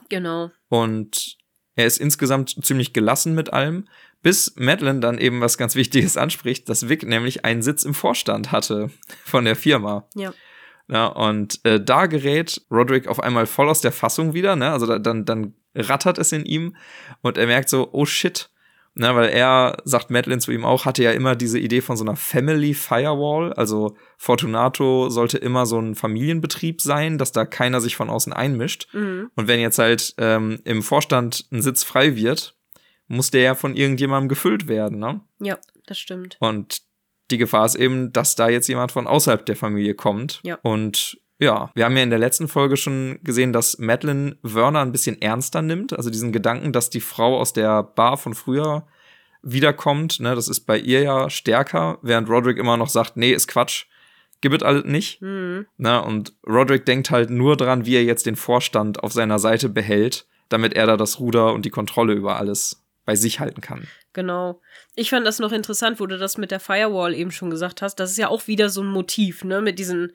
Genau. 0.09 0.51
Und 0.71 1.35
er 1.75 1.85
ist 1.85 1.97
insgesamt 1.97 2.63
ziemlich 2.63 2.93
gelassen 2.93 3.35
mit 3.35 3.51
allem, 3.51 3.89
bis 4.21 4.55
Madeline 4.55 5.01
dann 5.01 5.17
eben 5.17 5.41
was 5.41 5.57
ganz 5.57 5.75
Wichtiges 5.75 6.15
anspricht, 6.15 6.69
dass 6.69 6.87
Vic 6.87 7.03
nämlich 7.03 7.43
einen 7.43 7.61
Sitz 7.61 7.83
im 7.83 7.93
Vorstand 7.93 8.53
hatte 8.53 8.89
von 9.25 9.43
der 9.43 9.57
Firma. 9.57 10.07
Ja. 10.15 10.33
Ja, 10.87 11.07
und 11.07 11.59
äh, 11.65 11.83
da 11.83 12.05
gerät 12.05 12.61
Roderick 12.71 13.07
auf 13.07 13.21
einmal 13.21 13.47
voll 13.47 13.69
aus 13.69 13.81
der 13.81 13.91
Fassung 13.91 14.33
wieder, 14.33 14.55
ne? 14.55 14.71
Also 14.71 14.85
da, 14.85 14.97
dann, 14.97 15.25
dann 15.25 15.55
rattert 15.75 16.17
es 16.17 16.31
in 16.31 16.45
ihm 16.45 16.75
und 17.21 17.37
er 17.37 17.47
merkt 17.47 17.67
so, 17.67 17.89
oh 17.91 18.05
shit. 18.05 18.49
Ne, 18.93 19.15
weil 19.15 19.29
er, 19.29 19.77
sagt 19.85 20.11
Madeline 20.11 20.41
zu 20.41 20.51
ihm 20.51 20.65
auch, 20.65 20.83
hatte 20.83 21.01
ja 21.01 21.11
immer 21.11 21.35
diese 21.35 21.57
Idee 21.57 21.79
von 21.79 21.95
so 21.95 22.03
einer 22.03 22.17
Family 22.17 22.73
Firewall. 22.73 23.53
Also 23.53 23.95
Fortunato 24.17 25.09
sollte 25.09 25.37
immer 25.37 25.65
so 25.65 25.79
ein 25.79 25.95
Familienbetrieb 25.95 26.81
sein, 26.81 27.17
dass 27.17 27.31
da 27.31 27.45
keiner 27.45 27.79
sich 27.79 27.95
von 27.95 28.09
außen 28.09 28.33
einmischt. 28.33 28.93
Mhm. 28.93 29.31
Und 29.35 29.47
wenn 29.47 29.61
jetzt 29.61 29.79
halt 29.79 30.13
ähm, 30.17 30.59
im 30.65 30.83
Vorstand 30.83 31.45
ein 31.51 31.61
Sitz 31.61 31.83
frei 31.83 32.17
wird, 32.17 32.57
muss 33.07 33.31
der 33.31 33.41
ja 33.41 33.55
von 33.55 33.75
irgendjemandem 33.75 34.27
gefüllt 34.27 34.67
werden, 34.67 34.99
ne? 34.99 35.21
Ja, 35.39 35.57
das 35.85 35.97
stimmt. 35.97 36.35
Und 36.39 36.81
die 37.29 37.37
Gefahr 37.37 37.65
ist 37.65 37.75
eben, 37.75 38.11
dass 38.11 38.35
da 38.35 38.49
jetzt 38.49 38.67
jemand 38.67 38.91
von 38.91 39.07
außerhalb 39.07 39.45
der 39.45 39.55
Familie 39.55 39.95
kommt. 39.95 40.41
Ja. 40.43 40.59
Und 40.63 41.20
ja, 41.41 41.71
wir 41.73 41.85
haben 41.85 41.97
ja 41.97 42.03
in 42.03 42.11
der 42.11 42.19
letzten 42.19 42.47
Folge 42.47 42.77
schon 42.77 43.19
gesehen, 43.23 43.51
dass 43.51 43.79
Madeline 43.79 44.37
Werner 44.43 44.81
ein 44.81 44.91
bisschen 44.91 45.19
ernster 45.19 45.63
nimmt. 45.63 45.91
Also 45.91 46.11
diesen 46.11 46.31
Gedanken, 46.31 46.71
dass 46.71 46.91
die 46.91 47.01
Frau 47.01 47.39
aus 47.39 47.51
der 47.51 47.81
Bar 47.81 48.17
von 48.17 48.35
früher 48.35 48.85
wiederkommt. 49.41 50.19
Ne, 50.19 50.35
das 50.35 50.47
ist 50.47 50.61
bei 50.61 50.77
ihr 50.77 51.01
ja 51.01 51.31
stärker, 51.31 51.97
während 52.03 52.29
Roderick 52.29 52.59
immer 52.59 52.77
noch 52.77 52.89
sagt, 52.89 53.17
nee, 53.17 53.31
ist 53.31 53.47
Quatsch. 53.47 53.85
Gibt 54.41 54.55
es 54.55 54.63
alles 54.63 54.85
nicht. 54.85 55.19
Mhm. 55.23 55.65
Ne, 55.77 56.03
und 56.03 56.33
Roderick 56.47 56.85
denkt 56.85 57.09
halt 57.09 57.31
nur 57.31 57.57
dran, 57.57 57.87
wie 57.87 57.95
er 57.95 58.03
jetzt 58.03 58.27
den 58.27 58.35
Vorstand 58.35 59.03
auf 59.03 59.11
seiner 59.11 59.39
Seite 59.39 59.67
behält, 59.67 60.27
damit 60.49 60.73
er 60.73 60.85
da 60.85 60.95
das 60.95 61.19
Ruder 61.19 61.53
und 61.53 61.65
die 61.65 61.71
Kontrolle 61.71 62.13
über 62.13 62.37
alles 62.37 62.85
bei 63.03 63.15
sich 63.15 63.39
halten 63.39 63.61
kann. 63.61 63.87
Genau. 64.13 64.61
Ich 64.93 65.09
fand 65.09 65.25
das 65.25 65.39
noch 65.39 65.51
interessant, 65.51 65.99
wo 65.99 66.05
du 66.05 66.19
das 66.19 66.37
mit 66.37 66.51
der 66.51 66.59
Firewall 66.59 67.15
eben 67.15 67.31
schon 67.31 67.49
gesagt 67.49 67.81
hast. 67.81 67.95
Das 67.95 68.11
ist 68.11 68.17
ja 68.17 68.27
auch 68.27 68.45
wieder 68.45 68.69
so 68.69 68.83
ein 68.83 68.91
Motiv, 68.91 69.43
ne, 69.43 69.59
mit 69.61 69.79
diesen 69.79 70.11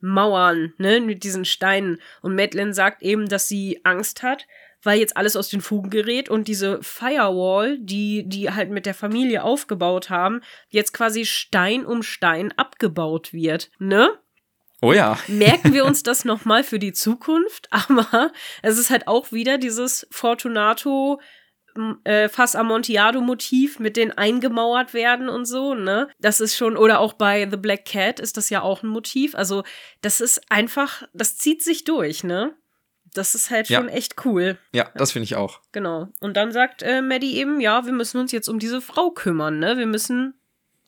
Mauern, 0.00 0.74
ne, 0.78 1.00
mit 1.00 1.24
diesen 1.24 1.44
Steinen. 1.44 2.00
Und 2.22 2.34
Madeline 2.34 2.74
sagt 2.74 3.02
eben, 3.02 3.28
dass 3.28 3.48
sie 3.48 3.80
Angst 3.84 4.22
hat, 4.22 4.46
weil 4.82 4.98
jetzt 4.98 5.16
alles 5.16 5.36
aus 5.36 5.48
den 5.48 5.60
Fugen 5.60 5.90
gerät 5.90 6.28
und 6.28 6.48
diese 6.48 6.82
Firewall, 6.82 7.78
die 7.78 8.24
die 8.26 8.50
halt 8.50 8.70
mit 8.70 8.86
der 8.86 8.94
Familie 8.94 9.42
aufgebaut 9.44 10.10
haben, 10.10 10.40
jetzt 10.68 10.92
quasi 10.92 11.26
Stein 11.26 11.84
um 11.84 12.02
Stein 12.02 12.52
abgebaut 12.56 13.32
wird, 13.32 13.70
ne? 13.78 14.18
Oh 14.82 14.92
ja. 14.92 15.18
Merken 15.28 15.74
wir 15.74 15.84
uns 15.84 16.02
das 16.02 16.24
nochmal 16.24 16.64
für 16.64 16.78
die 16.78 16.92
Zukunft, 16.92 17.68
aber 17.70 18.32
es 18.62 18.78
ist 18.78 18.90
halt 18.90 19.06
auch 19.06 19.32
wieder 19.32 19.58
dieses 19.58 20.06
Fortunato 20.10 21.20
äh, 22.04 22.28
Fass 22.28 22.56
Amontillado-Motiv 22.56 23.78
mit 23.78 23.96
den 23.96 24.16
eingemauert 24.16 24.94
werden 24.94 25.28
und 25.28 25.44
so, 25.44 25.74
ne? 25.74 26.08
Das 26.18 26.40
ist 26.40 26.56
schon, 26.56 26.76
oder 26.76 27.00
auch 27.00 27.12
bei 27.12 27.48
The 27.50 27.56
Black 27.56 27.84
Cat 27.84 28.20
ist 28.20 28.36
das 28.36 28.50
ja 28.50 28.62
auch 28.62 28.82
ein 28.82 28.88
Motiv. 28.88 29.34
Also, 29.34 29.62
das 30.00 30.20
ist 30.20 30.50
einfach, 30.50 31.02
das 31.12 31.36
zieht 31.36 31.62
sich 31.62 31.84
durch, 31.84 32.24
ne? 32.24 32.54
Das 33.14 33.34
ist 33.34 33.50
halt 33.50 33.66
schon 33.66 33.88
ja. 33.88 33.94
echt 33.94 34.24
cool. 34.24 34.56
Ja, 34.72 34.90
das 34.94 35.12
finde 35.12 35.24
ich 35.24 35.34
auch. 35.34 35.60
Genau. 35.72 36.08
Und 36.20 36.36
dann 36.36 36.52
sagt 36.52 36.82
äh, 36.82 37.02
Maddie 37.02 37.36
eben, 37.36 37.60
ja, 37.60 37.84
wir 37.84 37.92
müssen 37.92 38.20
uns 38.20 38.30
jetzt 38.30 38.48
um 38.48 38.58
diese 38.58 38.80
Frau 38.80 39.10
kümmern, 39.10 39.58
ne? 39.58 39.78
Wir 39.78 39.86
müssen 39.86 40.34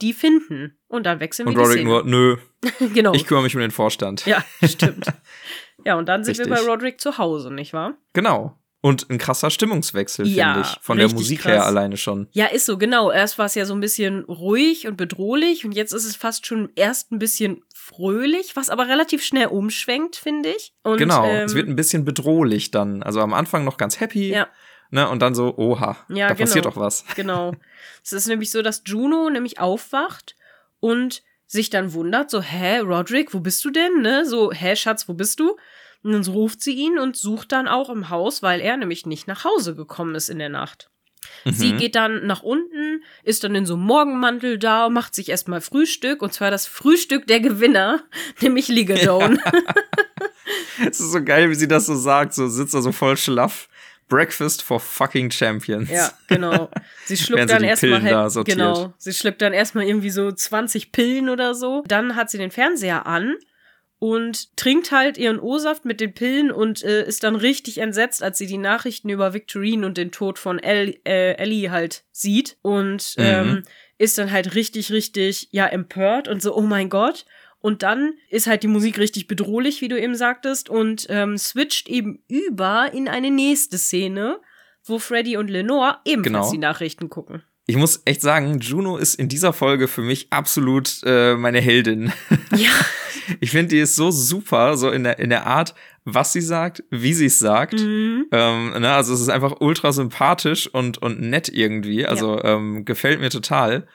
die 0.03 0.13
finden. 0.13 0.77
Und 0.89 1.07
dann 1.07 1.21
wechseln 1.21 1.49
und 1.49 1.55
wir 1.55 1.63
Roderick 1.63 1.81
die 1.81 1.85
nur, 1.85 2.05
nö. 2.05 2.37
genau. 2.95 3.15
Ich 3.15 3.27
kümmere 3.27 3.45
mich 3.45 3.55
um 3.55 3.61
den 3.61 3.71
Vorstand. 3.71 4.27
Ja, 4.27 4.45
stimmt. 4.63 5.07
ja, 5.85 5.97
und 5.97 6.09
dann 6.09 6.25
sind 6.25 6.39
Richtig. 6.39 6.55
wir 6.55 6.63
bei 6.63 6.71
Roderick 6.71 7.01
zu 7.01 7.19
Hause, 7.19 7.53
nicht 7.53 7.73
wahr? 7.73 7.95
Genau. 8.13 8.59
Und 8.85 9.09
ein 9.11 9.19
krasser 9.19 9.51
Stimmungswechsel, 9.51 10.27
ja, 10.27 10.55
finde 10.55 10.69
ich. 10.69 10.77
Von 10.83 10.99
der 10.99 11.09
Musik 11.09 11.43
krass. 11.43 11.53
her 11.53 11.65
alleine 11.65 11.97
schon. 11.97 12.27
Ja, 12.33 12.47
ist 12.47 12.67
so, 12.67 12.77
genau. 12.77 13.13
Erst 13.13 13.39
war 13.39 13.47
es 13.47 13.55
ja 13.55 13.65
so 13.65 13.75
ein 13.75 13.81
bisschen 13.81 14.25
ruhig 14.25 14.89
und 14.89 14.97
bedrohlich 14.97 15.65
und 15.65 15.71
jetzt 15.71 15.93
ist 15.93 16.05
es 16.05 16.17
fast 16.17 16.47
schon 16.47 16.69
erst 16.75 17.13
ein 17.13 17.21
bisschen 17.21 17.63
fröhlich, 17.73 18.57
was 18.57 18.71
aber 18.71 18.89
relativ 18.89 19.23
schnell 19.23 19.47
umschwenkt, 19.47 20.17
finde 20.17 20.49
ich. 20.49 20.75
Und, 20.83 20.99
genau, 20.99 21.25
ähm, 21.25 21.45
es 21.45 21.55
wird 21.55 21.69
ein 21.69 21.77
bisschen 21.77 22.05
bedrohlich 22.05 22.73
dann. 22.73 23.05
Also 23.05 23.21
am 23.21 23.35
Anfang 23.35 23.65
noch 23.65 23.77
ganz 23.77 24.01
happy. 24.01 24.31
Ja. 24.31 24.49
Ne, 24.91 25.09
und 25.09 25.23
dann 25.23 25.37
so, 25.37 25.57
oha, 25.57 25.97
ja, 26.09 26.27
da 26.27 26.35
genau, 26.35 26.47
passiert 26.47 26.65
doch 26.67 26.77
was. 26.77 27.05
Genau. 27.15 27.55
es 28.03 28.13
ist 28.13 28.27
nämlich 28.27 28.51
so, 28.51 28.63
dass 28.63 28.83
Juno 28.85 29.31
nämlich 29.31 29.61
aufwacht 29.61 30.35
und 30.81 31.23
sich 31.47 31.71
dann 31.71 31.93
wundert, 31.93 32.31
so, 32.31 32.43
hä, 32.43 32.81
Roderick, 32.81 33.33
wo 33.33 33.39
bist 33.39 33.65
du 33.65 33.71
denn? 33.71 34.03
Ne? 34.03 34.27
So, 34.27 34.53
hä, 34.53 34.75
Schatz, 34.75 35.09
wo 35.09 35.15
bist 35.15 35.39
du? 35.39 35.57
Und 36.03 36.13
dann 36.13 36.25
ruft 36.27 36.63
sie 36.63 36.75
ihn 36.75 36.99
und 36.99 37.17
sucht 37.17 37.53
dann 37.53 37.69
auch 37.69 37.89
im 37.89 38.11
Haus, 38.11 38.43
weil 38.43 38.61
er 38.61 38.77
nämlich 38.77 39.07
nicht 39.07 39.29
nach 39.29 39.45
Hause 39.45 39.75
gekommen 39.75 40.15
ist 40.15 40.31
in 40.31 40.39
der 40.39 40.49
Nacht. 40.49 40.91
Mhm. 41.45 41.53
Sie 41.53 41.73
geht 41.75 41.95
dann 41.95 42.27
nach 42.27 42.43
unten, 42.43 43.03
ist 43.23 43.45
dann 43.45 43.55
in 43.55 43.67
so 43.67 43.75
einem 43.75 43.85
Morgenmantel 43.85 44.59
da, 44.59 44.89
macht 44.89 45.15
sich 45.15 45.29
erstmal 45.29 45.61
Frühstück 45.61 46.23
und 46.23 46.33
zwar 46.33 46.51
das 46.51 46.67
Frühstück 46.67 47.27
der 47.27 47.41
Gewinner, 47.41 48.03
nämlich 48.41 48.69
Ligadone. 48.69 49.39
Es 50.81 51.01
ist 51.01 51.13
so 51.13 51.23
geil, 51.23 51.51
wie 51.51 51.55
sie 51.55 51.69
das 51.69 51.87
so 51.87 51.95
sagt, 51.95 52.35
so 52.35 52.49
sitzt 52.49 52.75
er 52.75 52.83
so 52.83 52.93
voll 52.93 53.17
schlaff. 53.17 53.69
Breakfast 54.09 54.63
for 54.63 54.81
fucking 54.81 55.31
Champions. 55.31 55.89
Ja, 55.89 56.13
genau. 56.27 56.69
Sie 57.07 57.17
schluckt 57.17 57.49
dann 57.49 57.63
erstmal 57.63 58.03
halt, 58.03 58.45
genau. 58.45 58.93
Sie 58.99 59.13
schluckt 59.13 59.41
dann 59.41 59.53
erstmal 59.53 59.85
irgendwie 59.85 60.11
so 60.11 60.31
20 60.31 60.93
Pillen 60.93 61.29
oder 61.29 61.55
so. 61.55 61.83
Dann 61.87 62.17
hat 62.17 62.31
sie 62.31 62.39
den 62.39 62.51
Fernseher 62.51 63.07
an 63.07 63.37
und 64.03 64.57
trinkt 64.57 64.91
halt 64.91 65.17
ihren 65.17 65.39
O-Saft 65.39 65.85
mit 65.85 66.01
den 66.01 66.13
Pillen 66.13 66.51
und 66.51 66.83
äh, 66.83 67.07
ist 67.07 67.23
dann 67.23 67.37
richtig 67.37 67.79
entsetzt, 67.79 68.21
als 68.21 68.37
sie 68.37 68.49
die 68.49 68.59
Nachrichten 68.59 69.09
über 69.11 69.33
Victorine 69.33 69.87
und 69.87 69.97
den 69.97 70.11
Tod 70.11 70.41
von 70.41 70.59
El 70.59 70.99
äh, 71.05 71.35
Ellie 71.35 71.71
halt 71.71 72.03
sieht 72.11 72.57
und 72.63 73.15
mhm. 73.17 73.25
ähm, 73.25 73.63
ist 73.99 74.19
dann 74.19 74.33
halt 74.33 74.57
richtig, 74.57 74.91
richtig, 74.91 75.51
ja, 75.53 75.69
empört 75.69 76.27
und 76.27 76.43
so, 76.43 76.57
oh 76.57 76.63
mein 76.63 76.89
Gott. 76.89 77.27
Und 77.61 77.85
dann 77.85 78.15
ist 78.29 78.49
halt 78.49 78.65
die 78.65 78.69
Musik 78.69 78.99
richtig 78.99 79.29
bedrohlich, 79.29 79.81
wie 79.83 79.89
du 79.89 79.97
eben 79.97 80.17
sagtest, 80.17 80.69
und 80.69 81.07
ähm, 81.09 81.39
switcht 81.39 81.89
eben 81.89 82.25
über 82.27 82.93
in 82.93 83.07
eine 83.07 83.31
nächste 83.31 83.79
Szene, 83.79 84.41
wo 84.83 84.99
Freddy 84.99 85.37
und 85.37 85.49
Lenore 85.49 85.99
ebenfalls 86.05 86.49
genau. 86.49 86.51
die 86.51 86.59
Nachrichten 86.59 87.09
gucken 87.09 87.45
ich 87.67 87.77
muss 87.77 88.03
echt 88.05 88.21
sagen, 88.21 88.59
Juno 88.61 88.97
ist 88.97 89.15
in 89.15 89.29
dieser 89.29 89.53
Folge 89.53 89.87
für 89.87 90.03
mich 90.03 90.27
absolut 90.31 91.01
äh, 91.05 91.37
meine 91.37 91.61
Heldin. 91.61 92.13
Ja. 92.57 92.71
Ich 93.41 93.53
finde, 93.53 93.69
die 93.69 93.79
ist 93.79 93.95
so 93.95 94.11
super, 94.11 94.77
so 94.77 94.91
in 94.91 95.05
der, 95.05 95.19
in 95.19 95.31
der 95.31 95.47
Art, 95.47 95.75
was 96.05 96.33
sie 96.33 96.41
sagt, 96.41 96.83
wie 96.91 97.15
sie 97.15 97.27
es 97.27 97.39
sagt. 97.39 97.75
Mhm. 97.75 98.27
Ähm, 98.33 98.71
ne, 98.81 98.93
also 98.93 99.15
es 99.15 99.21
ist 99.21 99.29
einfach 99.29 99.61
ultra 99.61 99.93
sympathisch 99.93 100.67
und, 100.67 100.99
und 100.99 101.21
nett 101.21 101.49
irgendwie. 101.49 102.05
Also 102.05 102.37
ja. 102.37 102.57
ähm, 102.57 102.85
gefällt 102.85 103.21
mir 103.21 103.31
total. 103.31 103.87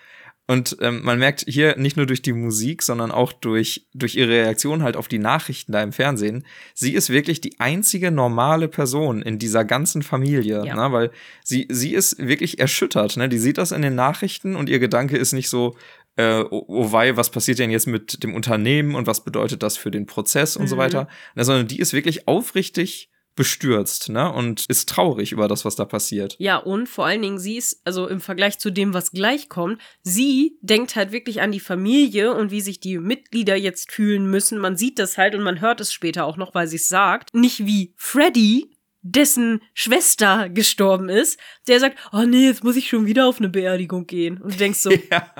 Und 0.49 0.77
ähm, 0.79 1.01
man 1.03 1.19
merkt 1.19 1.43
hier 1.45 1.77
nicht 1.77 1.97
nur 1.97 2.05
durch 2.05 2.21
die 2.21 2.31
Musik, 2.31 2.81
sondern 2.81 3.11
auch 3.11 3.33
durch, 3.33 3.85
durch 3.93 4.15
ihre 4.15 4.31
Reaktion 4.31 4.81
halt 4.81 4.95
auf 4.95 5.09
die 5.09 5.19
Nachrichten 5.19 5.73
da 5.73 5.83
im 5.83 5.91
Fernsehen, 5.91 6.45
sie 6.73 6.93
ist 6.93 7.09
wirklich 7.09 7.41
die 7.41 7.59
einzige 7.59 8.11
normale 8.11 8.69
Person 8.69 9.21
in 9.21 9.39
dieser 9.39 9.65
ganzen 9.65 10.03
Familie, 10.03 10.65
ja. 10.65 10.75
ne? 10.75 10.93
weil 10.93 11.11
sie, 11.43 11.67
sie 11.69 11.93
ist 11.93 12.17
wirklich 12.17 12.59
erschüttert. 12.59 13.17
Ne? 13.17 13.27
Die 13.27 13.39
sieht 13.39 13.57
das 13.57 13.73
in 13.73 13.81
den 13.81 13.95
Nachrichten 13.95 14.55
und 14.55 14.69
ihr 14.69 14.79
Gedanke 14.79 15.17
ist 15.17 15.33
nicht 15.33 15.49
so, 15.49 15.75
äh, 16.15 16.39
oh, 16.49 16.63
oh 16.67 16.91
wei, 16.93 17.17
was 17.17 17.29
passiert 17.29 17.59
denn 17.59 17.69
jetzt 17.69 17.87
mit 17.87 18.23
dem 18.23 18.33
Unternehmen 18.33 18.95
und 18.95 19.05
was 19.05 19.25
bedeutet 19.25 19.63
das 19.63 19.75
für 19.75 19.91
den 19.91 20.05
Prozess 20.05 20.55
und 20.55 20.63
mhm. 20.63 20.67
so 20.69 20.77
weiter, 20.77 21.09
ne? 21.35 21.43
sondern 21.43 21.67
die 21.67 21.79
ist 21.79 21.91
wirklich 21.91 22.25
aufrichtig 22.27 23.09
bestürzt, 23.37 24.09
ne? 24.09 24.29
Und 24.33 24.65
ist 24.67 24.89
traurig 24.89 25.31
über 25.31 25.47
das, 25.47 25.63
was 25.63 25.77
da 25.77 25.85
passiert. 25.85 26.35
Ja, 26.39 26.57
und 26.57 26.89
vor 26.89 27.05
allen 27.05 27.21
Dingen 27.21 27.39
sie 27.39 27.55
ist, 27.55 27.79
also 27.85 28.07
im 28.07 28.19
Vergleich 28.19 28.59
zu 28.59 28.69
dem, 28.69 28.93
was 28.93 29.11
gleich 29.11 29.47
kommt, 29.47 29.81
sie 30.01 30.57
denkt 30.61 30.97
halt 30.97 31.13
wirklich 31.13 31.39
an 31.39 31.53
die 31.53 31.61
Familie 31.61 32.33
und 32.33 32.51
wie 32.51 32.59
sich 32.59 32.81
die 32.81 32.97
Mitglieder 32.97 33.55
jetzt 33.55 33.93
fühlen 33.93 34.29
müssen. 34.29 34.59
Man 34.59 34.75
sieht 34.75 34.99
das 34.99 35.17
halt 35.17 35.35
und 35.35 35.43
man 35.43 35.61
hört 35.61 35.79
es 35.79 35.93
später 35.93 36.25
auch 36.25 36.35
noch, 36.35 36.53
weil 36.53 36.67
sie 36.67 36.75
es 36.75 36.89
sagt. 36.89 37.33
Nicht 37.33 37.65
wie 37.65 37.93
Freddy, 37.95 38.75
dessen 39.01 39.61
Schwester 39.73 40.49
gestorben 40.49 41.07
ist, 41.07 41.39
der 41.67 41.79
sagt, 41.79 41.97
oh 42.11 42.23
nee, 42.23 42.47
jetzt 42.47 42.63
muss 42.63 42.75
ich 42.75 42.89
schon 42.89 43.05
wieder 43.05 43.27
auf 43.27 43.39
eine 43.39 43.49
Beerdigung 43.49 44.07
gehen. 44.07 44.41
Und 44.41 44.55
du 44.55 44.57
denkst 44.57 44.79
so, 44.79 44.91
ja. 45.11 45.31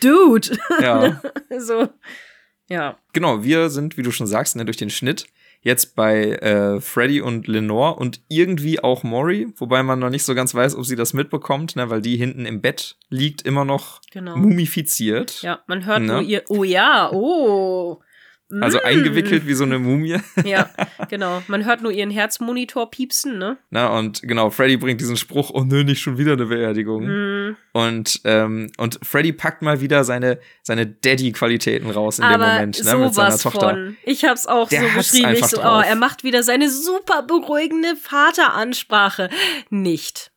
Dude. 0.00 0.58
Ja. 0.80 1.20
so, 1.58 1.88
ja. 2.68 2.98
Genau, 3.12 3.42
wir 3.42 3.70
sind, 3.70 3.96
wie 3.96 4.02
du 4.02 4.12
schon 4.12 4.26
sagst, 4.26 4.54
ne, 4.54 4.64
durch 4.64 4.76
den 4.76 4.90
Schnitt 4.90 5.26
jetzt 5.66 5.96
bei 5.96 6.30
äh, 6.36 6.80
Freddy 6.80 7.20
und 7.20 7.48
Lenore 7.48 7.96
und 7.96 8.20
irgendwie 8.28 8.78
auch 8.78 9.02
Maury, 9.02 9.48
wobei 9.56 9.82
man 9.82 9.98
noch 9.98 10.10
nicht 10.10 10.22
so 10.22 10.34
ganz 10.36 10.54
weiß, 10.54 10.76
ob 10.76 10.86
sie 10.86 10.94
das 10.94 11.12
mitbekommt, 11.12 11.74
ne, 11.74 11.90
weil 11.90 12.00
die 12.00 12.16
hinten 12.16 12.46
im 12.46 12.60
Bett 12.62 12.96
liegt 13.10 13.42
immer 13.42 13.64
noch 13.64 14.00
Genau. 14.12 14.36
mumifiziert. 14.36 15.42
Ja, 15.42 15.58
man 15.66 15.84
hört 15.84 16.02
Ne? 16.02 16.12
nur 16.12 16.22
ihr. 16.22 16.44
Oh 16.48 16.62
ja, 16.64 17.10
oh. 17.12 18.00
Also 18.60 18.78
Mm. 18.78 18.84
eingewickelt 18.84 19.46
wie 19.46 19.54
so 19.54 19.64
eine 19.64 19.78
Mumie. 19.80 20.20
Ja, 20.44 20.70
genau. 21.10 21.42
Man 21.48 21.64
hört 21.64 21.82
nur 21.82 21.90
ihren 21.90 22.10
Herzmonitor 22.10 22.90
piepsen, 22.90 23.38
ne? 23.38 23.58
Na, 23.70 23.88
und 23.98 24.22
genau, 24.22 24.50
Freddy 24.50 24.76
bringt 24.76 25.00
diesen 25.00 25.16
Spruch, 25.16 25.50
oh 25.52 25.64
nö, 25.64 25.82
nicht 25.82 26.00
schon 26.00 26.16
wieder 26.16 26.34
eine 26.34 26.46
Beerdigung. 26.46 27.06
Mm. 27.06 27.56
Und, 27.72 28.20
ähm, 28.24 28.70
und 28.78 29.00
Freddy 29.02 29.32
packt 29.32 29.62
mal 29.62 29.80
wieder 29.80 30.04
seine, 30.04 30.38
seine 30.62 30.86
Daddy-Qualitäten 30.86 31.90
raus 31.90 32.18
in 32.20 32.24
dem 32.24 32.34
Aber 32.34 32.46
Moment, 32.52 32.82
ne, 32.84 32.96
mit 32.96 33.14
seiner 33.14 33.36
Tochter. 33.38 33.70
von. 33.70 33.96
Ich 34.04 34.24
hab's 34.24 34.46
auch 34.46 34.68
Der 34.68 34.82
so 34.82 34.88
hat's 34.94 35.10
beschrieben. 35.12 35.32
Ich 35.34 35.46
so, 35.46 35.60
oh, 35.60 35.80
er 35.80 35.96
macht 35.96 36.22
wieder 36.24 36.42
seine 36.42 36.70
super 36.70 37.22
beruhigende 37.22 37.96
Vateransprache. 37.96 39.28
Nicht. 39.70 40.30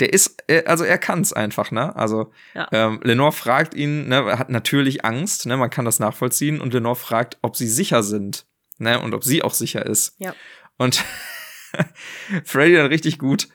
Der 0.00 0.12
ist, 0.12 0.42
äh, 0.48 0.64
also 0.64 0.84
er 0.84 0.98
kann's 0.98 1.32
einfach, 1.32 1.70
ne? 1.70 1.94
Also 1.96 2.32
Ja. 2.54 2.68
ähm, 2.72 3.00
Lenore 3.02 3.32
fragt 3.32 3.74
ihn, 3.74 4.08
ne, 4.08 4.16
er 4.28 4.38
hat 4.38 4.50
natürlich 4.50 5.04
Angst, 5.04 5.46
ne, 5.46 5.56
man 5.56 5.70
kann 5.70 5.84
das 5.84 5.98
nachvollziehen, 5.98 6.60
und 6.60 6.72
Lenore 6.72 6.96
fragt, 6.96 7.38
ob 7.42 7.56
sie 7.56 7.68
sicher 7.68 8.02
sind, 8.02 8.46
ne, 8.78 9.00
und 9.00 9.14
ob 9.14 9.24
sie 9.24 9.42
auch 9.42 9.54
sicher 9.54 9.84
ist. 9.86 10.14
Ja. 10.18 10.34
Und 10.78 11.04
Freddy 12.44 12.74
dann 12.74 12.86
richtig 12.86 13.18
gut. 13.18 13.48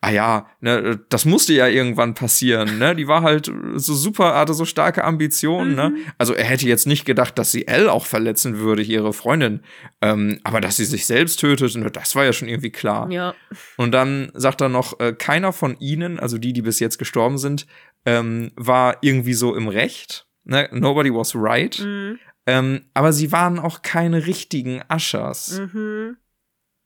Ah 0.00 0.10
ja, 0.10 0.46
ne, 0.60 1.00
das 1.08 1.24
musste 1.24 1.52
ja 1.52 1.66
irgendwann 1.66 2.14
passieren, 2.14 2.78
ne? 2.78 2.94
Die 2.94 3.08
war 3.08 3.22
halt 3.22 3.50
so 3.74 3.94
super, 3.94 4.34
hatte 4.34 4.54
so 4.54 4.64
starke 4.64 5.04
Ambitionen, 5.04 5.74
ne? 5.74 5.94
Also 6.18 6.34
er 6.34 6.44
hätte 6.44 6.66
jetzt 6.66 6.86
nicht 6.86 7.04
gedacht, 7.04 7.38
dass 7.38 7.52
sie 7.52 7.66
Elle 7.66 7.90
auch 7.90 8.06
verletzen 8.06 8.58
würde, 8.58 8.82
ihre 8.82 9.12
Freundin. 9.12 9.60
Ähm, 10.00 10.38
aber 10.44 10.60
dass 10.60 10.76
sie 10.76 10.84
sich 10.84 11.06
selbst 11.06 11.40
tötet, 11.40 11.74
ne, 11.76 11.90
das 11.90 12.14
war 12.14 12.24
ja 12.24 12.32
schon 12.32 12.48
irgendwie 12.48 12.70
klar. 12.70 13.10
Ja. 13.10 13.34
Und 13.76 13.92
dann 13.92 14.30
sagt 14.34 14.60
er 14.60 14.68
noch, 14.68 15.00
äh, 15.00 15.12
keiner 15.12 15.52
von 15.52 15.76
ihnen, 15.78 16.20
also 16.20 16.38
die, 16.38 16.52
die 16.52 16.62
bis 16.62 16.80
jetzt 16.80 16.98
gestorben 16.98 17.38
sind, 17.38 17.66
ähm, 18.04 18.52
war 18.56 18.98
irgendwie 19.00 19.34
so 19.34 19.54
im 19.54 19.68
Recht. 19.68 20.26
Ne? 20.44 20.68
Nobody 20.72 21.12
was 21.12 21.34
right. 21.34 21.78
Mhm. 21.78 22.18
Ähm, 22.46 22.86
aber 22.94 23.12
sie 23.12 23.30
waren 23.32 23.58
auch 23.58 23.82
keine 23.82 24.26
richtigen 24.26 24.82
Ushers. 24.92 25.60
Mhm. 25.60 26.16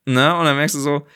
Ne? 0.07 0.37
Und 0.37 0.45
dann 0.45 0.57
merkst 0.57 0.75
du 0.75 0.81
so, 0.81 1.07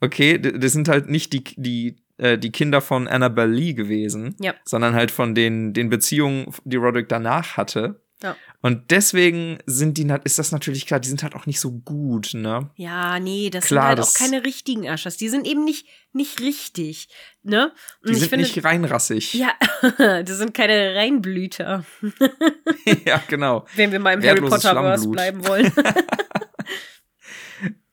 okay, 0.00 0.38
das 0.38 0.72
sind 0.72 0.88
halt 0.88 1.08
nicht 1.08 1.32
die, 1.32 1.44
die, 1.56 1.96
äh, 2.18 2.38
die 2.38 2.50
Kinder 2.52 2.80
von 2.80 3.08
Annabelle 3.08 3.52
Lee 3.52 3.72
gewesen, 3.74 4.34
Ja. 4.40 4.54
sondern 4.64 4.94
halt 4.94 5.10
von 5.10 5.34
den, 5.34 5.72
den 5.72 5.88
Beziehungen, 5.90 6.52
die 6.64 6.76
Roderick 6.76 7.08
danach 7.08 7.56
hatte. 7.56 8.00
Ja. 8.20 8.34
Und 8.62 8.90
deswegen 8.90 9.58
sind 9.66 9.96
die, 9.96 10.12
ist 10.24 10.40
das 10.40 10.50
natürlich 10.50 10.86
klar, 10.86 10.98
die 10.98 11.08
sind 11.08 11.22
halt 11.22 11.36
auch 11.36 11.46
nicht 11.46 11.60
so 11.60 11.70
gut, 11.70 12.34
ne? 12.34 12.68
Ja, 12.74 13.20
nee, 13.20 13.48
das 13.48 13.66
Klar, 13.66 13.82
sind 13.82 13.88
halt 13.90 13.98
das- 14.00 14.16
auch 14.16 14.18
keine 14.18 14.44
richtigen 14.44 14.88
Aschers. 14.88 15.16
Die 15.16 15.28
sind 15.28 15.46
eben 15.46 15.62
nicht, 15.64 15.86
nicht 16.12 16.40
richtig, 16.40 17.08
ne? 17.44 17.70
Und 18.02 18.08
Die 18.08 18.12
ich 18.14 18.18
sind 18.18 18.30
finde, 18.30 18.44
nicht 18.46 18.64
reinrassig. 18.64 19.34
ja, 19.34 19.52
das 19.98 20.36
sind 20.38 20.52
keine 20.52 20.96
Reinblüter, 20.96 21.84
ja, 23.06 23.22
genau. 23.28 23.64
wenn 23.76 23.92
wir 23.92 24.00
mal 24.00 24.14
im 24.14 24.20
Harry 24.22 24.42
Wertloses 24.42 24.64
Potter 24.64 24.80
Verse 24.80 25.02
Schlammblut. 25.04 25.12
bleiben 25.12 25.46
wollen. 25.46 25.72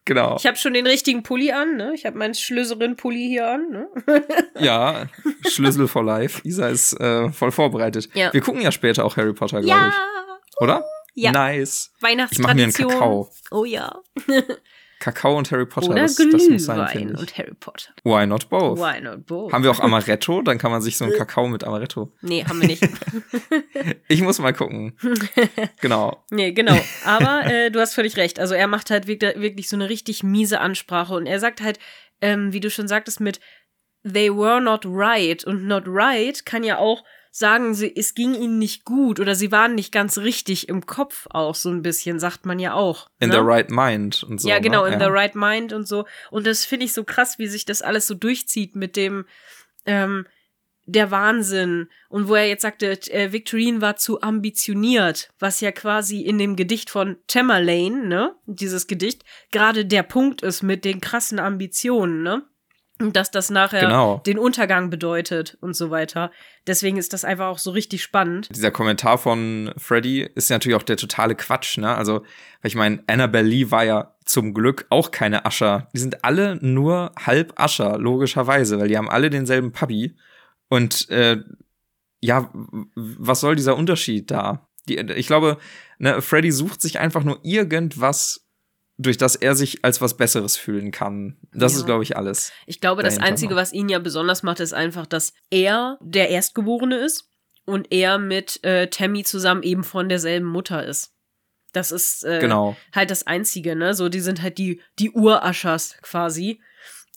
Genau. 0.06 0.36
Ich 0.38 0.46
habe 0.46 0.56
schon 0.56 0.74
den 0.74 0.86
richtigen 0.86 1.24
Pulli 1.24 1.52
an, 1.52 1.78
ne? 1.78 1.94
Ich 1.96 2.06
habe 2.06 2.16
meinen 2.18 2.36
Schlüsserin-Pulli 2.36 3.28
hier 3.28 3.50
an, 3.50 3.70
ne? 3.72 3.90
Ja, 4.60 5.08
Schlüssel 5.48 5.88
for 5.88 6.04
Life. 6.04 6.42
Isa 6.44 6.68
ist 6.68 6.94
äh, 7.00 7.32
voll 7.32 7.52
vorbereitet. 7.52 8.10
Ja. 8.14 8.32
Wir 8.32 8.42
gucken 8.42 8.62
ja 8.62 8.72
später 8.72 9.04
auch 9.04 9.18
Harry 9.18 9.34
Potter, 9.34 9.62
glaube 9.62 9.80
Ja, 9.82 9.88
ich. 9.90 10.62
Oder? 10.62 10.86
Ja. 11.16 11.32
Nice. 11.32 11.92
Ich 11.98 12.02
mache 12.04 12.14
mir 12.14 12.24
einen 12.24 12.30
Weihnachtstradition. 12.74 12.90
Kakao. 12.92 13.30
Oh 13.52 13.66
ja. 13.66 14.00
Kakao 15.06 15.38
und 15.38 15.52
Harry 15.52 15.68
Potter, 15.68 15.92
Oder 15.92 16.02
das, 16.02 16.16
das 16.16 16.26
muss 16.50 16.66
sein, 16.66 16.88
Glühwein 16.92 17.16
und 17.16 17.38
Harry 17.38 17.54
Potter. 17.54 17.92
Why 18.04 18.26
not 18.26 18.50
both? 18.50 18.80
Why 18.80 19.00
not 19.00 19.28
both? 19.28 19.54
Haben 19.54 19.64
wir 19.64 19.70
auch 19.70 19.80
Amaretto? 19.80 20.42
Dann 20.42 20.58
kann 20.58 20.72
man 20.72 20.82
sich 20.82 20.98
so 20.98 21.06
einen 21.06 21.14
Kakao 21.14 21.48
mit 21.48 21.64
Amaretto. 21.64 22.12
Nee, 22.22 22.44
haben 22.44 22.60
wir 22.60 22.70
nicht. 22.70 22.84
Ich 24.08 24.22
muss 24.22 24.40
mal 24.40 24.54
gucken. 24.54 24.98
Genau. 25.82 26.24
Nee, 26.32 26.54
genau. 26.54 26.78
Aber 27.06 27.46
äh, 27.46 27.70
du 27.70 27.80
hast 27.80 27.94
völlig 27.94 28.18
recht. 28.18 28.40
Also 28.40 28.56
er 28.56 28.68
macht 28.68 28.90
halt 28.90 29.06
wirklich, 29.06 29.40
wirklich 29.40 29.70
so 29.70 29.76
eine 29.76 29.90
richtig 29.90 30.24
miese 30.24 30.60
Ansprache 30.60 31.14
und 31.14 31.28
er 31.28 31.40
sagt 31.40 31.62
halt, 31.62 31.78
ähm, 32.22 32.52
wie 32.52 32.60
du 32.60 32.72
schon 32.72 32.88
sagtest, 32.88 33.20
mit 33.20 33.40
They 34.04 34.36
were 34.36 34.60
not 34.62 34.86
right. 34.86 35.44
Und 35.44 35.68
not 35.68 35.84
right 35.86 36.44
kann 36.46 36.64
ja 36.64 36.80
auch 36.80 37.04
sagen, 37.38 37.74
sie, 37.74 37.94
es 37.94 38.16
ging 38.16 38.34
ihnen 38.34 38.60
nicht 38.60 38.86
gut 38.86 39.20
oder 39.20 39.36
sie 39.36 39.52
waren 39.52 39.76
nicht 39.76 39.92
ganz 39.92 40.18
richtig 40.20 40.70
im 40.70 40.86
Kopf 40.86 41.28
auch 41.32 41.54
so 41.54 41.70
ein 41.70 41.82
bisschen, 41.82 42.18
sagt 42.18 42.46
man 42.46 42.60
ja 42.60 42.74
auch. 42.74 43.10
In 43.20 43.28
ne? 43.28 43.36
the 43.36 43.42
right 43.42 43.70
mind 43.70 44.24
und 44.24 44.40
so. 44.40 44.48
ja, 44.48 44.60
genau, 44.60 44.86
ne? 44.86 44.94
in 44.94 45.00
the 45.02 45.08
right 45.08 45.36
mind 45.36 45.74
und 45.74 45.86
so. 45.86 46.06
Und 46.32 46.48
das 46.48 46.64
finde 46.64 46.86
ich 46.86 46.94
so 46.94 47.04
krass, 47.04 47.38
wie 47.38 47.48
sich 47.48 47.66
das 47.66 47.82
alles 47.82 48.08
so 48.08 48.14
durchzieht 48.14 48.78
mit 48.78 48.96
dem, 48.96 49.26
ähm, 49.86 50.26
der 50.86 51.12
Wahnsinn. 51.12 51.90
Und 52.08 52.30
wo 52.30 52.36
er 52.36 52.48
jetzt 52.48 52.62
sagte, 52.62 52.92
äh, 53.12 53.34
Victorine 53.34 53.82
war 53.82 53.98
zu 53.98 54.22
ambitioniert, 54.22 55.34
was 55.38 55.60
ja 55.60 55.74
quasi 55.74 56.22
in 56.22 56.38
dem 56.38 56.56
Gedicht 56.56 56.90
von 56.90 57.18
Tamerlane, 57.28 58.08
ne, 58.08 58.36
dieses 58.46 58.88
Gedicht, 58.88 59.26
gerade 59.52 59.86
der 59.86 60.04
Punkt 60.04 60.42
ist 60.42 60.64
mit 60.64 60.86
den 60.86 61.02
krassen 61.02 61.40
Ambitionen, 61.40 62.24
ne? 62.24 62.44
Und 63.02 63.18
dass 63.18 63.30
das 63.30 63.50
nachher 63.50 63.82
Genau. 63.82 64.22
den 64.26 64.40
Untergang 64.40 64.90
bedeutet 64.90 65.58
und 65.60 65.76
so 65.76 65.92
weiter. 65.92 66.32
Deswegen 66.66 66.96
ist 66.96 67.12
das 67.12 67.26
einfach 67.26 67.48
auch 67.48 67.58
so 67.58 67.72
richtig 67.72 68.02
spannend. 68.02 68.48
Dieser 68.56 68.72
Kommentar 68.72 69.18
von 69.18 69.74
Freddy 69.78 70.22
ist 70.22 70.50
ja 70.50 70.56
natürlich 70.56 70.78
auch 70.78 70.84
der 70.84 70.96
totale 70.96 71.36
Quatsch, 71.36 71.78
ne? 71.78 71.94
Also, 71.94 72.22
weil 72.22 72.70
ich 72.70 72.76
meine, 72.76 73.04
Annabelle 73.08 73.48
Lee 73.48 73.70
war 73.70 73.84
ja 73.84 74.16
zum 74.24 74.54
Glück 74.54 74.86
auch 74.90 75.12
keine 75.12 75.46
Ascher. 75.46 75.90
Die 75.94 76.00
sind 76.00 76.24
alle 76.24 76.56
nur 76.66 77.12
halb 77.18 77.60
Ascher, 77.60 77.98
logischerweise, 77.98 78.80
weil 78.80 78.88
die 78.88 78.98
haben 78.98 79.10
alle 79.10 79.30
denselben 79.30 79.74
Papi. 79.74 80.16
Und 80.70 81.10
äh, 81.10 81.38
ja, 82.22 82.50
was 82.96 83.42
soll 83.42 83.56
dieser 83.58 83.76
Unterschied 83.76 84.32
da? 84.32 84.68
Die, 84.88 84.98
ich 84.98 85.28
glaube, 85.28 85.58
ne, 86.00 86.22
Freddy 86.22 86.52
sucht 86.52 86.82
sich 86.82 87.00
einfach 87.00 87.24
nur 87.24 87.40
irgendwas, 87.44 88.45
durch 88.98 89.18
das 89.18 89.36
er 89.36 89.56
sich 89.56 89.84
als 89.84 90.00
was 90.02 90.16
Besseres 90.18 90.56
fühlen 90.58 90.92
kann. 90.92 91.38
Das 91.54 91.74
Ja. 91.74 91.80
ist, 91.80 91.86
glaube 91.86 92.04
ich, 92.04 92.16
alles. 92.16 92.52
Ich 92.66 92.80
glaube, 92.80 93.04
das 93.04 93.18
Einzige, 93.20 93.54
noch. 93.54 93.62
was 93.62 93.74
ihn 93.74 93.90
ja 93.90 94.00
besonders 94.00 94.42
macht, 94.44 94.60
ist 94.62 94.74
einfach, 94.74 95.06
dass 95.06 95.34
er 95.50 95.98
der 96.02 96.30
Erstgeborene 96.30 96.98
ist 96.98 97.30
und 97.66 97.92
er 97.92 98.18
mit 98.20 98.64
äh, 98.64 98.88
Tammy 98.88 99.24
zusammen 99.24 99.64
eben 99.64 99.84
von 99.84 100.08
derselben 100.08 100.46
Mutter 100.48 100.86
ist. 100.86 101.12
Das 101.74 101.92
ist 101.92 102.24
äh, 102.24 102.40
Genau. 102.40 102.78
halt 102.94 103.12
das 103.12 103.28
Einzige, 103.28 103.76
ne? 103.76 103.94
So, 103.94 104.08
die 104.08 104.22
sind 104.22 104.42
halt 104.42 104.58
die, 104.58 104.82
die 104.98 105.12
Uraschers 105.12 105.98
quasi. 106.02 106.62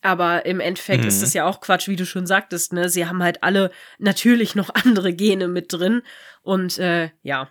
Aber 0.03 0.47
im 0.47 0.59
Endeffekt 0.61 1.03
Mhm. 1.03 1.09
ist 1.09 1.23
das 1.23 1.33
ja 1.35 1.45
auch 1.47 1.61
Quatsch, 1.61 1.87
wie 1.89 1.97
du 1.97 2.07
schon 2.07 2.27
sagtest, 2.27 2.73
ne? 2.73 2.89
Sie 2.89 3.07
haben 3.07 3.23
halt 3.23 3.43
alle 3.45 3.71
natürlich 3.99 4.57
noch 4.57 4.71
andere 4.75 5.13
Gene 5.13 5.47
mit 5.47 5.73
drin. 5.73 6.03
Und 6.43 6.79
äh, 6.79 7.11
ja. 7.23 7.49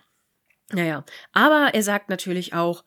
Naja. 0.70 1.02
Aber 1.32 1.70
er 1.72 1.82
sagt 1.82 2.10
natürlich 2.10 2.52
auch, 2.52 2.84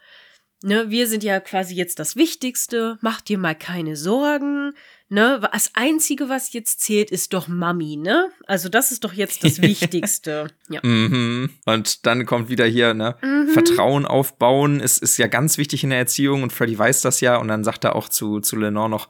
ne, 0.64 0.90
wir 0.90 1.08
sind 1.08 1.24
ja 1.24 1.40
quasi 1.40 1.76
jetzt 1.76 2.00
das 2.00 2.16
Wichtigste, 2.16 2.98
mach 3.02 3.22
dir 3.22 3.38
mal 3.38 3.56
keine 3.56 3.96
Sorgen, 3.96 4.74
ne? 5.10 5.40
Das 5.52 5.72
Einzige, 5.74 6.30
was 6.30 6.54
jetzt 6.54 6.82
zählt, 6.82 7.12
ist 7.12 7.34
doch 7.34 7.48
Mami, 7.48 7.98
ne? 7.98 8.30
Also 8.48 8.70
das 8.70 8.92
ist 8.92 9.04
doch 9.04 9.14
jetzt 9.14 9.44
das 9.44 9.62
Wichtigste. 9.62 10.48
Ja. 10.70 10.80
Mhm. 10.84 11.50
Und 11.66 12.06
dann 12.06 12.26
kommt 12.26 12.50
wieder 12.50 12.66
hier, 12.66 12.94
ne? 12.94 13.16
Vertrauen 13.54 14.06
aufbauen 14.06 14.80
ist, 14.80 14.98
ist 15.02 15.18
ja 15.18 15.28
ganz 15.28 15.58
wichtig 15.58 15.84
in 15.84 15.90
der 15.90 16.00
Erziehung 16.00 16.44
und 16.44 16.54
Freddy 16.54 16.78
weiß 16.78 17.02
das 17.02 17.22
ja 17.22 17.38
und 17.38 17.48
dann 17.48 17.64
sagt 17.64 17.84
er 17.84 17.96
auch 17.96 18.10
zu, 18.10 18.40
zu 18.40 18.56
Lenore 18.56 18.90
noch, 18.90 19.10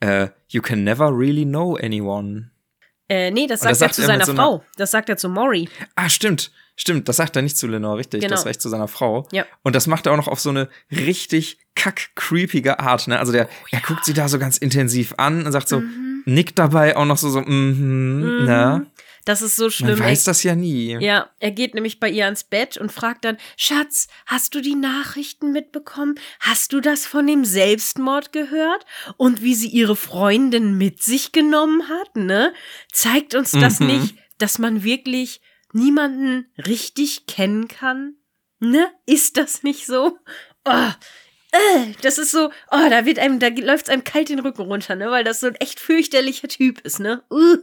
äh, 0.00 0.28
you 0.48 0.62
can 0.62 0.84
never 0.84 1.08
really 1.08 1.44
know 1.44 1.76
anyone. 1.76 2.50
Äh, 3.08 3.30
nee, 3.30 3.46
das 3.46 3.62
Und 3.62 3.70
das 3.70 3.78
sagt 3.78 3.92
er 3.92 3.94
sagt 3.94 3.94
zu 3.94 4.02
er 4.02 4.06
seiner 4.06 4.26
so 4.26 4.34
Frau. 4.34 4.64
Das 4.76 4.90
sagt 4.90 5.08
er 5.08 5.16
zu 5.16 5.28
Maury. 5.28 5.68
Ah, 5.94 6.08
stimmt. 6.08 6.50
Stimmt, 6.76 7.08
das 7.08 7.16
sagt 7.16 7.34
er 7.36 7.42
nicht 7.42 7.56
zu 7.56 7.66
Lenore, 7.66 7.98
richtig. 7.98 8.20
Genau. 8.20 8.30
Das 8.34 8.44
reicht 8.46 8.60
zu 8.60 8.68
seiner 8.68 8.86
Frau. 8.88 9.26
Ja. 9.32 9.46
Und 9.62 9.74
das 9.74 9.86
macht 9.86 10.06
er 10.06 10.12
auch 10.12 10.16
noch 10.16 10.28
auf 10.28 10.40
so 10.40 10.50
eine 10.50 10.68
richtig 10.90 11.58
kack-creepige 11.74 12.78
Art, 12.80 13.08
ne? 13.08 13.18
Also 13.18 13.32
der, 13.32 13.48
er 13.70 13.80
guckt 13.80 14.04
sie 14.04 14.12
da 14.14 14.28
so 14.28 14.38
ganz 14.38 14.58
intensiv 14.58 15.14
an 15.16 15.44
und 15.46 15.52
sagt 15.52 15.68
so, 15.68 15.82
nickt 16.26 16.58
dabei 16.58 16.96
auch 16.96 17.04
noch 17.06 17.16
so, 17.18 17.30
so, 17.30 17.40
mhm, 17.40 18.44
ne? 18.44 18.86
Das 19.24 19.42
ist 19.42 19.56
so 19.56 19.64
Man 19.64 19.70
schlimm. 19.72 19.98
weiß 19.98 20.24
Er- 20.26 20.30
das 20.30 20.42
ja 20.44 20.54
nie. 20.54 20.96
Ja, 21.00 21.30
er 21.40 21.50
geht 21.50 21.74
nämlich 21.74 21.98
bei 21.98 22.08
ihr 22.08 22.26
ans 22.26 22.44
Bett 22.44 22.76
und 22.76 22.92
fragt 22.92 23.24
dann, 23.24 23.38
Schatz, 23.56 24.06
hast 24.26 24.54
du 24.54 24.60
die 24.60 24.76
Nachrichten 24.76 25.50
mitbekommen? 25.50 26.14
Hast 26.38 26.72
du 26.72 26.80
das 26.80 27.06
von 27.06 27.26
dem 27.26 27.44
Selbstmord 27.44 28.32
gehört? 28.32 28.86
Und 29.16 29.42
wie 29.42 29.56
sie 29.56 29.66
ihre 29.68 29.96
Freundin 29.96 30.78
mit 30.78 31.02
sich 31.02 31.32
genommen 31.32 31.88
hat, 31.88 32.14
ne? 32.14 32.52
Zeigt 32.92 33.34
uns 33.34 33.50
das 33.50 33.80
Mhm. 33.80 33.86
nicht, 33.88 34.14
dass 34.38 34.58
man 34.60 34.84
wirklich 34.84 35.40
niemanden 35.76 36.46
richtig 36.66 37.26
kennen 37.26 37.68
kann? 37.68 38.14
Ne? 38.58 38.88
Ist 39.04 39.36
das 39.36 39.62
nicht 39.62 39.86
so? 39.86 40.18
Oh, 40.64 40.90
äh, 41.52 41.92
das 42.02 42.18
ist 42.18 42.32
so, 42.32 42.50
oh, 42.70 42.90
da 42.90 43.04
wird 43.04 43.18
einem, 43.18 43.38
da 43.38 43.48
läuft 43.48 43.90
einem 43.90 44.04
kalt 44.04 44.28
den 44.28 44.40
Rücken 44.40 44.62
runter, 44.62 44.96
ne? 44.96 45.10
Weil 45.10 45.24
das 45.24 45.40
so 45.40 45.46
ein 45.46 45.54
echt 45.56 45.78
fürchterlicher 45.78 46.48
Typ 46.48 46.80
ist, 46.80 46.98
ne? 46.98 47.22
Uh. 47.30 47.58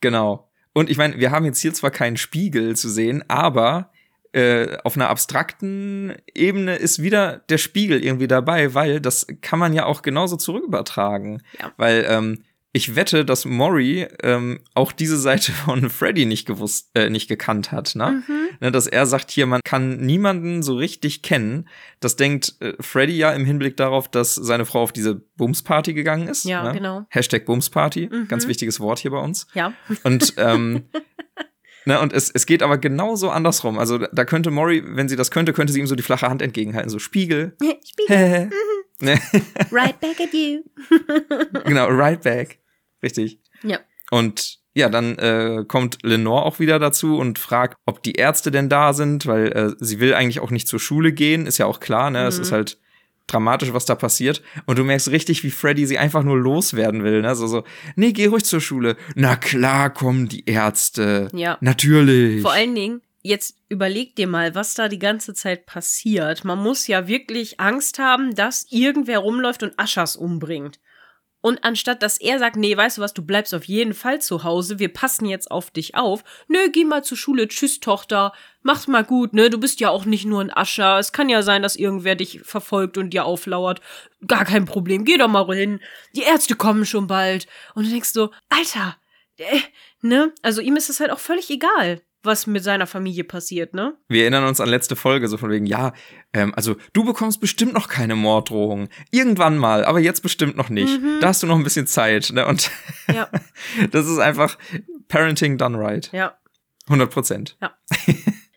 Genau. 0.00 0.50
Und 0.72 0.90
ich 0.90 0.96
meine, 0.96 1.18
wir 1.18 1.30
haben 1.30 1.44
jetzt 1.44 1.60
hier 1.60 1.74
zwar 1.74 1.90
keinen 1.90 2.16
Spiegel 2.16 2.76
zu 2.76 2.88
sehen, 2.88 3.24
aber 3.26 3.90
äh, 4.32 4.76
auf 4.84 4.96
einer 4.96 5.08
abstrakten 5.08 6.14
Ebene 6.34 6.76
ist 6.76 7.02
wieder 7.02 7.38
der 7.48 7.58
Spiegel 7.58 8.04
irgendwie 8.04 8.28
dabei, 8.28 8.74
weil 8.74 9.00
das 9.00 9.26
kann 9.40 9.58
man 9.58 9.72
ja 9.72 9.86
auch 9.86 10.02
genauso 10.02 10.36
zurückübertragen. 10.36 11.42
Ja. 11.58 11.72
Weil 11.76 12.06
ähm, 12.08 12.44
ich 12.72 12.94
wette, 12.96 13.24
dass 13.24 13.44
Maury 13.44 14.06
ähm, 14.22 14.60
auch 14.74 14.92
diese 14.92 15.16
Seite 15.16 15.52
von 15.64 15.88
Freddy 15.90 16.26
nicht 16.26 16.46
gewusst, 16.46 16.90
äh, 16.94 17.10
nicht 17.10 17.28
gekannt 17.28 17.72
hat, 17.72 17.94
ne? 17.94 18.22
Mhm. 18.26 18.48
ne? 18.60 18.70
Dass 18.72 18.86
er 18.86 19.06
sagt 19.06 19.30
hier, 19.30 19.46
man 19.46 19.60
kann 19.64 19.96
niemanden 19.98 20.62
so 20.62 20.76
richtig 20.76 21.22
kennen. 21.22 21.68
Das 22.00 22.16
denkt 22.16 22.56
äh, 22.60 22.74
Freddy 22.80 23.16
ja 23.16 23.32
im 23.32 23.44
Hinblick 23.44 23.76
darauf, 23.76 24.08
dass 24.08 24.34
seine 24.34 24.66
Frau 24.66 24.82
auf 24.82 24.92
diese 24.92 25.14
Bumsparty 25.14 25.94
gegangen 25.94 26.28
ist. 26.28 26.44
Ja, 26.44 26.62
ne? 26.64 26.72
genau. 26.72 27.06
Hashtag 27.10 27.46
Bumsparty, 27.46 28.08
Mhm. 28.12 28.28
ganz 28.28 28.46
wichtiges 28.46 28.80
Wort 28.80 28.98
hier 28.98 29.10
bei 29.12 29.20
uns. 29.20 29.46
Ja. 29.54 29.72
Und 30.04 30.34
ähm, 30.36 30.84
Ne, 31.84 31.98
und 32.00 32.12
es, 32.12 32.30
es 32.30 32.44
geht 32.44 32.62
aber 32.62 32.76
genauso 32.76 33.30
andersrum. 33.30 33.78
Also 33.78 33.96
da 33.96 34.26
könnte 34.26 34.50
Maury, 34.50 34.82
wenn 34.84 35.08
sie 35.08 35.16
das 35.16 35.30
könnte, 35.30 35.54
könnte 35.54 35.72
sie 35.72 35.80
ihm 35.80 35.86
so 35.86 35.94
die 35.94 36.02
flache 36.02 36.28
Hand 36.28 36.42
entgegenhalten, 36.42 36.90
so 36.90 36.98
Spiegel. 36.98 37.56
Spiegel. 37.82 38.50
Ne? 39.00 39.20
right 39.70 39.98
back 40.00 40.20
at 40.20 40.32
you. 40.32 40.62
genau, 41.64 41.86
right 41.88 42.22
back. 42.22 42.58
Richtig. 43.02 43.40
Ja. 43.62 43.78
Und 44.10 44.58
ja, 44.74 44.88
dann 44.88 45.18
äh, 45.18 45.64
kommt 45.66 45.98
Lenore 46.02 46.44
auch 46.44 46.58
wieder 46.60 46.78
dazu 46.78 47.16
und 47.18 47.38
fragt, 47.38 47.76
ob 47.86 48.02
die 48.02 48.12
Ärzte 48.12 48.50
denn 48.50 48.68
da 48.68 48.92
sind, 48.92 49.26
weil 49.26 49.48
äh, 49.52 49.70
sie 49.80 49.98
will 49.98 50.14
eigentlich 50.14 50.40
auch 50.40 50.50
nicht 50.50 50.68
zur 50.68 50.78
Schule 50.78 51.12
gehen, 51.12 51.46
ist 51.46 51.58
ja 51.58 51.66
auch 51.66 51.80
klar, 51.80 52.10
ne? 52.10 52.26
Es 52.26 52.36
Mhm. 52.36 52.42
ist 52.42 52.52
halt 52.52 52.78
dramatisch, 53.26 53.72
was 53.74 53.84
da 53.86 53.94
passiert. 53.94 54.40
Und 54.66 54.78
du 54.78 54.84
merkst 54.84 55.10
richtig, 55.10 55.42
wie 55.44 55.50
Freddy 55.50 55.84
sie 55.86 55.98
einfach 55.98 56.22
nur 56.22 56.38
loswerden 56.38 57.02
will, 57.04 57.22
ne? 57.22 57.34
So, 57.34 57.46
so, 57.46 57.64
nee, 57.96 58.12
geh 58.12 58.26
ruhig 58.26 58.44
zur 58.44 58.60
Schule. 58.60 58.96
Na 59.16 59.36
klar 59.36 59.90
kommen 59.92 60.28
die 60.28 60.44
Ärzte. 60.48 61.28
Ja. 61.32 61.58
Natürlich. 61.60 62.40
Vor 62.42 62.52
allen 62.52 62.74
Dingen, 62.74 63.02
jetzt 63.28 63.56
überleg 63.68 64.16
dir 64.16 64.26
mal, 64.26 64.54
was 64.54 64.74
da 64.74 64.88
die 64.88 64.98
ganze 64.98 65.34
Zeit 65.34 65.66
passiert. 65.66 66.44
Man 66.44 66.58
muss 66.58 66.86
ja 66.86 67.06
wirklich 67.06 67.60
Angst 67.60 67.98
haben, 67.98 68.34
dass 68.34 68.66
irgendwer 68.70 69.18
rumläuft 69.18 69.62
und 69.62 69.78
Aschers 69.78 70.16
umbringt. 70.16 70.80
Und 71.40 71.62
anstatt 71.62 72.02
dass 72.02 72.18
er 72.18 72.40
sagt, 72.40 72.56
nee, 72.56 72.76
weißt 72.76 72.98
du 72.98 73.02
was, 73.02 73.14
du 73.14 73.24
bleibst 73.24 73.54
auf 73.54 73.64
jeden 73.64 73.94
Fall 73.94 74.20
zu 74.20 74.42
Hause, 74.42 74.80
wir 74.80 74.92
passen 74.92 75.26
jetzt 75.26 75.50
auf 75.52 75.70
dich 75.70 75.94
auf. 75.94 76.24
Nö, 76.48 76.68
geh 76.72 76.84
mal 76.84 77.04
zur 77.04 77.16
Schule, 77.16 77.46
tschüss, 77.46 77.78
Tochter, 77.78 78.32
mach's 78.62 78.88
mal 78.88 79.04
gut, 79.04 79.34
ne, 79.34 79.48
du 79.48 79.58
bist 79.58 79.78
ja 79.78 79.90
auch 79.90 80.04
nicht 80.04 80.24
nur 80.24 80.40
ein 80.40 80.54
Ascher. 80.54 80.98
Es 80.98 81.12
kann 81.12 81.28
ja 81.28 81.42
sein, 81.42 81.62
dass 81.62 81.76
irgendwer 81.76 82.16
dich 82.16 82.40
verfolgt 82.42 82.98
und 82.98 83.10
dir 83.10 83.24
auflauert. 83.24 83.80
Gar 84.26 84.46
kein 84.46 84.64
Problem, 84.64 85.04
geh 85.04 85.16
doch 85.16 85.28
mal 85.28 85.46
hin. 85.54 85.80
Die 86.16 86.22
Ärzte 86.22 86.56
kommen 86.56 86.84
schon 86.84 87.06
bald. 87.06 87.46
Und 87.74 87.86
du 87.86 87.90
denkst 87.90 88.10
so, 88.10 88.30
Alter, 88.48 88.96
äh, 89.36 89.60
ne? 90.02 90.34
Also 90.42 90.60
ihm 90.60 90.74
ist 90.74 90.90
es 90.90 90.98
halt 90.98 91.12
auch 91.12 91.20
völlig 91.20 91.48
egal, 91.50 92.02
was 92.28 92.46
mit 92.46 92.62
seiner 92.62 92.86
Familie 92.86 93.24
passiert, 93.24 93.74
ne? 93.74 93.96
Wir 94.08 94.22
erinnern 94.22 94.44
uns 94.44 94.60
an 94.60 94.68
letzte 94.68 94.94
Folge, 94.94 95.26
so 95.26 95.36
von 95.36 95.50
wegen, 95.50 95.66
ja, 95.66 95.92
ähm, 96.32 96.54
also 96.54 96.76
du 96.92 97.04
bekommst 97.04 97.40
bestimmt 97.40 97.72
noch 97.72 97.88
keine 97.88 98.14
Morddrohung. 98.14 98.88
Irgendwann 99.10 99.58
mal, 99.58 99.84
aber 99.84 99.98
jetzt 99.98 100.22
bestimmt 100.22 100.56
noch 100.56 100.68
nicht. 100.68 101.00
Mhm. 101.00 101.18
Da 101.20 101.28
hast 101.28 101.42
du 101.42 101.48
noch 101.48 101.56
ein 101.56 101.64
bisschen 101.64 101.88
Zeit. 101.88 102.30
Ne? 102.32 102.46
Und 102.46 102.70
Ja, 103.12 103.28
das 103.90 104.06
ist 104.06 104.18
einfach 104.18 104.56
Parenting 105.08 105.58
done 105.58 105.76
right. 105.76 106.10
ja. 106.12 106.38
100 106.86 107.10
Prozent. 107.10 107.58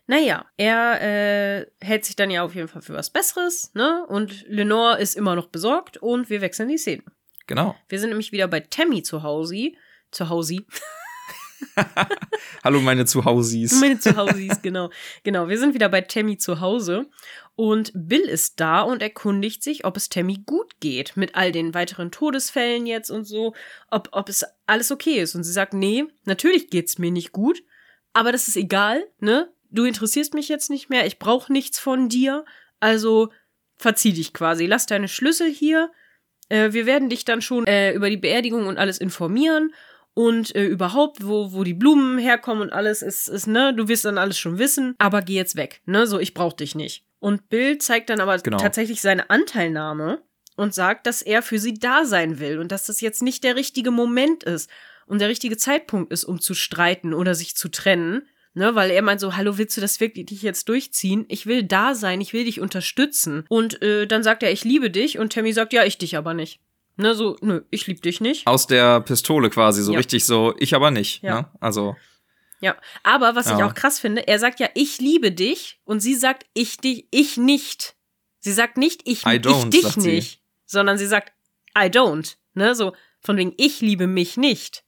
Naja, 0.08 0.44
er 0.58 1.00
äh, 1.00 1.66
hält 1.80 2.04
sich 2.04 2.16
dann 2.16 2.30
ja 2.30 2.42
auf 2.42 2.54
jeden 2.54 2.68
Fall 2.68 2.82
für 2.82 2.92
was 2.92 3.08
Besseres, 3.08 3.70
ne? 3.72 4.04
Und 4.08 4.44
Lenore 4.46 5.00
ist 5.00 5.14
immer 5.14 5.36
noch 5.36 5.46
besorgt 5.46 5.96
und 5.96 6.28
wir 6.28 6.42
wechseln 6.42 6.68
die 6.68 6.76
Szene. 6.76 7.02
Genau. 7.46 7.76
Wir 7.88 7.98
sind 7.98 8.10
nämlich 8.10 8.32
wieder 8.32 8.48
bei 8.48 8.60
Tammy 8.60 9.02
zu 9.02 9.22
Hause. 9.22 9.72
Zu 10.10 10.28
Hause. 10.28 10.58
Hallo 12.64 12.80
meine 12.80 13.04
Zuhausis. 13.04 13.80
Meine 13.80 13.98
Zuhausis, 13.98 14.62
genau. 14.62 14.90
Genau, 15.22 15.48
wir 15.48 15.58
sind 15.58 15.74
wieder 15.74 15.88
bei 15.88 16.00
Tammy 16.00 16.38
zu 16.38 16.60
Hause. 16.60 17.06
Und 17.54 17.92
Bill 17.94 18.22
ist 18.22 18.60
da 18.60 18.80
und 18.82 19.02
erkundigt 19.02 19.62
sich, 19.62 19.84
ob 19.84 19.96
es 19.96 20.08
Tammy 20.08 20.42
gut 20.46 20.80
geht. 20.80 21.16
Mit 21.16 21.34
all 21.34 21.52
den 21.52 21.74
weiteren 21.74 22.10
Todesfällen 22.10 22.86
jetzt 22.86 23.10
und 23.10 23.24
so. 23.24 23.54
Ob, 23.90 24.08
ob 24.12 24.28
es 24.28 24.44
alles 24.66 24.90
okay 24.90 25.20
ist. 25.20 25.34
Und 25.34 25.44
sie 25.44 25.52
sagt, 25.52 25.74
nee, 25.74 26.04
natürlich 26.24 26.70
geht's 26.70 26.98
mir 26.98 27.10
nicht 27.10 27.32
gut. 27.32 27.62
Aber 28.12 28.32
das 28.32 28.48
ist 28.48 28.56
egal, 28.56 29.06
ne? 29.18 29.52
Du 29.70 29.84
interessierst 29.84 30.34
mich 30.34 30.48
jetzt 30.48 30.68
nicht 30.68 30.90
mehr. 30.90 31.06
Ich 31.06 31.18
brauche 31.18 31.52
nichts 31.52 31.78
von 31.78 32.08
dir. 32.08 32.44
Also 32.80 33.30
verzieh 33.76 34.12
dich 34.12 34.32
quasi. 34.32 34.66
Lass 34.66 34.86
deine 34.86 35.08
Schlüssel 35.08 35.50
hier. 35.50 35.90
Äh, 36.48 36.72
wir 36.72 36.84
werden 36.84 37.08
dich 37.08 37.24
dann 37.24 37.40
schon 37.40 37.66
äh, 37.66 37.92
über 37.92 38.10
die 38.10 38.18
Beerdigung 38.18 38.66
und 38.66 38.78
alles 38.78 38.98
informieren 38.98 39.72
und 40.14 40.54
äh, 40.54 40.64
überhaupt, 40.66 41.26
wo, 41.26 41.52
wo 41.52 41.64
die 41.64 41.74
Blumen 41.74 42.18
herkommen 42.18 42.62
und 42.62 42.72
alles 42.72 43.02
ist, 43.02 43.28
ist, 43.28 43.46
ne, 43.46 43.74
du 43.74 43.88
wirst 43.88 44.04
dann 44.04 44.18
alles 44.18 44.38
schon 44.38 44.58
wissen, 44.58 44.94
aber 44.98 45.22
geh 45.22 45.34
jetzt 45.34 45.56
weg, 45.56 45.80
ne, 45.86 46.06
so, 46.06 46.18
ich 46.18 46.34
brauch 46.34 46.52
dich 46.52 46.74
nicht. 46.74 47.04
Und 47.18 47.48
Bill 47.48 47.78
zeigt 47.78 48.10
dann 48.10 48.20
aber 48.20 48.36
Genau. 48.38 48.58
tatsächlich 48.58 49.00
seine 49.00 49.30
Anteilnahme 49.30 50.22
und 50.56 50.74
sagt, 50.74 51.06
dass 51.06 51.22
er 51.22 51.42
für 51.42 51.58
sie 51.58 51.74
da 51.74 52.04
sein 52.04 52.38
will 52.40 52.58
und 52.58 52.72
dass 52.72 52.86
das 52.86 53.00
jetzt 53.00 53.22
nicht 53.22 53.44
der 53.44 53.56
richtige 53.56 53.90
Moment 53.90 54.42
ist 54.44 54.68
und 55.06 55.20
der 55.20 55.28
richtige 55.28 55.56
Zeitpunkt 55.56 56.12
ist, 56.12 56.24
um 56.24 56.40
zu 56.40 56.54
streiten 56.54 57.14
oder 57.14 57.34
sich 57.34 57.56
zu 57.56 57.68
trennen. 57.68 58.22
Ne, 58.54 58.74
weil 58.74 58.90
er 58.90 59.00
meint 59.00 59.18
so, 59.18 59.34
hallo, 59.34 59.56
willst 59.56 59.78
du 59.78 59.80
das 59.80 59.98
wirklich 59.98 60.26
dich 60.26 60.42
jetzt 60.42 60.68
durchziehen? 60.68 61.24
Ich 61.28 61.46
will 61.46 61.62
da 61.62 61.94
sein, 61.94 62.20
ich 62.20 62.34
will 62.34 62.44
dich 62.44 62.60
unterstützen. 62.60 63.46
Und 63.48 63.80
äh, 63.80 64.06
dann 64.06 64.22
sagt 64.22 64.42
er, 64.42 64.52
ich 64.52 64.62
liebe 64.62 64.90
dich. 64.90 65.18
Und 65.18 65.32
Tammy 65.32 65.54
sagt, 65.54 65.72
ja, 65.72 65.84
ich 65.84 65.96
dich 65.96 66.18
aber 66.18 66.34
nicht. 66.34 66.60
Ne, 66.96 67.14
so, 67.14 67.36
nö, 67.40 67.62
ich 67.70 67.86
lieb 67.86 68.02
dich 68.02 68.20
nicht. 68.20 68.46
Aus 68.46 68.66
der 68.66 69.00
Pistole 69.00 69.48
quasi, 69.50 69.82
so 69.82 69.92
Ja. 69.92 69.98
richtig 69.98 70.24
so, 70.24 70.54
ich 70.58 70.74
aber 70.74 70.90
nicht. 70.90 71.22
Ja. 71.22 71.42
Ne? 71.42 71.50
Also, 71.60 71.96
Ja, 72.60 72.76
aber 73.02 73.34
was 73.34 73.46
ich 73.50 73.58
Ja. 73.58 73.66
auch 73.66 73.74
krass 73.74 73.98
finde, 73.98 74.28
er 74.28 74.38
sagt 74.38 74.60
ja, 74.60 74.68
ich 74.74 74.98
liebe 75.00 75.32
dich 75.32 75.80
und 75.84 75.98
sie 76.00 76.14
sagt, 76.14 76.46
ich 76.54 76.76
dich, 76.76 77.08
ich 77.10 77.36
nicht. 77.36 77.96
Sie 78.38 78.52
sagt 78.52 78.76
nicht, 78.76 79.02
ich, 79.04 79.24
I 79.26 79.36
ich 79.36 79.42
dich 79.70 79.82
sagt 79.82 80.00
sie. 80.02 80.12
nicht, 80.12 80.42
sondern 80.66 80.96
sie 80.98 81.06
sagt, 81.06 81.32
I 81.76 81.86
don't. 81.86 82.36
Ne, 82.54 82.74
so 82.74 82.92
von 83.20 83.36
wegen, 83.36 83.52
ich 83.56 83.80
liebe 83.80 84.06
mich 84.06 84.36
nicht. 84.36 84.84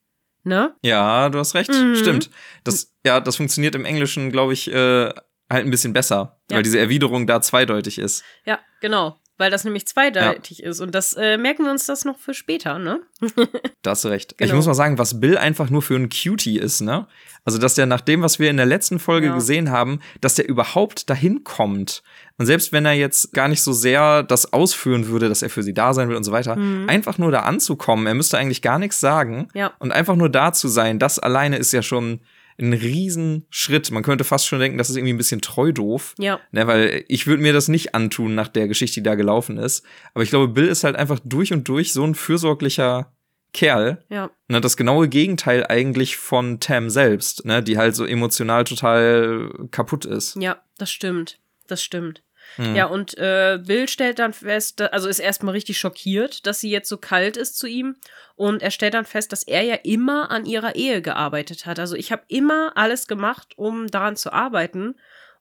Ne? 0.47 0.75
ja, 0.83 1.31
du 1.31 1.39
hast 1.39 1.55
recht. 1.55 1.71
Mhm. 1.73 1.97
Stimmt. 1.97 2.31
Das, 2.65 2.93
ja, 3.05 3.19
das 3.19 3.37
funktioniert 3.37 3.75
im 3.75 3.87
Englischen, 3.87 4.31
glaube 4.31 4.53
ich, 4.53 4.71
äh, 4.71 5.09
halt 5.51 5.65
ein 5.67 5.71
bisschen 5.71 5.95
besser, 5.95 6.39
Ja. 6.51 6.57
weil 6.59 6.63
diese 6.63 6.79
Erwiderung 6.79 7.27
da 7.27 7.41
zweideutig 7.41 7.99
ist. 7.99 8.23
Ja, 8.45 8.59
genau. 8.83 9.19
Weil 9.37 9.51
das 9.51 9.65
nämlich 9.65 9.87
zweideutig 9.87 10.63
ist. 10.63 10.81
Und 10.81 10.95
das 10.95 11.13
äh, 11.15 11.37
merken 11.39 11.65
wir 11.65 11.73
uns 11.73 11.87
das 11.87 12.05
noch 12.05 12.19
für 12.19 12.35
später, 12.35 12.79
ne? 12.79 13.01
Da 13.83 13.91
hast 13.91 14.05
du 14.05 14.09
recht. 14.09 14.33
Ich 14.33 14.39
Genau. 14.47 14.55
muss 14.57 14.67
mal 14.67 14.75
sagen, 14.75 14.97
was 14.97 15.19
Bill 15.21 15.37
einfach 15.37 15.71
nur 15.71 15.83
für 15.83 15.97
ein 15.97 16.09
Cutie 16.09 16.59
ist, 16.59 16.81
ne? 16.83 17.09
Also, 17.45 17.59
dass 17.59 17.75
der 17.75 17.87
nach 17.87 18.01
dem, 18.01 18.23
was 18.23 18.39
wir 18.39 18.49
in 18.49 18.57
der 18.57 18.65
letzten 18.67 18.99
Folge 19.01 19.27
Ja. 19.29 19.35
gesehen 19.35 19.71
haben, 19.71 19.99
dass 20.21 20.37
der 20.37 20.49
überhaupt 20.49 21.11
dahin 21.11 21.43
kommt. 21.45 22.03
Und 22.39 22.47
selbst 22.47 22.73
wenn 22.73 22.87
er 22.87 22.93
jetzt 22.95 23.33
gar 23.35 23.49
nicht 23.49 23.61
so 23.63 23.73
sehr 23.73 24.23
das 24.23 24.53
ausführen 24.53 25.09
würde, 25.09 25.29
dass 25.29 25.43
er 25.43 25.51
für 25.51 25.63
sie 25.65 25.75
da 25.75 25.93
sein 25.95 26.09
will 26.09 26.17
und 26.17 26.25
so 26.25 26.33
weiter, 26.33 26.55
Mhm. 26.57 26.89
einfach 26.89 27.19
nur 27.19 27.31
da 27.33 27.41
anzukommen, 27.41 28.07
er 28.07 28.15
müsste 28.15 28.39
eigentlich 28.39 28.63
gar 28.63 28.79
nichts 28.79 29.01
sagen. 29.01 29.49
Ja. 29.53 29.73
Und 29.81 29.93
einfach 29.93 30.15
nur 30.17 30.29
da 30.31 30.53
zu 30.53 30.69
sein, 30.69 30.99
das 31.01 31.19
alleine 31.19 31.57
ist 31.57 31.73
ja 31.73 31.83
schon 31.83 32.21
ein 32.59 32.73
Riesenschritt. 32.73 33.91
Man 33.91 34.03
könnte 34.03 34.25
fast 34.25 34.47
schon 34.47 34.61
denken, 34.61 34.79
das 34.79 34.91
ist 34.91 34.97
irgendwie 34.97 35.15
ein 35.15 35.19
bisschen 35.19 35.41
treu 35.41 35.73
doof. 35.73 36.15
Ja. 36.19 36.41
Ne, 36.53 36.67
weil 36.67 37.05
ich 37.09 37.27
würde 37.27 37.43
mir 37.43 37.53
das 37.53 37.69
nicht 37.69 37.95
antun 37.95 38.35
nach 38.35 38.49
der 38.49 38.69
Geschichte, 38.69 39.01
die 39.01 39.05
da 39.05 39.15
gelaufen 39.15 39.59
ist. 39.59 39.85
Aber 40.15 40.23
ich 40.23 40.31
glaube, 40.31 40.49
Bill 40.49 40.69
ist 40.69 40.85
halt 40.85 40.97
einfach 40.97 41.21
durch 41.25 41.53
und 41.53 41.69
durch 41.69 41.93
so 41.93 42.05
ein 42.05 42.15
fürsorglicher 42.15 43.13
Kerl. 43.53 44.05
Ja. 44.09 44.31
Ne, 44.49 44.61
das 44.61 44.77
genaue 44.77 45.09
Gegenteil 45.09 45.67
eigentlich 45.67 46.17
von 46.17 46.61
Tam 46.61 46.91
selbst, 46.91 47.45
ne, 47.45 47.63
die 47.63 47.79
halt 47.79 47.95
so 47.95 48.05
emotional 48.05 48.65
total 48.65 49.51
kaputt 49.71 50.05
ist. 50.05 50.37
Ja, 50.37 50.63
das 50.79 50.91
stimmt. 50.91 51.39
Das 51.67 51.83
stimmt. 51.83 52.23
Mhm. 52.57 52.77
Ja, 52.77 52.87
und 52.87 53.17
äh, 53.19 53.59
Bill 53.65 53.89
stellt 53.89 54.19
dann 54.19 54.33
fest, 54.33 54.81
also 54.81 55.09
ist 55.09 55.19
erstmal 55.19 55.53
richtig 55.53 55.79
schockiert, 55.79 56.47
dass 56.47 56.61
sie 56.61 56.71
jetzt 56.71 56.89
so 56.89 56.97
kalt 56.97 57.37
ist 57.37 57.59
zu 57.59 57.67
ihm. 57.67 57.97
Und 58.37 58.63
er 58.63 58.71
stellt 58.71 58.95
dann 58.95 59.05
fest, 59.05 59.33
dass 59.33 59.43
er 59.45 59.63
ja 59.63 59.77
immer 59.77 60.31
an 60.31 60.45
ihrer 60.45 60.75
Ehe 60.75 61.03
gearbeitet 61.03 61.67
hat. 61.67 61.79
Also 61.79 61.95
ich 61.95 62.13
habe 62.13 62.23
immer 62.29 62.73
alles 62.77 63.07
gemacht, 63.07 63.53
um 63.57 63.87
daran 63.87 64.17
zu 64.17 64.33
arbeiten. 64.33 64.97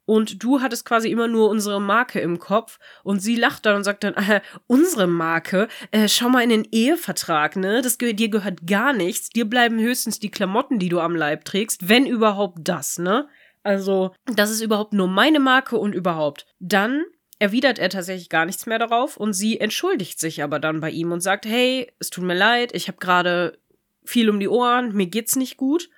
Und 0.05 0.43
du 0.43 0.59
hattest 0.59 0.85
quasi 0.85 1.09
immer 1.09 1.29
nur 1.29 1.49
unsere 1.49 1.79
Marke 1.79 2.19
im 2.19 2.37
Kopf. 2.37 2.77
Und 3.03 3.21
sie 3.21 3.35
lacht 3.35 3.65
dann 3.65 3.77
und 3.77 3.83
sagt 3.83 4.03
dann, 4.03 4.15
äh, 4.15 4.41
unsere 4.67 5.07
Marke? 5.07 5.69
Äh, 5.91 6.09
schau 6.09 6.29
mal 6.29 6.43
in 6.43 6.49
den 6.49 6.67
Ehevertrag, 6.71 7.55
ne? 7.55 7.81
Das 7.81 7.97
ge 7.97 8.13
dir 8.13 8.29
gehört 8.29 8.67
gar 8.67 8.91
nichts. 8.91 9.29
Dir 9.29 9.45
bleiben 9.45 9.79
höchstens 9.79 10.19
die 10.19 10.31
Klamotten, 10.31 10.77
die 10.77 10.89
du 10.89 10.99
am 10.99 11.15
Leib 11.15 11.45
trägst, 11.45 11.87
wenn 11.87 12.05
überhaupt 12.05 12.59
das, 12.63 12.97
ne? 12.97 13.29
Also, 13.63 14.13
das 14.25 14.51
ist 14.51 14.61
überhaupt 14.61 14.93
nur 14.93 15.07
meine 15.07 15.39
Marke 15.39 15.77
und 15.77 15.95
überhaupt. 15.95 16.45
Dann 16.59 17.03
erwidert 17.39 17.79
er 17.79 17.89
tatsächlich 17.89 18.29
gar 18.29 18.45
nichts 18.45 18.65
mehr 18.65 18.79
darauf 18.79 19.17
und 19.17 19.33
sie 19.33 19.59
entschuldigt 19.59 20.19
sich 20.19 20.43
aber 20.43 20.59
dann 20.59 20.79
bei 20.79 20.89
ihm 20.91 21.11
und 21.11 21.21
sagt, 21.21 21.45
hey, 21.45 21.91
es 21.99 22.09
tut 22.09 22.23
mir 22.23 22.35
leid, 22.35 22.73
ich 22.73 22.87
habe 22.87 22.99
gerade 22.99 23.57
viel 24.05 24.29
um 24.29 24.39
die 24.39 24.47
Ohren, 24.47 24.93
mir 24.93 25.07
geht's 25.07 25.35
nicht 25.35 25.57
gut. 25.57 25.89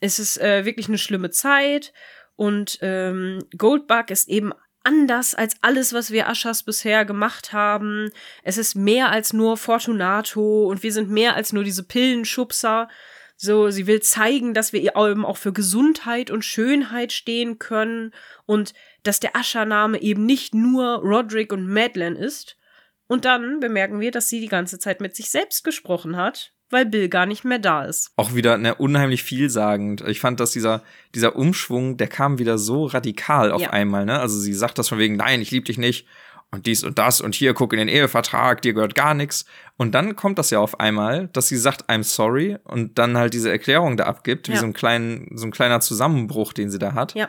Es 0.00 0.18
ist 0.18 0.40
äh, 0.40 0.64
wirklich 0.64 0.88
eine 0.88 0.98
schlimme 0.98 1.30
Zeit 1.30 1.92
und 2.36 2.78
ähm, 2.82 3.40
Goldbug 3.56 4.10
ist 4.10 4.28
eben 4.28 4.52
anders 4.84 5.34
als 5.34 5.56
alles, 5.62 5.92
was 5.92 6.10
wir 6.10 6.28
Aschers 6.28 6.62
bisher 6.62 7.04
gemacht 7.04 7.52
haben. 7.52 8.10
Es 8.42 8.58
ist 8.58 8.74
mehr 8.74 9.10
als 9.10 9.32
nur 9.32 9.56
Fortunato 9.56 10.66
und 10.66 10.82
wir 10.82 10.92
sind 10.92 11.10
mehr 11.10 11.34
als 11.34 11.52
nur 11.52 11.64
diese 11.64 11.84
Pillenschubser. 11.84 12.88
So, 13.44 13.70
sie 13.70 13.86
will 13.86 14.00
zeigen, 14.00 14.54
dass 14.54 14.72
wir 14.72 14.80
ihr 14.80 14.96
eben 14.96 15.24
auch 15.26 15.36
für 15.36 15.52
Gesundheit 15.52 16.30
und 16.30 16.44
Schönheit 16.44 17.12
stehen 17.12 17.58
können. 17.58 18.12
Und 18.46 18.72
dass 19.02 19.20
der 19.20 19.36
Ascher-Name 19.36 20.00
eben 20.00 20.24
nicht 20.24 20.54
nur 20.54 20.96
Roderick 21.02 21.52
und 21.52 21.68
Madeline 21.68 22.18
ist. 22.18 22.56
Und 23.06 23.26
dann 23.26 23.60
bemerken 23.60 24.00
wir, 24.00 24.10
dass 24.10 24.28
sie 24.28 24.40
die 24.40 24.48
ganze 24.48 24.78
Zeit 24.78 25.00
mit 25.02 25.14
sich 25.14 25.30
selbst 25.30 25.62
gesprochen 25.62 26.16
hat, 26.16 26.54
weil 26.70 26.86
Bill 26.86 27.10
gar 27.10 27.26
nicht 27.26 27.44
mehr 27.44 27.58
da 27.58 27.84
ist. 27.84 28.12
Auch 28.16 28.34
wieder 28.34 28.56
ne, 28.56 28.74
unheimlich 28.74 29.22
vielsagend. 29.22 30.00
Ich 30.08 30.20
fand, 30.20 30.40
dass 30.40 30.52
dieser, 30.52 30.82
dieser 31.14 31.36
Umschwung, 31.36 31.98
der 31.98 32.08
kam 32.08 32.38
wieder 32.38 32.56
so 32.56 32.86
radikal 32.86 33.52
auf 33.52 33.60
Ja. 33.60 33.70
einmal. 33.70 34.06
Ne? 34.06 34.18
Also 34.18 34.38
sie 34.38 34.54
sagt 34.54 34.78
das 34.78 34.88
von 34.88 34.98
wegen, 34.98 35.16
nein, 35.16 35.42
ich 35.42 35.50
liebe 35.50 35.66
dich 35.66 35.76
nicht. 35.76 36.06
Und 36.54 36.66
dies 36.66 36.84
und 36.84 36.98
das 36.98 37.20
und 37.20 37.34
hier, 37.34 37.52
guck 37.52 37.72
in 37.72 37.80
den 37.80 37.88
Ehevertrag, 37.88 38.62
dir 38.62 38.74
gehört 38.74 38.94
gar 38.94 39.12
nichts. 39.14 39.44
Und 39.76 39.92
dann 39.94 40.14
kommt 40.14 40.38
das 40.38 40.50
ja 40.50 40.60
auf 40.60 40.78
einmal, 40.78 41.28
dass 41.32 41.48
sie 41.48 41.56
sagt, 41.56 41.88
I'm 41.90 42.04
sorry 42.04 42.58
und 42.64 42.96
dann 42.98 43.16
halt 43.18 43.34
diese 43.34 43.50
Erklärung 43.50 43.96
da 43.96 44.04
abgibt, 44.04 44.48
wie 44.48 44.52
Ja. 44.52 44.60
so 44.60 44.66
ein, 44.66 44.72
klein, 44.72 45.28
so 45.34 45.46
ein 45.46 45.50
kleiner 45.50 45.80
Zusammenbruch, 45.80 46.52
den 46.52 46.70
sie 46.70 46.78
da 46.78 46.94
hat. 46.94 47.14
Ja. 47.14 47.28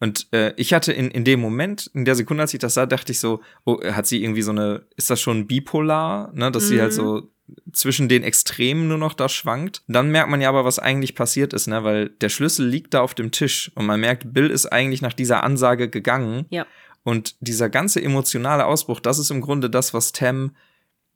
Und 0.00 0.26
äh, 0.32 0.52
ich 0.56 0.74
hatte 0.74 0.92
in, 0.92 1.10
in 1.10 1.22
dem 1.24 1.40
Moment, 1.40 1.88
in 1.94 2.04
der 2.04 2.16
Sekunde, 2.16 2.42
als 2.42 2.52
ich 2.52 2.58
das 2.58 2.74
sah, 2.74 2.84
dachte 2.86 3.12
ich 3.12 3.20
so, 3.20 3.40
oh, 3.64 3.80
hat 3.84 4.06
sie 4.06 4.22
irgendwie 4.24 4.42
so 4.42 4.50
eine, 4.50 4.82
ist 4.96 5.08
das 5.08 5.20
schon 5.20 5.46
bipolar, 5.46 6.32
ne, 6.34 6.50
dass 6.50 6.66
sie 6.68 6.80
halt 6.80 6.90
Mhm. 6.92 6.96
so 6.96 7.30
zwischen 7.72 8.08
den 8.08 8.22
Extremen 8.22 8.88
nur 8.88 8.98
noch 8.98 9.12
da 9.14 9.28
schwankt. 9.28 9.82
Dann 9.86 10.10
merkt 10.10 10.30
man 10.30 10.40
ja 10.40 10.48
aber, 10.48 10.64
was 10.64 10.78
eigentlich 10.78 11.14
passiert 11.14 11.52
ist, 11.52 11.66
ne, 11.68 11.84
weil 11.84 12.08
der 12.08 12.28
Schlüssel 12.28 12.66
liegt 12.66 12.94
da 12.94 13.02
auf 13.02 13.14
dem 13.14 13.30
Tisch 13.30 13.70
und 13.76 13.86
man 13.86 14.00
merkt, 14.00 14.32
Bill 14.32 14.50
ist 14.50 14.66
eigentlich 14.66 15.02
nach 15.02 15.12
dieser 15.12 15.44
Ansage 15.44 15.88
gegangen. 15.88 16.46
Ja. 16.50 16.66
Und 17.04 17.36
dieser 17.40 17.68
ganze 17.68 18.02
emotionale 18.02 18.66
Ausbruch, 18.66 18.98
das 18.98 19.18
ist 19.18 19.30
im 19.30 19.40
Grunde 19.40 19.70
das, 19.70 19.94
was 19.94 20.12
Tam 20.12 20.56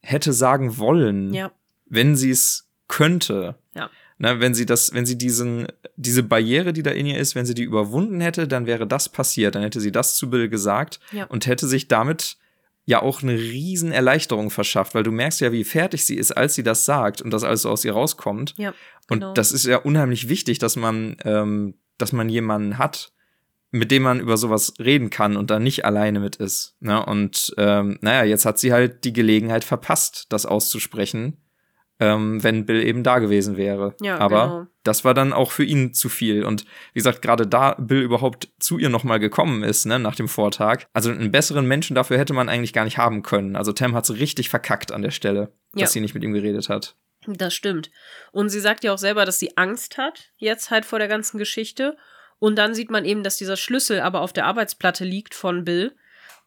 hätte 0.01 0.32
sagen 0.32 0.78
wollen, 0.78 1.32
Ja. 1.34 1.51
wenn 1.86 2.14
sie 2.14 2.30
es 2.30 2.68
könnte. 2.89 3.57
Ja. 3.74 3.91
Ne, 4.18 4.41
wenn 4.41 4.53
sie 4.55 4.66
das, 4.66 4.93
wenn 4.95 5.07
sie 5.07 5.16
diesen, 5.16 5.68
diese 5.97 6.22
Barriere, 6.22 6.72
die 6.72 6.82
da 6.82 6.91
in 6.91 7.07
ihr 7.07 7.18
ist, 7.18 7.34
wenn 7.34 7.47
sie 7.47 7.55
die 7.55 7.62
überwunden 7.62 8.20
hätte, 8.20 8.49
dann 8.49 8.66
wäre 8.66 8.86
das 8.86 9.09
passiert. 9.09 9.55
Dann 9.55 9.62
hätte 9.62 9.80
sie 9.80 9.93
das 9.93 10.14
zu 10.16 10.28
Bill 10.28 10.49
gesagt 10.49 10.99
Ja. 11.12 11.24
und 11.24 11.47
hätte 11.47 11.66
sich 11.68 11.89
damit 11.89 12.36
ja 12.84 13.01
auch 13.03 13.22
eine 13.22 13.34
riesen 13.34 13.93
Erleichterung 13.93 14.51
verschafft, 14.51 14.95
weil 14.95 15.03
du 15.05 15.12
merkst 15.12 15.41
ja, 15.41 15.53
wie 15.53 15.62
fertig 15.64 16.05
sie 16.05 16.16
ist, 16.16 16.32
als 16.32 16.55
sie 16.55 16.62
das 16.62 16.84
sagt 16.84 17.20
und 17.22 17.30
das 17.30 17.45
alles 17.45 17.62
so 17.62 17.70
aus 17.70 17.84
ihr 17.84 17.93
rauskommt. 17.93 18.55
Ja. 18.57 18.70
Und 19.09 19.20
genau. 19.20 19.34
das 19.34 19.53
ist 19.53 19.66
ja 19.66 19.76
unheimlich 19.78 20.28
wichtig, 20.28 20.59
dass 20.59 20.74
man, 20.76 21.16
ähm, 21.24 21.74
dass 21.99 22.12
man 22.12 22.28
jemanden 22.28 22.76
hat, 22.78 23.12
mit 23.71 23.91
dem 23.91 24.03
man 24.03 24.21
über 24.21 24.37
sowas 24.37 24.75
reden 24.79 25.11
kann 25.11 25.37
und 25.37 25.51
da 25.51 25.59
nicht 25.59 25.85
alleine 25.85 26.21
mit 26.21 26.37
ist. 26.37 26.77
Ne? 26.81 27.05
Und 27.05 27.55
ähm, 27.59 27.99
naja, 28.01 28.25
jetzt 28.25 28.47
hat 28.47 28.59
sie 28.59 28.73
halt 28.73 29.05
die 29.05 29.12
Gelegenheit 29.12 29.64
verpasst, 29.64 30.27
das 30.31 30.47
auszusprechen, 30.47 31.37
ähm, 32.01 32.43
wenn 32.43 32.64
Bill 32.64 32.83
eben 32.83 33.03
da 33.03 33.19
gewesen 33.19 33.57
wäre. 33.57 33.95
Ja, 34.01 34.19
Aber 34.19 34.43
genau. 34.47 34.66
das 34.85 35.05
war 35.05 35.12
dann 35.14 35.33
auch 35.33 35.51
für 35.51 35.64
ihn 35.64 35.93
zu 35.93 36.09
viel. 36.09 36.45
Und 36.45 36.64
wie 36.95 37.01
gesagt, 37.01 37.21
gerade 37.23 37.47
da 37.47 37.75
Bill 37.75 38.01
überhaupt 38.01 38.49
zu 38.59 38.79
ihr 38.79 38.89
nochmal 38.89 39.19
gekommen 39.19 39.62
ist, 39.62 39.85
ne, 39.85 39.99
nach 39.99 40.14
dem 40.14 40.29
Vortag. 40.29 40.85
Also 40.93 41.11
einen 41.11 41.33
besseren 41.33 41.66
Menschen 41.66 41.95
dafür 41.95 42.16
hätte 42.19 42.33
man 42.35 42.49
eigentlich 42.49 42.73
gar 42.73 42.85
nicht 42.85 42.99
haben 42.99 43.23
können. 43.23 43.57
Also 43.57 43.73
Tam 43.73 43.95
hat 43.95 44.07
so 44.07 44.14
richtig 44.14 44.49
verkackt 44.49 44.93
an 44.93 45.03
der 45.03 45.11
Stelle, 45.11 45.53
Ja. 45.75 45.83
dass 45.83 45.93
sie 45.93 46.01
nicht 46.01 46.14
mit 46.14 46.23
ihm 46.25 46.33
geredet 46.33 46.69
hat. 46.69 46.97
Das 47.27 47.53
stimmt. 47.53 47.91
Und 48.33 48.49
sie 48.49 48.61
sagt 48.61 48.85
ja 48.85 48.95
auch 48.95 48.99
selber, 48.99 49.27
dass 49.27 49.39
sie 49.39 49.57
Angst 49.59 49.99
hat, 49.99 50.31
jetzt 50.37 50.71
halt 50.71 50.87
vor 50.87 50.99
der 51.01 51.09
ganzen 51.09 51.37
Geschichte. 51.37 51.97
Und 52.39 52.57
dann 52.57 52.74
sieht 52.74 52.91
man 52.91 53.05
eben, 53.05 53.22
dass 53.22 53.36
dieser 53.36 53.57
Schlüssel 53.57 54.01
aber 54.01 54.20
auf 54.20 54.32
der 54.32 54.47
Arbeitsplatte 54.47 55.05
liegt 55.05 55.34
von 55.34 55.64
Bill. 55.64 55.95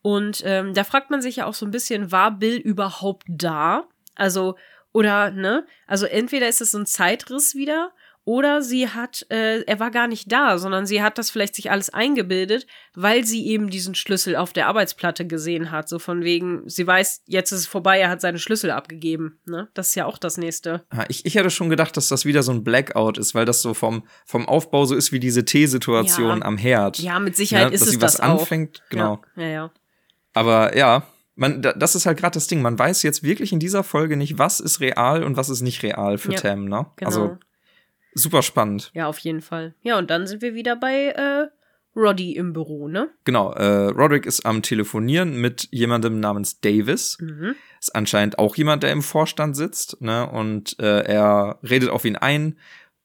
Und 0.02 0.42
ähm, 0.46 0.74
da 0.74 0.84
fragt 0.84 1.12
man 1.12 1.22
sich 1.22 1.38
ja 1.38 1.46
auch 1.46 1.54
so 1.54 1.66
ein 1.66 1.72
bisschen, 1.72 2.12
war 2.12 2.32
Bill 2.32 2.58
überhaupt 2.58 3.26
da? 3.28 3.88
Also, 4.16 4.58
oder, 4.94 5.32
ne? 5.32 5.66
Also 5.88 6.06
entweder 6.06 6.48
ist 6.48 6.62
es 6.62 6.72
so 6.72 6.80
ein 6.80 6.86
Zeitriss 6.86 7.56
wieder, 7.56 7.92
oder 8.24 8.62
sie 8.62 8.88
hat, 8.88 9.26
äh, 9.30 9.62
er 9.64 9.80
war 9.80 9.90
gar 9.90 10.08
nicht 10.08 10.32
da, 10.32 10.60
sondern 10.60 10.86
sie 10.86 11.02
hat 11.02 11.18
das 11.18 11.32
vielleicht 11.32 11.56
sich 11.56 11.72
alles 11.72 11.90
eingebildet, 11.92 12.68
weil 12.94 13.26
sie 13.26 13.48
eben 13.48 13.70
diesen 13.72 13.96
Schlüssel 13.96 14.36
auf 14.36 14.54
der 14.54 14.68
Arbeitsplatte 14.68 15.26
gesehen 15.26 15.72
hat. 15.72 15.90
So 15.90 15.98
von 15.98 16.24
wegen, 16.24 16.62
sie 16.70 16.86
weiß, 16.86 17.24
jetzt 17.26 17.52
ist 17.52 17.60
es 17.62 17.68
vorbei, 17.68 18.00
er 18.00 18.10
hat 18.10 18.22
seine 18.22 18.38
Schlüssel 18.38 18.70
abgegeben. 18.70 19.40
Ne? 19.46 19.70
Das 19.74 19.88
ist 19.90 19.96
ja 19.96 20.06
auch 20.06 20.20
das 20.20 20.38
nächste. 20.38 20.86
Ja, 20.94 21.06
Ich, 21.10 21.26
ich 21.26 21.34
hätte 21.36 21.50
schon 21.50 21.70
gedacht, 21.72 21.98
dass 21.98 22.10
das 22.10 22.24
wieder 22.26 22.44
so 22.44 22.52
ein 22.52 22.64
Blackout 22.64 23.18
ist, 23.18 23.34
weil 23.34 23.46
das 23.46 23.62
so 23.64 23.74
vom, 23.74 24.06
vom 24.26 24.48
Aufbau 24.48 24.86
so 24.86 24.94
ist 24.96 25.12
wie 25.12 25.20
diese 25.20 25.44
Teesituation 25.44 26.40
Ja. 26.40 26.46
am 26.46 26.58
Herd. 26.58 27.00
Ja, 27.00 27.20
mit 27.20 27.36
Sicherheit 27.36 27.70
Ne, 27.70 27.74
ist 27.74 27.82
dass 27.82 27.88
es 27.90 27.94
sie 27.96 28.02
was 28.02 28.18
das 28.18 28.22
auch. 28.22 28.40
anfängt, 28.42 28.84
genau. 28.90 29.22
Ja, 29.36 29.42
ja. 29.44 29.50
ja. 29.50 29.72
Aber 30.34 30.78
ja, 30.78 31.08
man, 31.36 31.62
da- 31.62 31.74
das 31.74 31.96
ist 31.96 32.06
halt 32.06 32.20
gerade 32.20 32.36
das 32.36 32.48
Ding. 32.48 32.62
Man 32.62 32.78
weiß 32.78 33.02
jetzt 33.04 33.24
wirklich 33.24 33.52
in 33.52 33.60
dieser 33.60 33.84
Folge 33.84 34.16
nicht, 34.16 34.38
was 34.38 34.60
ist 34.60 34.80
real 34.80 35.24
und 35.24 35.38
was 35.38 35.50
ist 35.50 35.62
nicht 35.62 35.82
real 35.84 36.18
für 36.18 36.34
Ja, 36.34 36.40
Tam, 36.40 36.66
ne? 36.66 36.86
Genau. 36.98 37.08
Also 37.10 37.38
super 38.14 38.42
spannend. 38.42 38.92
ja, 38.94 39.08
auf 39.08 39.20
jeden 39.20 39.42
Fall. 39.42 39.74
Ja, 39.82 39.98
und 39.98 40.10
dann 40.10 40.28
sind 40.28 40.42
wir 40.42 40.54
wieder 40.54 40.76
bei 40.76 41.08
äh, 41.08 41.48
Roddy 41.96 42.36
im 42.36 42.54
Büro, 42.54 42.88
ne? 42.88 43.10
Genau, 43.26 43.52
äh, 43.54 43.88
Roderick 43.88 44.26
ist 44.26 44.46
am 44.46 44.62
Telefonieren 44.62 45.36
mit 45.36 45.68
jemandem 45.72 46.20
namens 46.20 46.62
Davis. 46.62 47.18
Mhm. 47.20 47.56
Ist 47.80 47.96
anscheinend 47.96 48.40
auch 48.40 48.56
jemand, 48.56 48.84
der 48.84 48.92
im 48.92 49.02
Vorstand 49.02 49.56
sitzt, 49.56 50.02
ne? 50.02 50.30
Und 50.30 50.80
äh, 50.80 51.02
er 51.02 51.60
redet 51.64 51.90
auf 51.90 52.06
ihn 52.06 52.16
ein, 52.16 52.58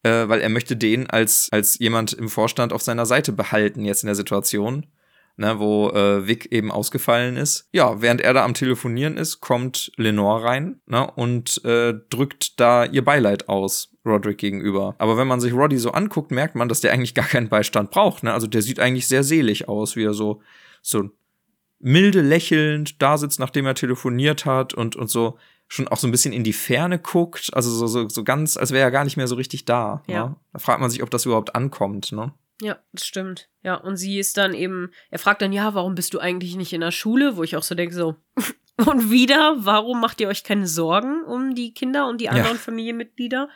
äh, 0.05 0.29
weil 0.29 0.41
er 0.41 0.49
möchte 0.49 0.77
den 0.77 1.11
als, 1.11 1.49
als 1.51 1.79
jemand 1.79 2.13
im 2.13 2.29
Vorstand 2.29 2.73
auf 2.73 2.83
seiner 2.83 3.07
Seite 3.07 3.33
behalten, 3.33 3.85
jetzt 3.85 4.05
in 4.05 4.07
der 4.07 4.15
Situation, 4.15 4.87
ne, 5.37 5.59
wo 5.59 5.91
äh, 5.91 6.27
Vic 6.27 6.53
eben 6.53 6.71
ausgefallen 6.71 7.37
ist. 7.37 7.69
Ja, 7.73 8.01
während 8.01 8.21
er 8.21 8.35
da 8.35 8.45
am 8.45 8.55
Telefonieren 8.55 9.17
ist, 9.17 9.41
kommt 9.41 9.91
Lenore 9.97 10.45
rein, 10.45 10.81
ne, 10.87 11.11
und 11.11 11.65
äh, 11.65 11.95
drückt 12.09 12.61
da 12.61 12.85
ihr 12.85 13.05
Beileid 13.05 13.49
aus. 13.49 13.96
Roderick 14.07 14.39
gegenüber. 14.39 14.95
Aber 14.99 15.17
wenn 15.17 15.27
man 15.27 15.41
sich 15.41 15.53
Roddy 15.53 15.79
so 15.79 15.91
anguckt, 15.91 16.31
merkt 16.31 16.55
man, 16.55 16.69
dass 16.69 16.81
der 16.81 16.93
eigentlich 16.93 17.15
gar 17.15 17.27
keinen 17.27 17.49
Beistand 17.49 17.91
braucht. 17.91 18.23
Ne? 18.23 18.33
Also 18.33 18.47
der 18.47 18.63
sieht 18.63 18.81
eigentlich 18.81 19.07
sehr 19.07 19.23
selig 19.23 19.69
aus, 19.69 19.97
wie 19.97 20.05
er 20.05 20.15
so, 20.15 20.41
so 20.83 21.11
milde 21.79 22.23
lächelnd 22.23 23.03
da 23.03 23.19
sitzt, 23.19 23.39
nachdem 23.39 23.67
er 23.67 23.75
telefoniert 23.75 24.47
hat 24.47 24.75
und, 24.75 24.97
und 24.97 25.11
so 25.11 25.39
schon 25.69 25.89
auch 25.89 25.97
so 25.97 26.07
ein 26.07 26.13
bisschen 26.13 26.33
in 26.33 26.45
die 26.45 26.53
Ferne 26.53 26.99
guckt. 26.99 27.51
Also 27.53 27.71
so, 27.71 27.87
so, 27.87 28.09
so 28.09 28.25
ganz, 28.25 28.57
als 28.57 28.71
wäre 28.71 28.85
er 28.85 28.91
gar 28.91 29.05
nicht 29.05 29.17
mehr 29.17 29.29
so 29.29 29.35
richtig 29.35 29.65
da. 29.65 30.03
Ja. 30.07 30.29
Ne? 30.29 30.37
Da 30.53 30.59
fragt 30.59 30.81
man 30.81 30.91
sich, 30.91 31.03
ob 31.03 31.11
das 31.11 31.27
überhaupt 31.27 31.55
ankommt. 31.55 32.13
Ne? 32.13 32.33
Ja, 32.63 32.79
das 32.93 33.07
stimmt. 33.07 33.49
Ja, 33.63 33.75
und 33.75 33.97
sie 33.97 34.19
ist 34.19 34.37
dann 34.37 34.55
eben, 34.55 34.91
er 35.11 35.19
fragt 35.19 35.43
dann, 35.43 35.53
ja, 35.53 35.75
warum 35.75 35.95
bist 35.95 36.15
du 36.15 36.21
eigentlich 36.21 36.57
nicht 36.57 36.73
in 36.73 36.81
der 36.81 36.93
Schule? 36.93 37.37
Wo 37.37 37.43
ich 37.43 37.57
auch 37.57 37.63
so 37.63 37.75
denke, 37.75 37.95
so, 37.95 38.17
und 38.87 39.11
wieder, 39.11 39.57
warum 39.59 40.01
macht 40.01 40.21
ihr 40.21 40.29
euch 40.29 40.45
keine 40.45 40.67
Sorgen 40.67 41.23
um 41.25 41.55
die 41.55 41.75
Kinder 41.75 42.09
und 42.09 42.21
die 42.21 42.29
anderen 42.29 42.59
Familienmitglieder? 42.59 43.49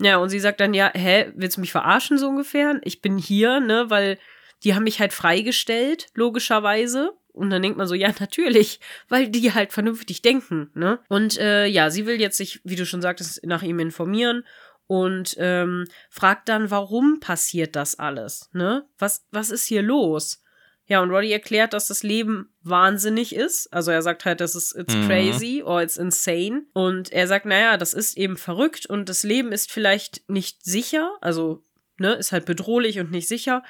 Ja, 0.00 0.18
und 0.18 0.28
sie 0.28 0.40
sagt 0.40 0.60
dann, 0.60 0.74
ja, 0.74 0.90
hä, 0.92 1.32
willst 1.36 1.56
du 1.56 1.60
mich 1.60 1.72
verarschen 1.72 2.18
so 2.18 2.28
ungefähr? 2.28 2.80
Ich 2.82 3.00
bin 3.00 3.16
hier, 3.16 3.60
ne, 3.60 3.90
weil 3.90 4.18
die 4.64 4.74
haben 4.74 4.84
mich 4.84 5.00
halt 5.00 5.12
freigestellt, 5.12 6.08
logischerweise. 6.14 7.12
Und 7.32 7.50
dann 7.50 7.62
denkt 7.62 7.76
man 7.76 7.86
so, 7.86 7.94
ja, 7.94 8.12
natürlich, 8.20 8.80
weil 9.08 9.28
die 9.28 9.52
halt 9.52 9.72
vernünftig 9.72 10.22
denken, 10.22 10.70
ne? 10.74 11.00
Und 11.08 11.38
äh, 11.38 11.66
ja, 11.66 11.90
sie 11.90 12.06
will 12.06 12.20
jetzt 12.20 12.36
sich, 12.36 12.60
wie 12.62 12.76
du 12.76 12.86
schon 12.86 13.02
sagtest, 13.02 13.44
nach 13.44 13.62
ihm 13.62 13.80
informieren 13.80 14.44
und 14.86 15.34
ähm, 15.38 15.86
fragt 16.10 16.48
dann, 16.48 16.70
warum 16.70 17.18
passiert 17.18 17.74
das 17.74 17.98
alles, 17.98 18.50
ne? 18.52 18.86
Was, 18.98 19.26
was 19.32 19.50
ist 19.50 19.66
hier 19.66 19.82
los? 19.82 20.43
Ja, 20.86 21.00
und 21.00 21.10
Roddy 21.10 21.32
erklärt, 21.32 21.72
dass 21.72 21.86
das 21.86 22.02
Leben 22.02 22.54
wahnsinnig 22.62 23.34
ist. 23.34 23.72
Also 23.72 23.90
er 23.90 24.02
sagt 24.02 24.24
halt, 24.26 24.40
das 24.40 24.54
ist 24.54 24.74
it's 24.76 24.94
Mhm. 24.94 25.06
crazy 25.06 25.62
or 25.64 25.80
it's 25.82 25.96
insane. 25.96 26.66
Und 26.74 27.10
er 27.10 27.26
sagt, 27.26 27.46
naja, 27.46 27.76
das 27.78 27.94
ist 27.94 28.18
eben 28.18 28.36
verrückt 28.36 28.84
und 28.86 29.08
das 29.08 29.22
Leben 29.22 29.50
ist 29.50 29.72
vielleicht 29.72 30.28
nicht 30.28 30.62
sicher. 30.62 31.16
Also, 31.22 31.62
ne, 31.98 32.12
ist 32.14 32.32
halt 32.32 32.44
bedrohlich 32.44 32.98
und 32.98 33.10
nicht 33.10 33.28
sicher. 33.28 33.62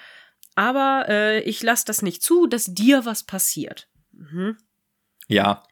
Aber 0.57 1.07
äh, 1.09 1.41
ich 1.43 1.63
lasse 1.63 1.85
das 1.87 2.03
nicht 2.03 2.23
zu, 2.23 2.47
dass 2.49 2.67
dir 2.75 3.05
was 3.05 3.25
passiert. 3.25 3.89
Mhm. 4.13 4.57
Ja, 5.29 5.63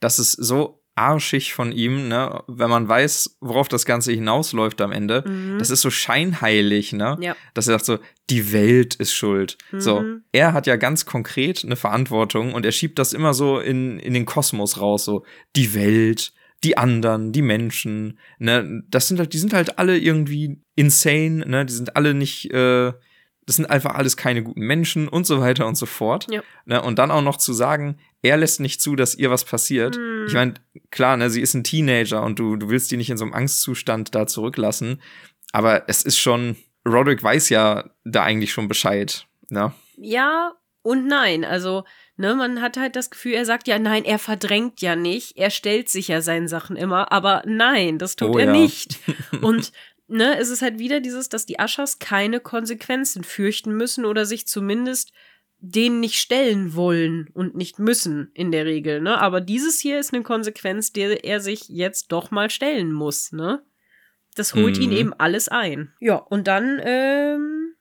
das 0.00 0.18
ist 0.18 0.32
so 0.32 0.81
arschig 0.94 1.54
von 1.54 1.72
ihm, 1.72 2.08
ne? 2.08 2.42
wenn 2.48 2.68
man 2.68 2.86
weiß, 2.88 3.38
worauf 3.40 3.68
das 3.68 3.86
Ganze 3.86 4.12
hinausläuft 4.12 4.80
am 4.82 4.92
Ende. 4.92 5.24
Mhm. 5.26 5.58
Das 5.58 5.70
ist 5.70 5.80
so 5.80 5.90
scheinheilig, 5.90 6.92
ne? 6.92 7.16
Ja. 7.20 7.34
Dass 7.54 7.68
er 7.68 7.72
sagt 7.78 7.84
so, 7.86 7.98
die 8.30 8.52
Welt 8.52 8.94
ist 8.96 9.14
schuld. 9.14 9.56
So, 9.76 10.00
Mhm. 10.02 10.22
er 10.32 10.52
hat 10.52 10.66
ja 10.66 10.76
ganz 10.76 11.06
konkret 11.06 11.64
eine 11.64 11.76
Verantwortung 11.76 12.52
und 12.54 12.64
er 12.66 12.72
schiebt 12.72 12.98
das 12.98 13.12
immer 13.12 13.34
so 13.34 13.58
in, 13.58 13.98
in 13.98 14.14
den 14.14 14.26
Kosmos 14.26 14.80
raus, 14.80 15.04
so 15.04 15.24
die 15.56 15.74
Welt, 15.74 16.32
die 16.64 16.76
anderen, 16.76 17.32
die 17.32 17.42
Menschen, 17.42 18.18
ne? 18.38 18.82
Das 18.88 19.08
sind 19.08 19.18
halt, 19.18 19.32
die 19.32 19.38
sind 19.38 19.52
halt 19.52 19.78
alle 19.78 19.98
irgendwie 19.98 20.60
insane, 20.76 21.44
ne? 21.46 21.66
Die 21.66 21.72
sind 21.72 21.96
alle 21.96 22.14
nicht, 22.14 22.52
äh, 22.52 22.92
das 23.46 23.56
sind 23.56 23.66
einfach 23.66 23.94
alles 23.94 24.16
keine 24.16 24.42
guten 24.42 24.60
Menschen 24.60 25.08
und 25.08 25.26
so 25.26 25.40
weiter 25.40 25.66
und 25.66 25.74
so 25.74 25.86
fort. 25.86 26.26
Ja. 26.30 26.42
Ne? 26.64 26.80
Und 26.80 26.98
dann 26.98 27.10
auch 27.10 27.22
noch 27.22 27.36
zu 27.36 27.52
sagen, 27.52 27.98
er 28.22 28.36
lässt 28.36 28.60
nicht 28.60 28.80
zu, 28.80 28.94
dass 28.94 29.14
ihr 29.14 29.30
was 29.30 29.44
passiert. 29.44 29.96
Mhm. 29.96 30.24
Ich 30.28 30.34
meine, 30.34 30.54
klar, 30.90 31.16
ne, 31.16 31.28
sie 31.28 31.40
ist 31.40 31.54
ein 31.54 31.64
Teenager 31.64 32.22
und 32.22 32.38
du, 32.38 32.56
du 32.56 32.70
willst 32.70 32.90
die 32.90 32.96
nicht 32.96 33.10
in 33.10 33.16
so 33.16 33.24
einem 33.24 33.34
Angstzustand 33.34 34.14
da 34.14 34.26
zurücklassen. 34.26 35.02
Aber 35.52 35.88
es 35.88 36.02
ist 36.02 36.18
schon, 36.18 36.56
Roderick 36.86 37.22
weiß 37.22 37.48
ja 37.48 37.90
da 38.04 38.22
eigentlich 38.22 38.52
schon 38.52 38.68
Bescheid. 38.68 39.26
Ne? 39.48 39.72
Ja 39.96 40.52
und 40.82 41.06
nein. 41.06 41.44
Also, 41.44 41.84
ne, 42.16 42.34
man 42.34 42.60
hat 42.60 42.76
halt 42.76 42.96
das 42.96 43.10
Gefühl, 43.10 43.34
er 43.34 43.44
sagt 43.44 43.68
ja, 43.68 43.78
nein, 43.78 44.04
er 44.04 44.18
verdrängt 44.18 44.80
ja 44.80 44.96
nicht. 44.96 45.36
Er 45.36 45.50
stellt 45.50 45.88
sich 45.88 46.08
ja 46.08 46.20
seinen 46.20 46.48
Sachen 46.48 46.76
immer. 46.76 47.12
Aber 47.12 47.42
nein, 47.46 47.98
das 47.98 48.16
tut 48.16 48.34
Oh 48.34 48.38
er 48.38 48.46
ja. 48.46 48.52
nicht. 48.52 48.98
Und 49.40 49.72
ne, 50.08 50.38
es 50.38 50.50
ist 50.50 50.62
halt 50.62 50.78
wieder 50.78 51.00
dieses, 51.00 51.28
dass 51.28 51.46
die 51.46 51.58
Aschers 51.58 51.98
keine 51.98 52.40
Konsequenzen 52.40 53.24
fürchten 53.24 53.76
müssen 53.76 54.04
oder 54.04 54.26
sich 54.26 54.46
zumindest 54.46 55.12
den 55.64 56.00
nicht 56.00 56.18
stellen 56.18 56.74
wollen 56.74 57.30
und 57.34 57.54
nicht 57.54 57.78
müssen 57.78 58.30
in 58.34 58.50
der 58.50 58.64
Regel, 58.66 59.00
ne? 59.00 59.18
Aber 59.20 59.40
dieses 59.40 59.78
hier 59.78 60.00
ist 60.00 60.12
eine 60.12 60.24
Konsequenz, 60.24 60.92
der 60.92 61.24
er 61.24 61.38
sich 61.40 61.68
jetzt 61.68 62.10
doch 62.10 62.32
mal 62.32 62.50
stellen 62.50 62.92
muss, 62.92 63.30
ne? 63.30 63.62
Das 64.34 64.54
holt 64.54 64.76
Mhm. 64.78 64.82
ihn 64.82 64.92
eben 64.92 65.14
alles 65.14 65.48
ein. 65.48 65.92
Ja, 66.00 66.16
und 66.16 66.48
dann 66.48 66.80
ähm, 66.82 67.74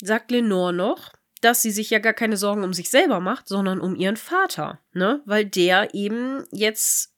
sagt 0.00 0.30
Lenore 0.30 0.72
noch, 0.72 1.14
dass 1.40 1.62
sie 1.62 1.70
sich 1.72 1.90
ja 1.90 1.98
gar 1.98 2.12
keine 2.12 2.36
Sorgen 2.36 2.62
um 2.62 2.72
sich 2.72 2.90
selber 2.90 3.18
macht, 3.18 3.48
sondern 3.48 3.80
um 3.80 3.96
ihren 3.96 4.16
Vater, 4.16 4.80
ne? 4.92 5.20
Weil 5.26 5.46
der 5.46 5.94
eben 5.94 6.44
jetzt 6.52 7.12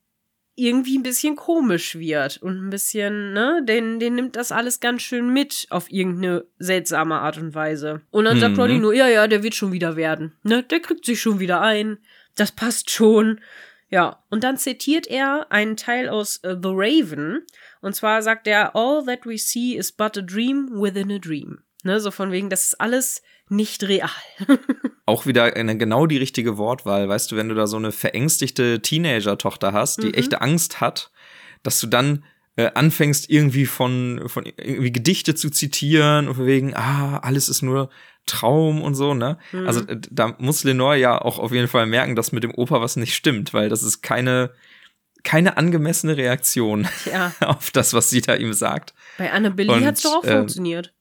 irgendwie 0.59 0.99
ein 0.99 1.03
bisschen 1.03 1.37
komisch 1.37 1.97
wird 1.99 2.39
und 2.43 2.67
ein 2.67 2.71
bisschen, 2.71 3.33
ne, 3.33 3.63
den, 3.65 4.01
den 4.01 4.17
nimmt 4.17 4.37
das 4.37 4.53
alles 4.53 4.81
ganz 4.81 5.03
schön 5.03 5.33
mit 5.33 5.67
auf 5.71 5.91
irgendeine 5.91 6.45
seltsame 6.59 7.17
Art 7.21 7.39
und 7.39 7.55
Weise. 7.55 8.03
Und 8.11 8.25
dann 8.25 8.41
sagt 8.41 8.55
Mhm. 8.55 8.61
Roddy 8.61 8.79
nur, 8.79 8.95
ja, 8.95 9.07
ja, 9.09 9.27
der 9.29 9.43
wird 9.43 9.55
schon 9.55 9.73
wieder 9.73 9.97
werden, 9.97 10.33
ne, 10.43 10.63
der 10.63 10.81
kriegt 10.81 11.05
sich 11.05 11.21
schon 11.21 11.39
wieder 11.39 11.61
ein, 11.61 11.99
das 12.35 12.53
passt 12.53 12.91
schon. 12.91 13.41
Ja, 13.91 14.23
und 14.29 14.45
dann 14.45 14.59
zitiert 14.59 15.07
er 15.07 15.51
einen 15.51 15.77
Teil 15.77 16.09
aus 16.11 16.39
äh, 16.39 16.57
The 16.63 16.71
Raven, 16.73 17.47
und 17.81 17.95
zwar 17.95 18.21
sagt 18.23 18.47
er, 18.47 18.77
all 18.77 19.05
that 19.07 19.25
we 19.25 19.39
see 19.39 19.77
is 19.77 19.93
but 19.93 20.19
a 20.19 20.21
dream 20.21 20.69
within 20.73 21.11
a 21.11 21.19
dream. 21.19 21.61
Ne, 21.85 22.01
so 22.01 22.11
von 22.11 22.33
wegen, 22.33 22.51
das 22.51 22.65
ist 22.67 22.81
alles 22.81 23.23
nicht 23.49 23.85
real. 23.85 24.11
Auch 25.07 25.27
wieder 25.27 25.55
eine 25.57 25.77
genau 25.79 26.07
die 26.07 26.17
richtige 26.19 26.59
Wortwahl, 26.59 27.09
weißt 27.09 27.31
du, 27.33 27.37
wenn 27.37 27.49
du 27.49 27.55
da 27.55 27.67
so 27.67 27.77
eine 27.77 27.93
verängstigte 27.93 28.81
Teenager-Tochter 28.83 29.73
hast, 29.73 30.03
die 30.03 30.09
Mhm. 30.09 30.15
echte 30.15 30.41
Angst 30.41 30.81
hat, 30.81 31.11
dass 31.63 31.81
du 31.81 31.87
dann 31.87 32.25
äh, 32.57 32.73
anfängst 32.75 33.31
irgendwie 33.31 33.67
von, 33.67 34.23
von 34.27 34.45
irgendwie 34.45 34.91
Gedichte 34.91 35.37
zu 35.37 35.49
zitieren 35.51 36.27
und 36.27 36.35
von 36.35 36.47
wegen, 36.47 36.75
ah, 36.75 37.19
alles 37.21 37.49
ist 37.49 37.63
nur 37.63 37.89
Traum 38.27 38.83
und 38.83 38.97
so, 38.97 39.15
ne? 39.15 39.39
Mhm. 39.53 39.67
Also 39.67 39.81
äh, 39.87 40.01
da 40.11 40.35
muss 40.39 40.65
Lenore 40.65 40.99
ja 40.99 41.19
auch 41.23 41.39
auf 41.39 41.53
jeden 41.53 41.69
Fall 41.69 41.87
merken, 41.87 42.17
dass 42.17 42.33
mit 42.33 42.43
dem 42.43 42.53
Opa 42.53 42.81
was 42.81 42.97
nicht 42.97 43.15
stimmt, 43.15 43.55
weil 43.55 43.69
das 43.69 43.85
ist 43.85 44.03
keine, 44.03 44.51
keine 45.23 45.57
angemessene 45.57 46.17
Reaktion 46.17 46.89
Ja, 47.11 47.33
auf 47.41 47.71
das, 47.71 47.95
was 47.95 48.11
sie 48.11 48.21
da 48.21 48.35
ihm 48.35 48.53
sagt. 48.53 48.93
bei 49.17 49.31
Annabelle 49.31 49.73
Und, 49.73 49.87
hat's 49.87 50.03
doch 50.03 50.17
auch 50.17 50.25
ähm, 50.25 50.39
funktioniert. 50.39 50.93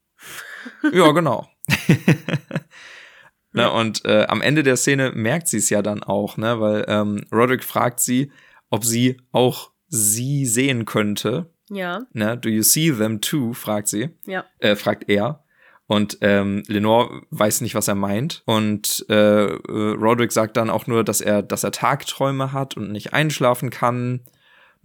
Ja, 0.91 1.11
genau. 1.11 1.47
ne, 3.51 3.71
und 3.71 4.05
äh, 4.05 4.25
am 4.27 4.41
Ende 4.41 4.63
der 4.63 4.77
Szene 4.77 5.11
merkt 5.13 5.47
sie 5.47 5.57
es 5.57 5.69
ja 5.69 5.81
dann 5.81 6.03
auch, 6.03 6.37
ne, 6.37 6.59
weil 6.59 6.85
ähm, 6.87 7.25
Roderick 7.31 7.63
fragt 7.63 7.99
sie, 7.99 8.31
ob 8.69 8.83
sie 8.85 9.17
auch 9.31 9.71
sie 9.87 10.45
sehen 10.45 10.85
könnte. 10.85 11.51
Ja, 11.69 12.05
Ne, 12.13 12.37
do 12.37 12.49
you 12.49 12.63
see 12.63 12.91
them 12.91 13.19
too? 13.19 13.53
fragt 13.53 13.89
sie, 13.89 14.09
ja. 14.25 14.45
äh, 14.59 14.75
fragt 14.75 15.09
er. 15.09 15.43
Und 15.87 16.17
ähm, 16.19 16.63
Lenore 16.67 17.21
weiß 17.29 17.61
nicht, 17.61 17.73
was 17.73 17.87
er 17.87 17.95
meint. 17.95 18.43
Und 18.45 19.05
äh, 19.09 19.45
äh, 19.45 19.55
Roderick 19.95 20.33
sagt 20.33 20.57
dann 20.57 20.69
auch 20.69 20.85
nur, 20.85 21.05
dass 21.05 21.21
er, 21.21 21.41
dass 21.41 21.63
er 21.63 21.71
Tagträume 21.71 22.51
hat 22.51 22.75
und 22.75 22.91
nicht 22.91 23.13
einschlafen 23.13 23.69
kann. 23.69 24.21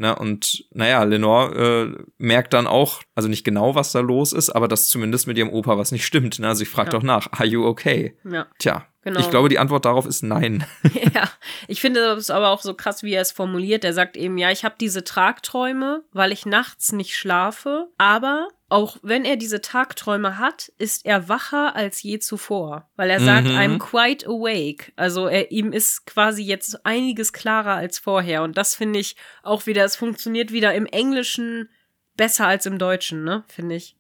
Ne, 0.02 0.16
und 0.16 0.64
naja, 0.72 1.04
Lenore 1.04 1.94
äh, 1.96 2.04
merkt 2.18 2.54
dann 2.54 2.66
auch, 2.66 3.04
also 3.14 3.28
nicht 3.28 3.44
genau, 3.44 3.76
was 3.76 3.92
da 3.92 4.00
los 4.00 4.32
ist, 4.32 4.50
aber 4.50 4.66
dass 4.66 4.88
zumindest 4.88 5.28
mit 5.28 5.38
ihrem 5.38 5.48
Opa 5.52 5.78
was 5.78 5.92
nicht 5.92 6.04
stimmt. 6.04 6.40
Ne? 6.40 6.48
Also 6.48 6.64
ich 6.64 6.68
frage 6.68 6.88
Ja. 6.88 6.98
doch 6.98 7.04
nach, 7.04 7.28
are 7.30 7.46
you 7.46 7.64
okay? 7.64 8.18
Ja, 8.28 8.48
Tja, 8.58 8.84
genau. 9.02 9.20
ich 9.20 9.30
glaube, 9.30 9.48
die 9.48 9.60
Antwort 9.60 9.84
darauf 9.84 10.04
ist 10.04 10.22
nein. 10.22 10.66
ja, 11.14 11.30
ich 11.68 11.80
finde 11.80 12.00
es 12.14 12.30
aber 12.30 12.48
auch 12.48 12.62
so 12.62 12.74
krass, 12.74 13.04
wie 13.04 13.12
er 13.12 13.22
es 13.22 13.30
formuliert. 13.30 13.84
Er 13.84 13.92
sagt 13.92 14.16
eben, 14.16 14.38
ja, 14.38 14.50
ich 14.50 14.64
habe 14.64 14.74
diese 14.80 15.04
Tragträume, 15.04 16.02
weil 16.10 16.32
ich 16.32 16.46
nachts 16.46 16.90
nicht 16.90 17.14
schlafe, 17.14 17.86
aber 17.96 18.48
auch 18.72 18.96
wenn 19.02 19.24
er 19.24 19.36
diese 19.36 19.60
Tagträume 19.60 20.38
hat, 20.38 20.72
ist 20.78 21.04
er 21.04 21.28
wacher 21.28 21.76
als 21.76 22.02
je 22.02 22.18
zuvor, 22.18 22.88
weil 22.96 23.10
er 23.10 23.20
sagt, 23.20 23.46
Mhm. 23.46 23.56
I'm 23.56 23.78
quite 23.78 24.26
awake. 24.26 24.92
Also 24.96 25.26
er, 25.26 25.50
ihm 25.52 25.72
ist 25.72 26.06
quasi 26.06 26.42
jetzt 26.42 26.84
einiges 26.86 27.32
klarer 27.32 27.74
als 27.74 27.98
vorher 27.98 28.42
und 28.42 28.56
das 28.56 28.74
finde 28.74 28.98
ich 28.98 29.16
auch 29.42 29.66
wieder, 29.66 29.84
es 29.84 29.96
funktioniert 29.96 30.52
wieder 30.52 30.74
im 30.74 30.86
Englischen 30.86 31.68
besser 32.16 32.46
als 32.46 32.66
im 32.66 32.78
Deutschen, 32.78 33.24
ne, 33.24 33.44
finde 33.46 33.76
ich. 33.76 33.96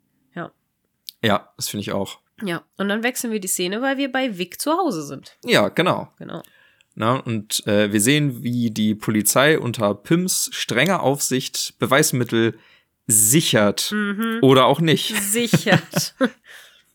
ja, 1.24 1.52
das 1.56 1.68
finde 1.68 1.82
ich 1.82 1.92
auch. 1.92 2.18
Ja, 2.42 2.64
und 2.76 2.88
dann 2.88 3.04
wechseln 3.04 3.32
wir 3.32 3.38
die 3.38 3.46
Szene, 3.46 3.80
weil 3.80 3.96
wir 3.96 4.10
bei 4.10 4.38
Vic 4.38 4.60
zu 4.60 4.72
Hause 4.72 5.04
sind. 5.04 5.36
Ja, 5.44 5.68
genau. 5.68 6.08
Genau. 6.18 6.42
Na, 6.96 7.14
und 7.14 7.64
äh, 7.68 7.92
wir 7.92 8.00
sehen, 8.00 8.42
wie 8.42 8.70
die 8.70 8.96
Polizei 8.96 9.58
unter 9.58 9.94
Pims 9.94 10.50
strenger 10.52 11.02
Aufsicht 11.02 11.78
Beweismittel 11.78 12.58
sichert 13.06 13.90
Mhm. 13.92 14.38
oder 14.42 14.66
auch 14.66 14.80
nicht. 14.80 15.14
Sichert. 15.22 16.14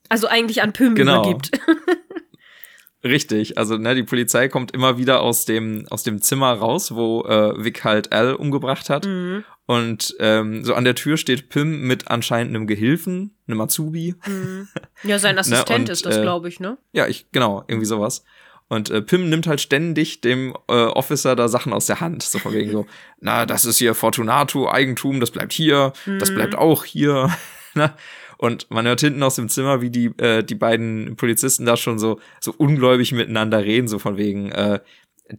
Also 0.10 0.28
eigentlich 0.28 0.62
an 0.62 0.72
Pym 0.72 0.96
Genau. 0.96 1.22
übergibt. 1.22 1.52
Richtig. 3.04 3.58
Also, 3.58 3.78
ne, 3.78 3.94
die 3.94 4.04
Polizei 4.04 4.48
kommt 4.48 4.72
immer 4.72 4.98
wieder 4.98 5.22
aus 5.22 5.44
dem, 5.46 5.86
aus 5.90 6.04
dem 6.04 6.22
Zimmer 6.22 6.54
raus, 6.54 6.96
wo 6.96 7.24
äh, 7.26 7.64
Vic 7.64 7.84
halt 7.84 8.12
Al 8.12 8.34
umgebracht 8.34 8.90
hat. 8.90 9.06
Mhm. 9.06 9.44
Und 9.66 10.16
ähm, 10.20 10.64
so 10.64 10.74
an 10.76 10.86
der 10.86 10.96
Tür 10.96 11.18
steht 11.18 11.50
Pim 11.50 11.82
mit 11.82 12.08
anscheinend 12.10 12.56
einem 12.56 12.68
Gehilfen, 12.68 13.36
einem 13.48 13.60
Azubi. 13.62 14.16
Mhm. 14.26 14.68
Ja, 15.04 15.20
sein 15.20 15.38
Assistent 15.40 15.82
und, 15.82 15.90
ist 15.90 16.06
das, 16.06 16.18
äh, 16.18 16.22
glaube 16.22 16.48
ich, 16.48 16.60
ne? 16.60 16.78
Ja, 16.94 17.06
ich, 17.08 17.30
genau, 17.32 17.64
irgendwie 17.68 17.86
sowas. 17.86 18.24
Und 18.70 18.90
äh, 18.90 19.02
Pim 19.02 19.30
nimmt 19.30 19.48
halt 19.48 19.62
ständig 19.62 20.20
dem 20.22 20.54
äh, 20.68 20.74
Officer 20.74 21.36
da 21.36 21.48
Sachen 21.48 21.72
aus 21.72 21.86
der 21.86 22.02
Hand. 22.02 22.24
So 22.24 22.38
von 22.40 22.54
wegen 22.54 22.72
so, 22.72 22.86
na, 23.22 23.46
das 23.46 23.64
ist 23.66 23.78
hier 23.78 23.94
Fortunato-Eigentum, 23.96 25.20
das 25.20 25.32
bleibt 25.32 25.54
hier, 25.54 25.94
das 26.20 26.32
Mhm. 26.32 26.36
bleibt 26.36 26.56
auch 26.56 26.84
hier. 26.86 27.32
Na? 27.74 27.96
Und 28.38 28.70
man 28.70 28.86
hört 28.86 29.00
hinten 29.02 29.24
aus 29.24 29.36
dem 29.36 29.50
Zimmer, 29.50 29.82
wie 29.82 29.90
die, 29.90 30.08
äh, 30.18 30.44
die 30.44 30.56
beiden 30.56 31.16
Polizisten 31.16 31.66
da 31.66 31.76
schon 31.78 31.98
so, 31.98 32.20
so 32.40 32.54
ungläubig 32.56 33.12
miteinander 33.12 33.64
reden, 33.64 33.88
so 33.88 33.98
von 34.00 34.18
wegen, 34.18 34.52
äh, 34.52 34.80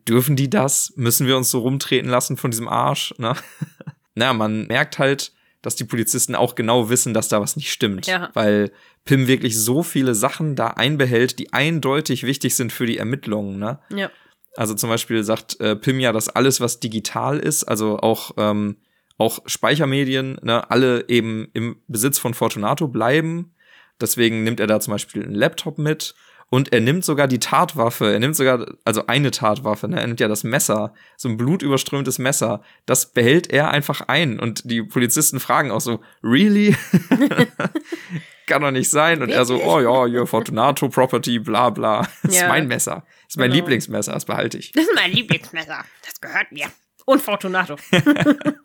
dürfen 0.09 0.35
die 0.37 0.51
das? 0.51 0.93
Müssen 0.97 1.27
wir 1.27 1.37
uns 1.37 1.51
so 1.51 1.61
rumtreten 1.61 2.11
lassen 2.11 2.37
von 2.37 2.51
diesem 2.51 2.67
Arsch? 2.69 3.15
Ne? 3.19 3.35
Na, 4.15 4.33
man 4.33 4.67
merkt 4.67 4.99
halt, 4.99 5.33
dass 5.63 5.77
die 5.77 5.85
Polizisten 5.85 6.35
auch 6.35 6.55
genau 6.55 6.89
wissen, 6.91 7.15
dass 7.15 7.29
da 7.29 7.41
was 7.41 7.57
nicht 7.57 7.73
stimmt. 7.73 8.07
Ja. 8.07 8.31
Weil 8.35 8.73
Pim 9.09 9.27
wirklich 9.27 9.59
so 9.59 9.83
viele 9.83 10.15
Sachen 10.15 10.55
da 10.55 10.67
einbehält, 10.67 11.39
die 11.39 11.55
eindeutig 11.55 12.25
wichtig 12.25 12.55
sind 12.55 12.75
für 12.75 12.85
die 12.85 12.99
Ermittlungen. 12.99 13.59
Ne? 13.59 13.79
Ja. 13.89 14.11
Also 14.55 14.75
zum 14.75 14.91
Beispiel 14.91 15.25
sagt 15.25 15.59
äh, 15.61 15.77
Pim 15.77 15.99
ja, 15.99 16.13
dass 16.13 16.29
alles, 16.29 16.61
was 16.61 16.79
digital 16.79 17.39
ist, 17.39 17.65
also 17.65 18.01
auch, 18.01 18.33
ähm, 18.37 18.77
auch 19.17 19.39
Speichermedien, 19.47 20.39
ne, 20.43 20.71
alle 20.71 21.09
eben 21.09 21.49
im 21.55 21.81
Besitz 21.89 22.19
von 22.19 22.35
Fortunato 22.35 22.87
bleiben. 22.87 23.55
Deswegen 23.99 24.45
nimmt 24.45 24.61
er 24.61 24.67
da 24.67 24.79
zum 24.79 24.93
Beispiel 24.93 25.23
einen 25.23 25.35
Laptop 25.35 25.79
mit 25.79 26.15
und 26.51 26.75
er 26.75 26.81
nimmt 26.83 27.03
sogar 27.03 27.29
die 27.29 27.41
Tatwaffe. 27.41 28.13
Er 28.13 28.19
nimmt 28.19 28.37
sogar, 28.37 28.67
also 28.85 29.07
eine 29.07 29.31
Tatwaffe, 29.31 29.89
ne? 29.89 29.99
er 29.99 30.07
nimmt 30.07 30.21
ja 30.21 30.29
das 30.29 30.45
Messer, 30.45 30.93
so 31.17 31.31
ein 31.31 31.39
blutüberströmtes 31.39 32.19
Messer. 32.19 32.61
Das 32.85 33.15
behält 33.15 33.51
er 33.51 33.71
einfach 33.71 34.03
ein 34.03 34.39
und 34.39 34.71
die 34.71 34.83
Polizisten 34.83 35.41
fragen 35.41 35.71
auch 35.71 35.81
so, 35.81 36.01
really? 36.23 36.77
Kann 38.49 38.63
doch 38.63 38.71
nicht 38.71 38.91
sein. 38.91 39.23
Und 39.23 39.29
er 39.31 39.45
so, 39.45 39.63
oh 39.63 39.79
ja, 39.81 40.19
your 40.21 40.27
Fortunato 40.27 40.89
Property, 40.89 41.39
bla 41.39 41.71
bla. 41.71 42.09
Das 42.23 42.33
ist 42.33 42.41
Ja. 42.41 42.49
mein 42.49 42.67
Messer. 42.67 43.05
Das 43.07 43.35
ist 43.35 43.37
mein 43.39 43.51
Genau. 43.51 43.57
Lieblingsmesser, 43.63 44.13
das 44.13 44.25
behalte 44.25 44.59
ich. 44.59 44.73
Das 44.73 44.85
ist 44.85 44.95
mein 44.95 45.13
Lieblingsmesser. 45.13 45.85
Das 46.05 46.21
gehört 46.21 46.51
mir. 46.51 46.67
Und 47.05 47.23
Fortunato. 47.23 47.77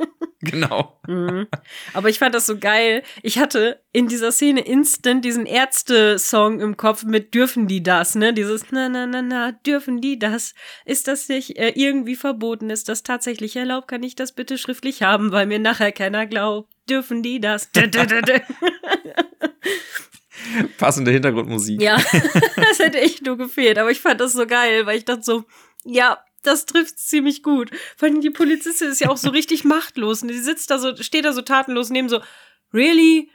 Genau. 0.45 0.99
Mhm. 1.07 1.47
Aber 1.93 2.09
ich 2.09 2.19
fand 2.19 2.35
das 2.35 2.45
so 2.45 2.57
geil. 2.57 3.01
Ich 3.21 3.39
hatte 3.39 3.79
in 3.93 4.09
dieser 4.09 4.33
Szene 4.33 4.59
instant 4.59 5.23
diesen 5.23 5.45
Ärzte-Song 5.45 6.59
im 6.59 6.75
Kopf 6.75 7.05
mit 7.05 7.33
Dürfen 7.33 7.67
die 7.67 7.81
das, 7.81 8.15
ne? 8.15 8.33
Dieses 8.33 8.65
Na, 8.71 8.89
na, 8.89 9.05
na, 9.07 9.21
na, 9.21 9.53
dürfen 9.53 10.01
die 10.01 10.19
das? 10.19 10.53
Ist 10.83 11.07
das 11.07 11.29
nicht 11.29 11.57
äh, 11.57 11.69
irgendwie 11.75 12.17
verboten? 12.17 12.69
Ist 12.71 12.89
das 12.89 13.03
tatsächlich 13.03 13.55
erlaubt? 13.55 13.87
Kann 13.87 14.03
ich 14.03 14.15
das 14.15 14.33
bitte 14.33 14.57
schriftlich 14.57 15.01
haben, 15.01 15.31
weil 15.31 15.45
mir 15.45 15.59
nachher 15.59 15.93
keiner 15.93 16.25
glaubt? 16.25 16.69
Dürfen 16.89 17.23
die 17.23 17.39
das? 17.39 17.69
Passende 20.77 21.11
Hintergrundmusik. 21.11 21.81
Ja, 21.81 21.97
das 22.55 22.79
hätte 22.79 22.99
echt 22.99 23.25
nur 23.25 23.37
gefehlt. 23.37 23.77
Aber 23.77 23.91
ich 23.91 24.01
fand 24.01 24.19
das 24.19 24.33
so 24.33 24.45
geil, 24.45 24.85
weil 24.85 24.97
ich 24.97 25.05
dachte 25.05 25.23
so, 25.23 25.45
ja, 25.85 26.23
das 26.43 26.65
trifft 26.65 26.99
ziemlich 26.99 27.43
gut. 27.43 27.71
Vor 27.95 28.07
allem 28.07 28.21
die 28.21 28.29
Polizistin 28.29 28.89
ist 28.89 29.01
ja 29.01 29.09
auch 29.09 29.17
so 29.17 29.29
richtig 29.29 29.63
machtlos. 29.63 30.21
Und 30.21 30.27
die 30.29 30.39
sitzt 30.39 30.69
da 30.69 30.77
so, 30.77 30.95
steht 30.97 31.25
da 31.25 31.33
so 31.33 31.41
tatenlos 31.41 31.89
neben 31.89 32.09
so, 32.09 32.19
really? 32.73 33.29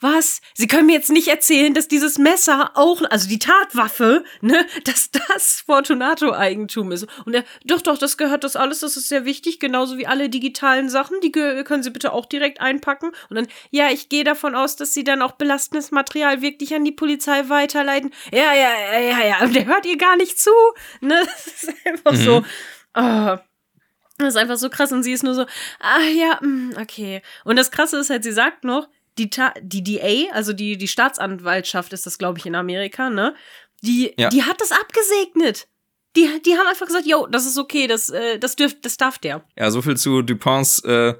Was? 0.00 0.40
Sie 0.54 0.68
können 0.68 0.86
mir 0.86 0.92
jetzt 0.92 1.10
nicht 1.10 1.26
erzählen, 1.28 1.74
dass 1.74 1.88
dieses 1.88 2.18
Messer 2.18 2.70
auch, 2.74 3.02
also 3.10 3.28
die 3.28 3.40
Tatwaffe, 3.40 4.22
ne, 4.40 4.64
dass 4.84 5.10
das 5.10 5.62
Fortunato-Eigentum 5.66 6.92
ist. 6.92 7.06
Und 7.24 7.34
er, 7.34 7.44
doch, 7.64 7.82
doch, 7.82 7.98
das 7.98 8.16
gehört 8.16 8.44
das 8.44 8.54
alles, 8.54 8.80
das 8.80 8.96
ist 8.96 9.08
sehr 9.08 9.24
wichtig, 9.24 9.58
genauso 9.58 9.98
wie 9.98 10.06
alle 10.06 10.28
digitalen 10.28 10.88
Sachen, 10.88 11.20
die 11.20 11.32
können 11.32 11.82
Sie 11.82 11.90
bitte 11.90 12.12
auch 12.12 12.26
direkt 12.26 12.60
einpacken. 12.60 13.10
Und 13.28 13.36
dann, 13.36 13.48
ja, 13.70 13.90
ich 13.90 14.08
gehe 14.08 14.24
davon 14.24 14.54
aus, 14.54 14.76
dass 14.76 14.94
Sie 14.94 15.02
dann 15.04 15.20
auch 15.22 15.32
belastendes 15.32 15.90
Material 15.90 16.42
wirklich 16.42 16.74
an 16.74 16.84
die 16.84 16.92
Polizei 16.92 17.48
weiterleiten. 17.48 18.12
Ja, 18.32 18.54
ja, 18.54 18.70
ja, 18.92 19.00
ja, 19.00 19.24
ja, 19.26 19.38
und 19.44 19.54
der 19.56 19.66
hört 19.66 19.84
ihr 19.86 19.96
gar 19.98 20.16
nicht 20.16 20.38
zu, 20.38 20.50
ne, 21.00 21.20
das 21.24 21.46
ist 21.64 21.74
einfach 21.84 22.12
Mhm. 22.12 22.16
so, 22.16 22.44
ah. 22.94 23.38
Das 24.20 24.30
ist 24.30 24.36
einfach 24.36 24.56
so 24.56 24.68
krass 24.68 24.90
und 24.90 25.04
sie 25.04 25.12
ist 25.12 25.22
nur 25.22 25.34
so, 25.34 25.42
ah 25.78 26.00
ja, 26.12 26.40
mm, 26.42 26.72
okay. 26.80 27.22
Und 27.44 27.54
das 27.56 27.70
Krasse 27.70 27.98
ist 27.98 28.10
halt, 28.10 28.24
sie 28.24 28.32
sagt 28.32 28.64
noch, 28.64 28.88
die, 29.18 29.30
Ta 29.30 29.52
die 29.60 29.82
DA, 29.82 30.32
also 30.32 30.52
die, 30.52 30.76
die 30.78 30.88
Staatsanwaltschaft 30.88 31.92
ist 31.92 32.06
das, 32.06 32.18
glaube 32.18 32.38
ich, 32.38 32.46
in 32.46 32.54
Amerika, 32.54 33.10
ne? 33.10 33.34
Die, 33.82 34.12
Ja. 34.16 34.28
die 34.28 34.42
hat 34.44 34.60
das 34.60 34.72
abgesegnet. 34.72 35.68
Die, 36.16 36.26
die 36.44 36.56
haben 36.56 36.66
einfach 36.66 36.86
gesagt, 36.86 37.06
yo, 37.06 37.26
das 37.26 37.46
ist 37.46 37.58
okay, 37.58 37.86
das, 37.86 38.08
äh, 38.10 38.38
das, 38.38 38.56
dürft, 38.56 38.84
das 38.84 38.96
darf 38.96 39.18
der. 39.18 39.44
Ja, 39.56 39.70
so 39.70 39.82
viel 39.82 39.96
zu 39.96 40.22
Duponts 40.22 40.82
äh, 40.84 41.14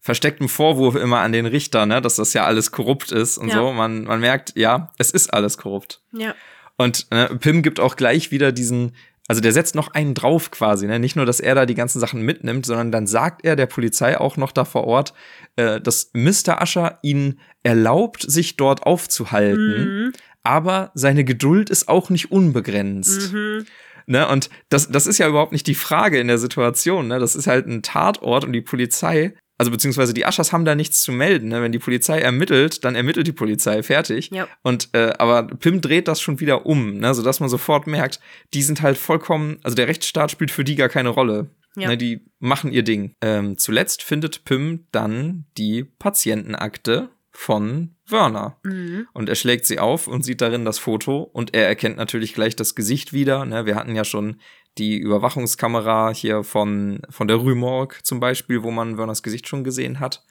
verstecktem 0.00 0.48
Vorwurf 0.48 0.96
immer 0.96 1.20
an 1.20 1.32
den 1.32 1.46
Richter, 1.46 1.86
ne, 1.86 2.02
dass 2.02 2.16
das 2.16 2.32
ja 2.34 2.44
alles 2.44 2.72
korrupt 2.72 3.12
ist 3.12 3.38
und 3.38 3.48
Ja. 3.48 3.54
so. 3.54 3.72
Man, 3.72 4.04
man 4.04 4.20
merkt, 4.20 4.52
ja, 4.56 4.90
es 4.98 5.10
ist 5.12 5.32
alles 5.32 5.58
korrupt. 5.58 6.00
Ja. 6.12 6.34
Und 6.76 7.06
äh, 7.10 7.34
Pim 7.36 7.62
gibt 7.62 7.78
auch 7.80 7.94
gleich 7.96 8.30
wieder 8.32 8.50
diesen, 8.50 8.96
also 9.32 9.40
der 9.40 9.52
setzt 9.52 9.74
noch 9.74 9.94
einen 9.94 10.12
drauf 10.12 10.50
quasi, 10.50 10.86
ne? 10.86 10.98
Nicht 10.98 11.16
nur, 11.16 11.24
dass 11.24 11.40
er 11.40 11.54
da 11.54 11.64
die 11.64 11.74
ganzen 11.74 12.00
Sachen 12.00 12.20
mitnimmt, 12.20 12.66
sondern 12.66 12.92
dann 12.92 13.06
sagt 13.06 13.46
er 13.46 13.56
der 13.56 13.64
Polizei 13.64 14.20
auch 14.20 14.36
noch 14.36 14.52
da 14.52 14.66
vor 14.66 14.84
Ort, 14.84 15.14
äh, 15.56 15.80
dass 15.80 16.10
Mr. 16.12 16.60
Ascher 16.60 16.98
ihnen 17.00 17.40
erlaubt, 17.62 18.30
sich 18.30 18.58
dort 18.58 18.82
aufzuhalten, 18.82 19.84
Mhm. 19.84 20.12
aber 20.42 20.90
seine 20.92 21.24
Geduld 21.24 21.70
ist 21.70 21.88
auch 21.88 22.10
nicht 22.10 22.30
unbegrenzt. 22.30 23.32
Mhm. 23.32 23.64
Ne? 24.06 24.28
Und 24.28 24.50
das, 24.68 24.90
das 24.90 25.06
ist 25.06 25.16
ja 25.16 25.28
überhaupt 25.28 25.52
nicht 25.52 25.66
die 25.66 25.74
Frage 25.74 26.18
in 26.20 26.28
der 26.28 26.36
Situation. 26.36 27.08
Ne? 27.08 27.18
Das 27.18 27.34
ist 27.34 27.46
halt 27.46 27.66
ein 27.66 27.82
Tatort 27.82 28.44
und 28.44 28.52
die 28.52 28.60
Polizei, 28.60 29.32
also 29.62 29.70
beziehungsweise 29.70 30.12
die 30.12 30.26
Aschers 30.26 30.52
haben 30.52 30.64
da 30.64 30.74
nichts 30.74 31.02
zu 31.02 31.12
melden. 31.12 31.46
Ne? 31.46 31.62
Wenn 31.62 31.70
die 31.70 31.78
Polizei 31.78 32.18
ermittelt, 32.18 32.84
dann 32.84 32.96
ermittelt 32.96 33.28
die 33.28 33.32
Polizei, 33.32 33.84
fertig. 33.84 34.28
Ja. 34.32 34.48
Und 34.62 34.88
äh, 34.92 35.12
aber 35.20 35.44
Pim 35.44 35.80
dreht 35.80 36.08
das 36.08 36.20
schon 36.20 36.40
wieder 36.40 36.66
um, 36.66 36.98
ne? 36.98 37.14
sodass 37.14 37.38
man 37.38 37.48
sofort 37.48 37.86
merkt, 37.86 38.18
die 38.54 38.62
sind 38.64 38.82
halt 38.82 38.98
vollkommen, 38.98 39.60
also 39.62 39.76
der 39.76 39.86
Rechtsstaat 39.86 40.32
spielt 40.32 40.50
für 40.50 40.64
die 40.64 40.74
gar 40.74 40.88
keine 40.88 41.10
Rolle. 41.10 41.50
Ja. 41.76 41.90
Ne? 41.90 41.96
Die 41.96 42.26
machen 42.40 42.72
ihr 42.72 42.82
Ding. 42.82 43.14
Ähm, 43.20 43.56
zuletzt 43.56 44.02
findet 44.02 44.44
Pim 44.44 44.88
dann 44.90 45.44
die 45.56 45.84
Patientenakte 45.84 47.10
von 47.30 47.94
Werner. 48.08 48.58
Mhm. 48.64 49.06
Und 49.12 49.28
er 49.28 49.36
schlägt 49.36 49.66
sie 49.66 49.78
auf 49.78 50.08
und 50.08 50.24
sieht 50.24 50.40
darin 50.40 50.64
das 50.64 50.80
Foto 50.80 51.22
und 51.22 51.54
er 51.54 51.68
erkennt 51.68 51.98
natürlich 51.98 52.34
gleich 52.34 52.56
das 52.56 52.74
Gesicht 52.74 53.12
wieder. 53.12 53.44
Ne? 53.44 53.64
Wir 53.64 53.76
hatten 53.76 53.94
ja 53.94 54.04
schon 54.04 54.40
die 54.78 54.96
Überwachungskamera 54.96 56.12
hier 56.14 56.44
von, 56.44 57.02
von 57.10 57.28
der 57.28 57.36
Rue 57.36 57.54
Morgue 57.54 57.98
zum 58.02 58.20
Beispiel, 58.20 58.62
wo 58.62 58.70
man 58.70 58.98
Werners 58.98 59.22
Gesicht 59.22 59.48
schon 59.48 59.64
gesehen 59.64 60.00
hat. 60.00 60.24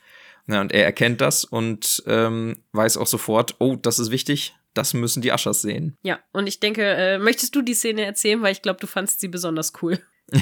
Ja, 0.48 0.62
und 0.62 0.72
er 0.72 0.84
erkennt 0.84 1.22
das 1.22 1.44
und 1.44 2.04
ähm, 2.08 2.58
weiß 2.72 2.98
auch 2.98 3.08
sofort, 3.08 3.56
oh, 3.60 3.76
das 3.76 4.00
ist 4.00 4.12
wichtig, 4.12 4.56
das 4.74 4.94
müssen 4.94 5.22
die 5.22 5.32
Aschers 5.32 5.62
sehen. 5.62 5.98
Ja, 6.02 6.20
und 6.34 6.48
ich 6.48 6.60
denke, 6.60 6.84
äh, 6.84 7.20
möchtest 7.20 7.56
du 7.56 7.62
die 7.62 7.74
Szene 7.74 8.06
erzählen, 8.06 8.42
weil 8.42 8.52
ich 8.52 8.62
glaube, 8.62 8.80
du 8.80 8.88
fandst 8.88 9.20
sie 9.20 9.28
besonders 9.28 9.74
cool. 9.82 10.00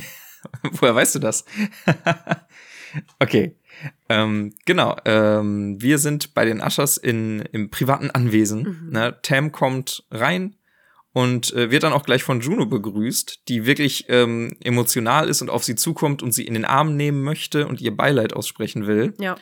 Woher 0.72 0.96
weißt 0.96 1.16
du 1.16 1.20
das? 1.20 1.44
okay. 3.20 3.56
Ähm, 4.08 4.56
genau. 4.66 4.96
Ähm, 5.06 5.82
wir 5.82 5.98
sind 5.98 6.34
bei 6.34 6.46
den 6.46 6.62
Aschers 6.62 6.98
in, 6.98 7.42
im 7.52 7.70
privaten 7.70 8.10
Anwesen. 8.12 8.84
Mhm. 8.84 8.90
Ne? 8.92 9.18
Tam 9.22 9.52
kommt 9.52 10.06
rein 10.12 10.56
und 11.14 11.54
äh, 11.54 11.72
wird 11.72 11.84
dann 11.84 11.94
auch 11.94 12.04
gleich 12.04 12.24
von 12.24 12.40
Juno 12.42 12.66
begrüßt, 12.66 13.44
die 13.48 13.66
wirklich 13.66 14.06
ähm, 14.10 14.56
emotional 14.64 15.28
ist 15.30 15.42
und 15.42 15.50
auf 15.50 15.64
sie 15.64 15.76
zukommt 15.76 16.22
und 16.22 16.32
sie 16.34 16.46
in 16.46 16.54
den 16.54 16.66
Arm 16.66 16.96
nehmen 16.96 17.22
möchte 17.24 17.68
und 17.68 17.82
ihr 17.82 17.96
Beileid 17.96 18.34
aussprechen 18.34 18.86
will. 18.88 19.14
Ja, 19.20 19.36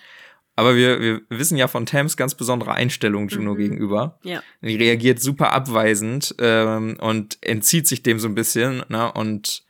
Aber 0.55 0.75
wir, 0.75 0.99
wir 1.01 1.21
wissen 1.29 1.57
ja 1.57 1.67
von 1.67 1.85
Tams 1.85 2.15
ganz 2.17 2.35
besondere 2.35 2.73
Einstellung 2.73 3.27
Juno 3.27 3.53
Mhm. 3.53 3.57
gegenüber. 3.57 4.19
ja. 4.23 4.41
Die 4.61 4.75
reagiert 4.75 5.19
super 5.21 5.51
abweisend 5.53 6.33
ähm, 6.39 6.97
und 6.99 7.37
entzieht 7.41 7.87
sich 7.87 8.01
dem 8.01 8.17
so 8.19 8.27
ein 8.27 8.35
bisschen. 8.35 8.83
Ne? 8.89 9.11
Und 9.11 9.63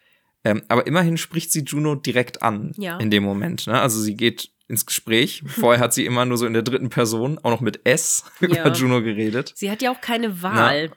ähm, 0.45 0.61
aber 0.69 0.87
immerhin 0.87 1.17
spricht 1.17 1.51
sie 1.51 1.63
Juno 1.65 1.95
direkt 1.95 2.41
an 2.43 2.71
Ja. 2.77 2.97
in 2.99 3.09
dem 3.09 3.23
Moment. 3.23 3.67
Ne? 3.67 3.81
Also 3.81 3.99
sie 3.99 4.15
geht 4.15 4.51
ins 4.69 4.85
Gespräch. 4.85 5.43
Vorher 5.47 5.81
hat 5.81 5.93
sie 5.93 6.05
immer 6.05 6.25
nur 6.25 6.37
so 6.37 6.45
in 6.45 6.53
der 6.53 6.61
dritten 6.63 6.89
Person, 6.89 7.37
auch 7.41 7.49
noch 7.51 7.59
mit 7.61 7.81
S, 7.85 8.23
über 8.39 8.55
Ja. 8.55 8.71
Juno 8.71 9.01
geredet. 9.01 9.51
Sie 9.55 9.69
hat 9.71 9.81
ja 9.81 9.91
auch 9.91 9.99
keine 9.99 10.41
Wahl. 10.41 10.91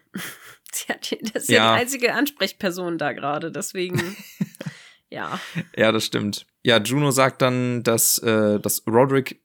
Sie 0.74 0.92
hat, 0.92 1.16
das 1.34 1.42
ist 1.42 1.48
ja. 1.48 1.56
Ja. 1.56 1.74
die 1.74 1.80
einzige 1.82 2.14
Ansprechperson 2.14 2.98
da 2.98 3.12
gerade, 3.12 3.50
deswegen. 3.50 4.16
ja. 5.10 5.40
Ja, 5.76 5.92
das 5.92 6.04
stimmt. 6.04 6.46
Ja, 6.62 6.78
Juno 6.80 7.10
sagt 7.10 7.42
dann, 7.42 7.82
dass, 7.82 8.18
äh, 8.18 8.60
dass 8.60 8.86
Roderick 8.86 9.40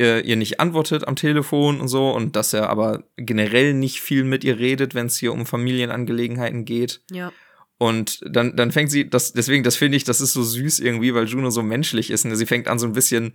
äh, 0.00 0.20
ihr 0.20 0.36
nicht 0.36 0.60
antwortet 0.60 1.06
am 1.08 1.16
Telefon 1.16 1.80
und 1.80 1.88
so 1.88 2.10
und 2.10 2.36
dass 2.36 2.52
er 2.52 2.70
aber 2.70 3.04
generell 3.16 3.74
nicht 3.74 4.00
viel 4.00 4.24
mit 4.24 4.44
ihr 4.44 4.58
redet, 4.58 4.94
wenn 4.94 5.06
es 5.06 5.18
hier 5.18 5.32
um 5.32 5.46
Familienangelegenheiten 5.46 6.64
geht. 6.64 7.02
Ja. 7.10 7.32
Und 7.78 8.20
dann, 8.28 8.56
dann 8.56 8.72
fängt 8.72 8.90
sie, 8.90 9.08
das, 9.08 9.32
deswegen, 9.32 9.62
das 9.62 9.76
finde 9.76 9.96
ich, 9.96 10.04
das 10.04 10.20
ist 10.20 10.32
so 10.32 10.42
süß 10.42 10.80
irgendwie, 10.80 11.14
weil 11.14 11.26
Juno 11.26 11.50
so 11.50 11.62
menschlich 11.62 12.10
ist. 12.10 12.24
Ne? 12.24 12.34
Sie 12.36 12.46
fängt 12.46 12.66
an, 12.66 12.78
so 12.78 12.86
ein 12.86 12.92
bisschen 12.92 13.34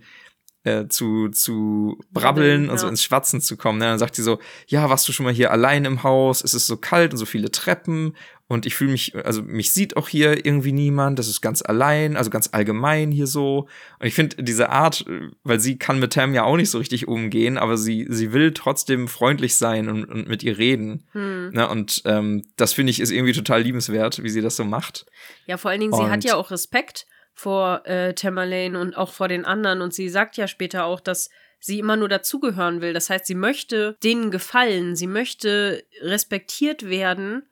äh, 0.64 0.88
zu, 0.88 1.28
zu 1.28 1.98
brabbeln 2.12 2.66
Ja. 2.66 2.72
und 2.72 2.78
so 2.78 2.88
ins 2.88 3.02
Schwatzen 3.02 3.40
zu 3.40 3.56
kommen. 3.56 3.78
Ne? 3.78 3.84
Dann 3.84 3.98
sagt 3.98 4.16
sie 4.16 4.22
so, 4.22 4.38
ja, 4.66 4.88
warst 4.90 5.06
du 5.08 5.12
schon 5.12 5.24
mal 5.24 5.32
hier 5.32 5.52
allein 5.52 5.84
im 5.84 6.02
Haus? 6.02 6.42
Es 6.42 6.54
ist 6.54 6.66
so 6.66 6.76
kalt 6.76 7.12
und 7.12 7.18
so 7.18 7.26
viele 7.26 7.50
Treppen 7.50 8.14
und 8.46 8.66
ich 8.66 8.74
fühle 8.74 8.92
mich, 8.92 9.14
also 9.24 9.42
mich 9.42 9.72
sieht 9.72 9.96
auch 9.96 10.08
hier 10.08 10.44
irgendwie 10.44 10.72
niemand. 10.72 11.18
Das 11.18 11.28
ist 11.28 11.40
ganz 11.40 11.62
allein, 11.62 12.16
also 12.16 12.28
ganz 12.30 12.50
allgemein 12.52 13.10
hier 13.10 13.26
so. 13.26 13.68
Und 13.98 14.06
ich 14.06 14.14
finde 14.14 14.42
diese 14.42 14.68
Art, 14.70 15.06
äh, 15.08 15.30
weil 15.44 15.60
sie 15.60 15.78
kann 15.78 15.98
mit 15.98 16.12
Tam 16.12 16.34
ja 16.34 16.44
auch 16.44 16.56
nicht 16.56 16.70
so 16.70 16.78
richtig 16.78 17.08
umgehen, 17.08 17.56
aber 17.56 17.76
sie, 17.78 18.06
sie 18.10 18.32
will 18.32 18.52
trotzdem 18.52 19.08
freundlich 19.08 19.54
sein 19.56 19.88
und, 19.88 20.04
und 20.04 20.28
mit 20.28 20.42
ihr 20.42 20.58
reden. 20.58 21.04
Hm. 21.12 21.50
Ne? 21.52 21.68
Und 21.68 22.02
ähm, 22.04 22.42
das 22.56 22.74
finde 22.74 22.90
ich 22.90 23.00
ist 23.00 23.10
irgendwie 23.12 23.32
total 23.32 23.62
liebenswert, 23.62 24.22
wie 24.22 24.28
sie 24.30 24.42
das 24.42 24.56
so 24.56 24.64
macht. 24.64 25.06
Ja, 25.46 25.56
vor 25.56 25.70
allen 25.70 25.80
Dingen, 25.80 25.92
sie 25.94 26.02
hat 26.04 26.12
Und- 26.12 26.24
ja 26.24 26.36
auch 26.36 26.50
Respekt 26.50 27.06
vor 27.34 27.86
äh, 27.86 28.14
Tamerlane 28.14 28.78
und 28.78 28.96
auch 28.96 29.12
vor 29.12 29.28
den 29.28 29.44
anderen. 29.44 29.80
Und 29.80 29.92
sie 29.92 30.08
sagt 30.08 30.36
ja 30.36 30.46
später 30.46 30.84
auch, 30.84 31.00
dass 31.00 31.30
sie 31.60 31.78
immer 31.78 31.96
nur 31.96 32.08
dazugehören 32.08 32.80
will. 32.80 32.92
Das 32.92 33.10
heißt, 33.10 33.26
sie 33.26 33.34
möchte 33.34 33.96
denen 34.02 34.30
gefallen, 34.30 34.96
sie 34.96 35.06
möchte 35.06 35.84
respektiert 36.00 36.88
werden. 36.88 37.48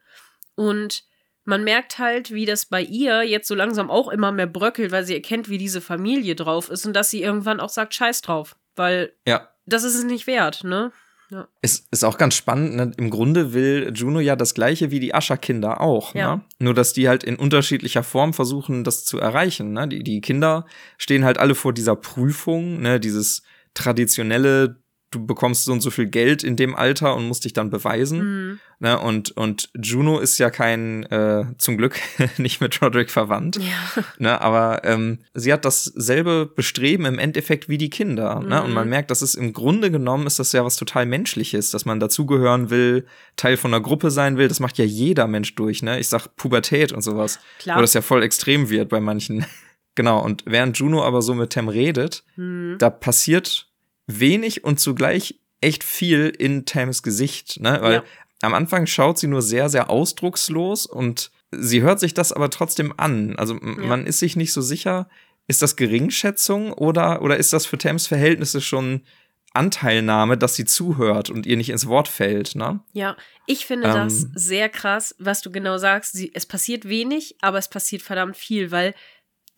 Und 0.55 1.05
man 1.45 1.65
merkt 1.65 1.99
halt, 1.99 2.31
wie 2.31 2.47
das 2.47 2.67
bei 2.67 2.83
ihr 2.83 3.23
jetzt 3.23 3.49
so 3.49 3.55
langsam 3.55 3.91
auch 3.91 4.09
immer 4.09 4.31
mehr 4.31 4.47
bröckelt, 4.47 4.93
weil 4.93 5.05
sie 5.05 5.15
erkennt, 5.15 5.49
wie 5.49 5.59
diese 5.59 5.81
Familie 5.81 6.37
drauf 6.37 6.71
ist 6.71 6.87
und 6.87 6.93
dass 6.95 7.11
sie 7.11 7.23
irgendwann 7.23 7.61
auch 7.61 7.71
sagt, 7.71 7.95
scheiß 7.95 8.23
drauf. 8.23 8.57
Weil 8.77 9.13
Ja, 9.27 9.49
das 9.67 9.83
ist 9.85 9.95
es 9.95 10.05
nicht 10.05 10.27
wert, 10.27 10.63
ne? 10.65 10.93
Es 11.61 11.87
ist 11.91 12.05
auch 12.05 12.19
ganz 12.19 12.35
spannend. 12.35 12.77
Ne? 12.77 12.93
Im 12.97 13.11
Grunde 13.11 13.53
will 13.53 13.93
Juno 13.95 14.21
ja 14.21 14.37
das 14.37 14.55
gleiche 14.55 14.91
wie 14.91 15.01
die 15.01 15.15
Ascher-Kinder 15.15 15.81
auch. 15.81 16.15
Ja. 16.15 16.37
Ne? 16.37 16.43
Nur, 16.59 16.75
dass 16.75 16.93
die 16.93 17.09
halt 17.09 17.25
in 17.25 17.37
unterschiedlicher 17.37 18.03
Form 18.03 18.35
versuchen, 18.35 18.85
das 18.85 19.05
zu 19.05 19.19
erreichen. 19.19 19.73
Ne? 19.73 19.89
Die, 19.89 20.03
die 20.03 20.21
Kinder 20.21 20.67
stehen 20.99 21.25
halt 21.25 21.39
alle 21.39 21.55
vor 21.55 21.73
dieser 21.73 21.97
Prüfung, 21.97 22.81
ne? 22.81 23.01
dieses 23.01 23.43
traditionelle, 23.75 24.82
du 25.13 25.25
bekommst 25.25 25.65
so 25.65 25.73
und 25.73 25.81
so 25.81 25.91
viel 25.91 26.07
Geld 26.07 26.43
in 26.43 26.57
dem 26.57 26.75
Alter 26.75 27.15
und 27.15 27.29
musst 27.29 27.45
dich 27.45 27.53
dann 27.53 27.71
beweisen. 27.71 28.19
Mhm. 28.49 28.61
Ne? 28.81 28.99
Und, 28.99 29.31
und 29.37 29.71
Juno 29.81 30.19
ist 30.19 30.39
ja 30.39 30.51
kein, 30.51 31.05
äh, 31.05 31.45
zum 31.59 31.77
Glück 31.77 32.01
nicht 32.39 32.61
mit 32.61 32.83
Roderick 32.83 33.11
verwandt. 33.11 33.57
Ja. 33.57 34.03
Ne, 34.19 34.41
aber 34.41 34.83
ähm, 34.85 35.19
sie 35.35 35.53
hat 35.53 35.65
dasselbe 35.65 36.47
Bestreben 36.47 37.05
im 37.05 37.19
Endeffekt 37.19 37.69
wie 37.69 37.79
die 37.79 37.91
Kinder. 37.91 38.41
Ne? 38.41 38.59
Mhm. 38.59 38.65
Und 38.65 38.73
man 38.73 38.89
merkt, 38.89 39.11
dass 39.13 39.23
es 39.23 39.35
im 39.37 39.53
Grunde 39.53 39.91
genommen 39.91 40.27
ist 40.27 40.39
das 40.41 40.53
ja 40.53 40.65
was 40.65 40.77
total 40.77 41.07
Menschliches, 41.07 41.71
dass 41.71 41.85
man 41.85 42.01
dazugehören 42.01 42.71
will, 42.71 43.07
Teil 43.37 43.57
von 43.57 43.73
einer 43.73 43.83
Gruppe 43.83 44.11
sein 44.11 44.37
will. 44.37 44.49
Das 44.49 44.59
macht 44.59 44.79
ja 44.79 44.85
jeder 44.85 45.29
Mensch 45.29 45.55
durch. 45.55 45.83
Ne? 45.83 46.01
Ich 46.01 46.09
sag 46.09 46.27
Pubertät 46.37 46.93
und 46.93 47.03
sowas, 47.03 47.39
Klar. 47.61 47.77
wo 47.77 47.81
das 47.83 47.95
ja 47.95 48.03
voll 48.03 48.23
extrem 48.23 48.69
wird 48.69 48.89
bei 48.89 49.01
manchen. 49.01 49.47
genau. 49.95 50.25
Und 50.25 50.43
während 50.47 50.77
Juno 50.79 51.05
aber 51.05 51.23
so 51.23 51.35
mit 51.35 51.51
Tem 51.51 51.69
redet, 51.69 52.25
Mhm. 52.37 52.77
da 52.79 52.91
passiert 52.91 53.69
wenig 54.07 54.65
und 54.65 54.81
zugleich 54.81 55.39
echt 55.61 55.85
viel 55.85 56.29
in 56.37 56.65
Tams 56.65 57.03
Gesicht, 57.03 57.61
ne? 57.61 57.79
Weil 57.81 57.95
Ja. 57.95 58.05
am 58.43 58.55
Anfang 58.55 58.87
schaut 58.87 59.19
sie 59.19 59.29
nur 59.29 59.43
sehr, 59.43 59.69
sehr 59.69 59.91
ausdruckslos 59.91 60.87
und 60.87 61.31
sie 61.53 61.83
hört 61.83 62.01
sich 62.01 62.15
das 62.15 62.33
aber 62.33 62.51
trotzdem 62.51 62.93
an. 62.97 63.37
Also 63.37 63.55
Ja. 63.55 63.61
man 63.61 64.07
ist 64.07 64.19
sich 64.19 64.37
nicht 64.37 64.53
so 64.53 64.61
sicher, 64.61 65.09
ist 65.47 65.63
das 65.63 65.77
Geringschätzung 65.77 66.73
oder, 66.73 67.23
oder 67.23 67.37
ist 67.37 67.53
das 67.53 67.67
für 67.67 67.79
Tams 67.79 68.07
Verhältnisse 68.07 68.61
schon 68.61 69.03
Anteilnahme, 69.55 70.39
dass 70.39 70.55
sie 70.55 70.65
zuhört 70.65 71.29
und 71.29 71.45
ihr 71.47 71.57
nicht 71.59 71.69
ins 71.69 71.87
Wort 71.87 72.09
fällt, 72.09 72.55
ne? 72.55 72.81
Ja, 72.93 73.17
ich 73.47 73.67
finde 73.67 73.89
Ähm. 73.89 73.95
das 73.95 74.27
sehr 74.35 74.69
krass, 74.69 75.15
was 75.19 75.43
du 75.43 75.51
genau 75.51 75.77
sagst. 75.79 76.13
Sie, 76.13 76.31
es 76.35 76.47
passiert 76.47 76.89
wenig, 76.89 77.37
aber 77.43 77.59
es 77.59 77.69
passiert 77.69 78.03
verdammt 78.03 78.37
viel, 78.37 78.71
weil 78.71 78.95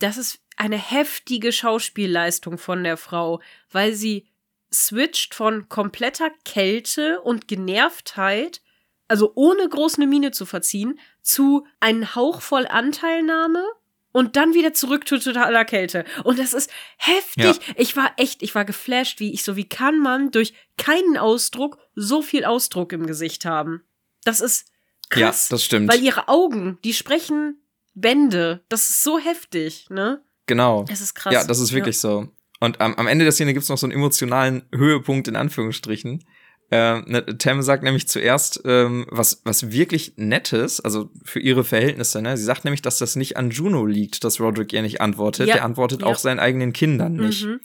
das 0.00 0.16
ist 0.18 0.40
eine 0.56 0.78
heftige 0.78 1.52
Schauspielleistung 1.52 2.58
von 2.58 2.82
der 2.82 2.96
Frau, 2.96 3.40
weil 3.70 3.94
sie 3.94 4.26
switcht 4.74 5.34
von 5.34 5.68
kompletter 5.68 6.30
Kälte 6.44 7.20
und 7.20 7.48
Genervtheit, 7.48 8.60
also 9.08 9.32
ohne 9.34 9.68
groß 9.68 9.96
eine 9.96 10.06
Miene 10.06 10.32
zu 10.32 10.46
verziehen, 10.46 10.98
zu 11.22 11.66
einem 11.80 12.14
Hauch 12.14 12.40
voll 12.40 12.66
Anteilnahme 12.66 13.64
und 14.12 14.36
dann 14.36 14.54
wieder 14.54 14.74
zurück 14.74 15.08
zu 15.08 15.18
totaler 15.18 15.64
Kälte. 15.64 16.04
Und 16.24 16.38
das 16.38 16.52
ist 16.52 16.70
heftig. 16.96 17.60
Ich 17.76 17.96
war 17.96 18.12
echt, 18.16 18.42
ich 18.42 18.54
war 18.54 18.64
geflasht, 18.64 19.20
wie 19.20 19.32
ich 19.32 19.42
so, 19.42 19.56
wie 19.56 19.68
kann 19.68 19.98
man 19.98 20.30
durch 20.30 20.54
keinen 20.76 21.16
Ausdruck 21.16 21.78
so 21.94 22.22
viel 22.22 22.44
Ausdruck 22.44 22.92
im 22.92 23.06
Gesicht 23.06 23.44
haben? 23.44 23.82
Das 24.24 24.40
ist 24.40 24.70
krass. 25.10 25.48
Ja, 25.48 25.54
das 25.54 25.64
stimmt. 25.64 25.92
Weil 25.92 26.02
ihre 26.02 26.28
Augen, 26.28 26.78
die 26.84 26.94
sprechen 26.94 27.60
Bände. 27.94 28.64
Das 28.68 28.90
ist 28.90 29.02
so 29.02 29.18
heftig, 29.18 29.86
ne? 29.90 30.22
genau. 30.46 30.84
Es 30.88 31.00
ist 31.00 31.14
krass. 31.14 31.32
Ja, 31.32 31.44
das 31.44 31.58
ist 31.58 31.72
wirklich 31.72 31.98
so. 31.98 32.28
Und 32.64 32.80
am, 32.80 32.94
am 32.94 33.06
Ende 33.06 33.24
der 33.24 33.32
Szene 33.32 33.52
gibt's 33.52 33.68
noch 33.68 33.76
so 33.76 33.86
einen 33.86 33.92
emotionalen 33.92 34.62
Höhepunkt 34.74 35.28
in 35.28 35.36
Anführungsstrichen. 35.36 36.24
Äh, 36.70 37.00
ne, 37.00 37.36
Tam 37.36 37.60
sagt 37.60 37.82
nämlich 37.82 38.08
zuerst 38.08 38.62
ähm, 38.64 39.04
was, 39.10 39.42
was 39.44 39.70
wirklich 39.70 40.14
Nettes, 40.16 40.80
also 40.80 41.10
für 41.22 41.40
ihre 41.40 41.62
Verhältnisse. 41.62 42.22
Ne? 42.22 42.38
Sie 42.38 42.44
sagt 42.44 42.64
nämlich, 42.64 42.80
dass 42.80 42.96
das 42.96 43.16
nicht 43.16 43.36
an 43.36 43.50
Juno 43.50 43.84
liegt, 43.84 44.24
dass 44.24 44.40
Roderick 44.40 44.72
ihr 44.72 44.80
nicht 44.80 45.02
antwortet. 45.02 45.48
Ja. 45.48 45.56
Der 45.56 45.64
antwortet 45.64 46.00
Ja. 46.00 46.06
auch 46.06 46.16
seinen 46.16 46.40
eigenen 46.40 46.72
Kindern 46.72 47.16
nicht. 47.16 47.44
Mhm. 47.44 47.60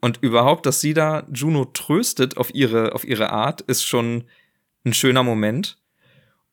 Und 0.00 0.18
überhaupt, 0.20 0.66
dass 0.66 0.80
sie 0.80 0.94
da 0.94 1.28
Juno 1.32 1.66
tröstet 1.66 2.36
auf 2.36 2.52
ihre, 2.52 2.92
auf 2.92 3.04
ihre 3.04 3.30
Art, 3.30 3.60
ist 3.60 3.84
schon 3.84 4.24
ein 4.84 4.94
schöner 4.94 5.22
Moment. 5.22 5.78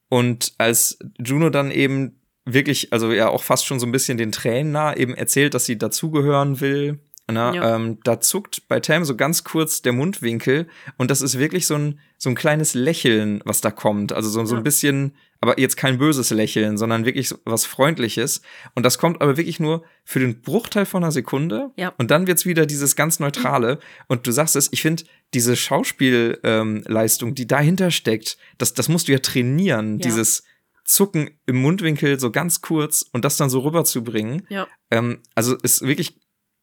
Und 0.07 0.53
als 0.59 0.99
Juno 1.17 1.49
dann 1.49 1.71
eben 1.71 2.21
wirklich, 2.45 2.93
also 2.93 3.11
ja 3.11 3.29
auch 3.29 3.41
fast 3.41 3.65
schon 3.65 3.79
so 3.79 3.88
ein 3.88 3.91
bisschen 3.91 4.19
den 4.19 4.32
Tränen 4.32 4.71
nah, 4.71 4.95
eben 4.95 5.15
erzählt, 5.15 5.55
dass 5.55 5.65
sie 5.65 5.79
dazugehören 5.79 6.61
will, 6.61 6.99
na, 7.32 7.53
Ja. 7.53 7.75
ähm, 7.75 7.99
da 8.03 8.19
zuckt 8.19 8.67
bei 8.67 8.79
Tam 8.79 9.05
so 9.05 9.15
ganz 9.15 9.43
kurz 9.43 9.82
der 9.82 9.93
Mundwinkel 9.93 10.67
und 10.97 11.09
das 11.11 11.21
ist 11.21 11.38
wirklich 11.39 11.65
so 11.67 11.75
ein, 11.75 11.99
so 12.17 12.29
ein 12.29 12.36
kleines 12.36 12.73
Lächeln, 12.73 13.41
was 13.45 13.61
da 13.61 13.71
kommt. 13.71 14.13
Also 14.13 14.29
so, 14.29 14.43
so 14.45 14.55
ein 14.55 14.63
bisschen, 14.63 15.15
aber 15.39 15.59
jetzt 15.59 15.75
kein 15.77 15.97
böses 15.97 16.29
Lächeln, 16.29 16.77
sondern 16.77 17.05
wirklich 17.05 17.29
so 17.29 17.38
was 17.45 17.65
Freundliches. 17.65 18.41
Und 18.75 18.84
das 18.86 18.97
kommt 18.99 19.21
aber 19.21 19.38
wirklich 19.38 19.59
nur 19.59 19.84
für 20.05 20.19
den 20.19 20.41
Bruchteil 20.41 20.86
von 20.86 21.03
einer 21.03 21.11
Sekunde. 21.11 21.71
Ja. 21.77 21.93
Und 21.97 22.11
dann 22.11 22.27
wird's 22.27 22.45
wieder 22.45 22.65
dieses 22.67 22.95
ganz 22.95 23.19
Neutrale. 23.19 23.79
Und 24.07 24.27
du 24.27 24.32
sagst 24.32 24.55
es, 24.55 24.69
ich 24.71 24.82
finde, 24.84 25.03
diese 25.34 25.55
Schauspielleistung, 25.55 27.29
ähm, 27.29 27.36
die 27.36 27.47
dahinter 27.47 27.91
steckt, 27.91 28.38
das, 28.57 28.73
das 28.73 28.89
musst 28.89 29.07
du 29.07 29.11
ja 29.13 29.19
trainieren, 29.19 29.99
Ja. 29.99 30.03
dieses 30.03 30.43
Zucken 30.84 31.29
im 31.45 31.55
Mundwinkel 31.61 32.19
so 32.19 32.32
ganz 32.32 32.61
kurz 32.61 33.05
und 33.13 33.23
das 33.25 33.38
dann 33.38 33.49
so 33.49 33.59
rüberzubringen. 33.59 34.45
Ja. 34.49 34.67
Ähm, 34.89 35.19
also 35.36 35.55
ist 35.57 35.82
wirklich, 35.84 36.19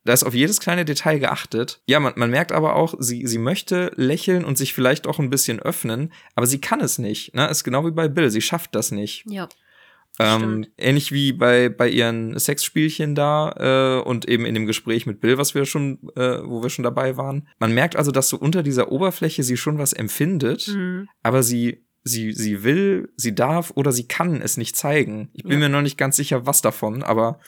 da 0.09 0.15
ist 0.15 0.25
auf 0.25 0.33
jedes 0.33 0.59
kleine 0.59 0.87
Detail 0.87 1.19
geachtet. 1.19 1.83
Ja, 1.87 2.01
man, 2.01 2.15
man 2.17 2.31
merkt 2.31 2.51
aber 2.51 2.77
auch, 2.77 2.95
sie, 2.99 3.27
sie 3.27 3.37
möchte 3.37 3.93
lächeln 3.97 4.43
und 4.47 4.57
sich 4.57 4.73
vielleicht 4.73 5.07
auch 5.07 5.19
ein 5.19 5.29
bisschen 5.29 5.61
öffnen, 5.61 6.13
aber 6.35 6.47
sie 6.47 6.61
kann 6.63 6.81
es 6.81 6.97
nicht. 6.99 7.35
Ne? 7.35 7.47
Ist 7.49 7.63
genau 7.63 7.85
wie 7.87 7.91
bei 7.91 8.09
Bill, 8.09 8.31
sie 8.31 8.41
schafft 8.41 8.75
das 8.75 8.91
nicht. 8.91 9.25
Ja. 9.29 9.49
Ähm, 10.19 10.67
ähnlich 10.79 11.13
wie 11.13 11.33
bei, 11.33 11.69
bei 11.69 11.89
ihren 11.89 12.39
Sexspielchen 12.39 13.15
da 13.15 14.01
äh, 14.03 14.09
und 14.09 14.27
eben 14.29 14.47
in 14.47 14.55
dem 14.55 14.67
Gespräch 14.67 15.05
mit 15.07 15.21
Bill, 15.21 15.37
was 15.39 15.55
wir 15.55 15.65
schon, 15.67 15.99
äh, 16.17 16.39
wo 16.43 16.63
wir 16.63 16.71
schon 16.71 16.83
dabei 16.83 17.17
waren. 17.17 17.47
Man 17.59 17.73
merkt 17.75 17.95
also, 17.95 18.11
dass 18.11 18.29
so 18.31 18.39
unter 18.39 18.63
dieser 18.63 18.91
Oberfläche 18.91 19.43
sie 19.43 19.57
schon 19.57 19.79
was 19.79 19.93
empfindet, 19.93 20.69
Mhm. 20.69 21.09
aber 21.23 21.43
sie, 21.43 21.85
sie, 22.03 22.33
sie 22.33 22.65
will, 22.65 23.13
sie 23.17 23.35
darf 23.35 23.73
oder 23.77 23.93
sie 23.93 24.09
kann 24.09 24.41
es 24.43 24.57
nicht 24.57 24.75
zeigen. 24.75 25.29
Ich 25.35 25.43
bin 25.45 25.53
Ja. 25.53 25.59
mir 25.59 25.69
noch 25.69 25.83
nicht 25.83 25.99
ganz 25.99 26.17
sicher, 26.17 26.47
was 26.47 26.63
davon, 26.63 27.03
aber 27.05 27.39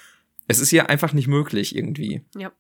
es 0.51 0.59
ist 0.59 0.73
ihr 0.73 0.91
einfach 0.91 1.13
nicht 1.13 1.29
möglich 1.29 1.77
irgendwie. 1.77 2.25
Ja. 2.37 2.53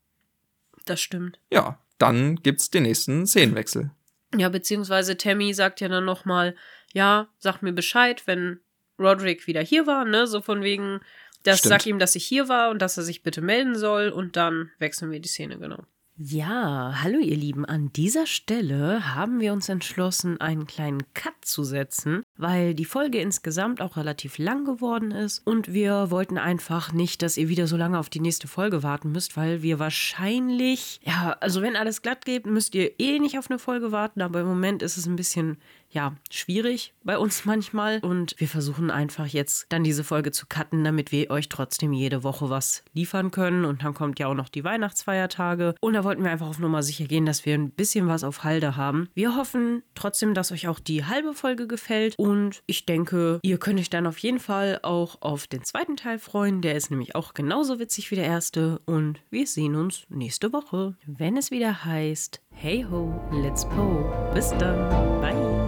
Das 0.87 1.01
stimmt. 1.01 1.39
Ja, 1.53 1.79
dann 1.99 2.37
gibt's 2.37 2.71
den 2.71 2.85
nächsten 2.85 3.27
Szenenwechsel. 3.27 3.91
Ja, 4.35 4.49
beziehungsweise 4.49 5.17
Tammy 5.17 5.53
sagt 5.53 5.81
ja 5.81 5.89
dann 5.89 6.05
nochmal, 6.05 6.55
ja, 6.93 7.29
sag 7.39 7.63
mir 7.63 7.73
Bescheid, 7.73 8.23
wenn 8.27 8.61
Roderick 8.99 9.47
wieder 9.47 9.61
hier 9.61 9.87
war, 9.87 10.05
ne? 10.05 10.27
So 10.27 10.41
von 10.41 10.63
wegen, 10.63 11.01
das 11.43 11.59
Stimmt. 11.59 11.71
sag 11.71 11.87
ihm, 11.87 11.99
dass 11.99 12.15
ich 12.15 12.25
hier 12.25 12.49
war 12.49 12.71
und 12.71 12.81
dass 12.81 12.97
er 12.97 13.03
sich 13.03 13.23
bitte 13.23 13.41
melden 13.41 13.77
soll 13.77 14.11
und 14.11 14.37
dann 14.37 14.71
wechseln 14.79 15.11
wir 15.11 15.21
die 15.21 15.29
Szene, 15.29 15.59
genau. 15.59 15.85
Ja, 16.23 17.01
hallo 17.03 17.19
ihr 17.19 17.35
Lieben. 17.35 17.65
An 17.65 17.95
dieser 17.95 18.27
Stelle 18.27 19.15
haben 19.15 19.41
wir 19.41 19.55
uns 19.55 19.71
entschlossen, 19.71 20.39
einen 20.39 20.67
kleinen 20.67 21.03
Cut 21.15 21.33
zu 21.41 21.65
setzen, 21.65 22.25
weil 22.37 22.75
die 22.75 22.85
Folge 22.85 23.23
insgesamt 23.23 23.81
auch 23.81 23.97
relativ 23.97 24.37
lang 24.37 24.67
geworden 24.67 25.13
ist 25.13 25.39
und 25.47 25.73
wir 25.73 26.11
wollten 26.11 26.37
einfach 26.37 26.93
nicht, 26.93 27.23
dass 27.23 27.39
ihr 27.39 27.49
wieder 27.49 27.67
so 27.67 27.79
lange 27.79 27.99
auf 27.99 28.11
die 28.11 28.21
nächste 28.21 28.49
Folge 28.49 28.83
warten 28.83 29.13
müsst, 29.13 29.39
weil 29.39 29.63
wir 29.63 29.79
wahrscheinlich, 29.79 31.01
ja, 31.03 31.39
also 31.41 31.63
wenn 31.63 31.75
alles 31.75 32.03
glatt 32.03 32.27
geht, 32.27 32.45
müsst 32.45 32.75
ihr 32.75 33.01
eh 33.01 33.19
nicht 33.19 33.39
auf 33.39 33.51
eine 33.51 33.59
Folge 33.59 33.91
warten, 33.91 34.21
aber 34.21 34.43
im 34.43 34.47
Moment 34.47 34.83
ist 34.83 34.99
es 34.99 35.07
ein 35.07 35.17
bisschen, 35.17 35.57
ja, 35.91 36.15
schwierig 36.31 36.95
bei 37.05 37.19
uns 37.19 37.45
manchmal 37.45 37.99
und 38.01 38.35
wir 38.39 38.49
versuchen 38.49 38.91
einfach 38.91 39.27
jetzt 39.27 39.67
dann 39.69 39.85
diese 39.85 40.05
Folge 40.05 40.33
zu 40.33 40.47
cutten, 40.47 40.85
damit 40.85 41.13
wir 41.13 41.31
euch 41.31 41.49
trotzdem 41.49 41.93
jede 41.93 42.23
Woche 42.23 42.51
was 42.51 42.83
liefern 42.93 43.31
können 43.31 43.65
und 43.65 43.83
dann 43.83 43.95
kommt 43.95 44.19
ja 44.19 44.29
auch 44.29 44.35
noch 44.35 44.49
die 44.49 44.65
Weihnachtsfeiertage 44.65 45.75
und 45.81 45.95
da 45.95 46.05
wollten 46.05 46.23
wir 46.25 46.31
einfach 46.31 46.49
auf 46.49 46.59
Nummer 46.59 46.83
sicher 46.83 47.05
gehen, 47.05 47.27
dass 47.27 47.45
wir 47.45 47.55
ein 47.55 47.71
bisschen 47.71 48.09
was 48.09 48.25
auf 48.25 48.45
Halde 48.45 48.77
haben. 48.77 49.09
Wir 49.15 49.37
hoffen 49.37 49.83
trotzdem, 49.95 50.35
dass 50.35 50.53
euch 50.53 50.69
auch 50.69 50.81
die 50.81 51.05
halbe 51.05 51.35
Folge 51.35 51.67
gefällt 51.67 52.15
und 52.19 52.63
ich 52.67 52.87
denke, 52.87 53.41
ihr 53.43 53.59
könnt 53.59 53.81
euch 53.81 53.91
dann 53.91 54.07
auf 54.07 54.19
jeden 54.19 54.41
Fall 54.41 54.81
auch 54.83 55.21
auf 55.21 55.47
den 55.47 55.65
zweiten 55.65 55.97
Teil 55.97 56.19
freuen, 56.19 56.63
der 56.63 56.75
ist 56.75 56.91
nämlich 56.91 57.15
auch 57.15 57.35
genauso 57.35 57.79
witzig 57.79 58.11
wie 58.11 58.17
der 58.17 58.27
erste 58.27 58.81
und 58.87 59.21
wir 59.31 59.47
sehen 59.47 59.75
uns 59.75 60.05
nächste 60.09 60.53
Woche, 60.53 60.95
wenn 61.07 61.37
es 61.37 61.51
wieder 61.51 61.85
heißt 61.85 62.41
Hey 62.63 62.85
ho, 62.91 63.11
let's 63.33 63.65
po. 63.65 64.05
Bis 64.35 64.51
dann. 64.59 64.77
Bye. 65.23 65.60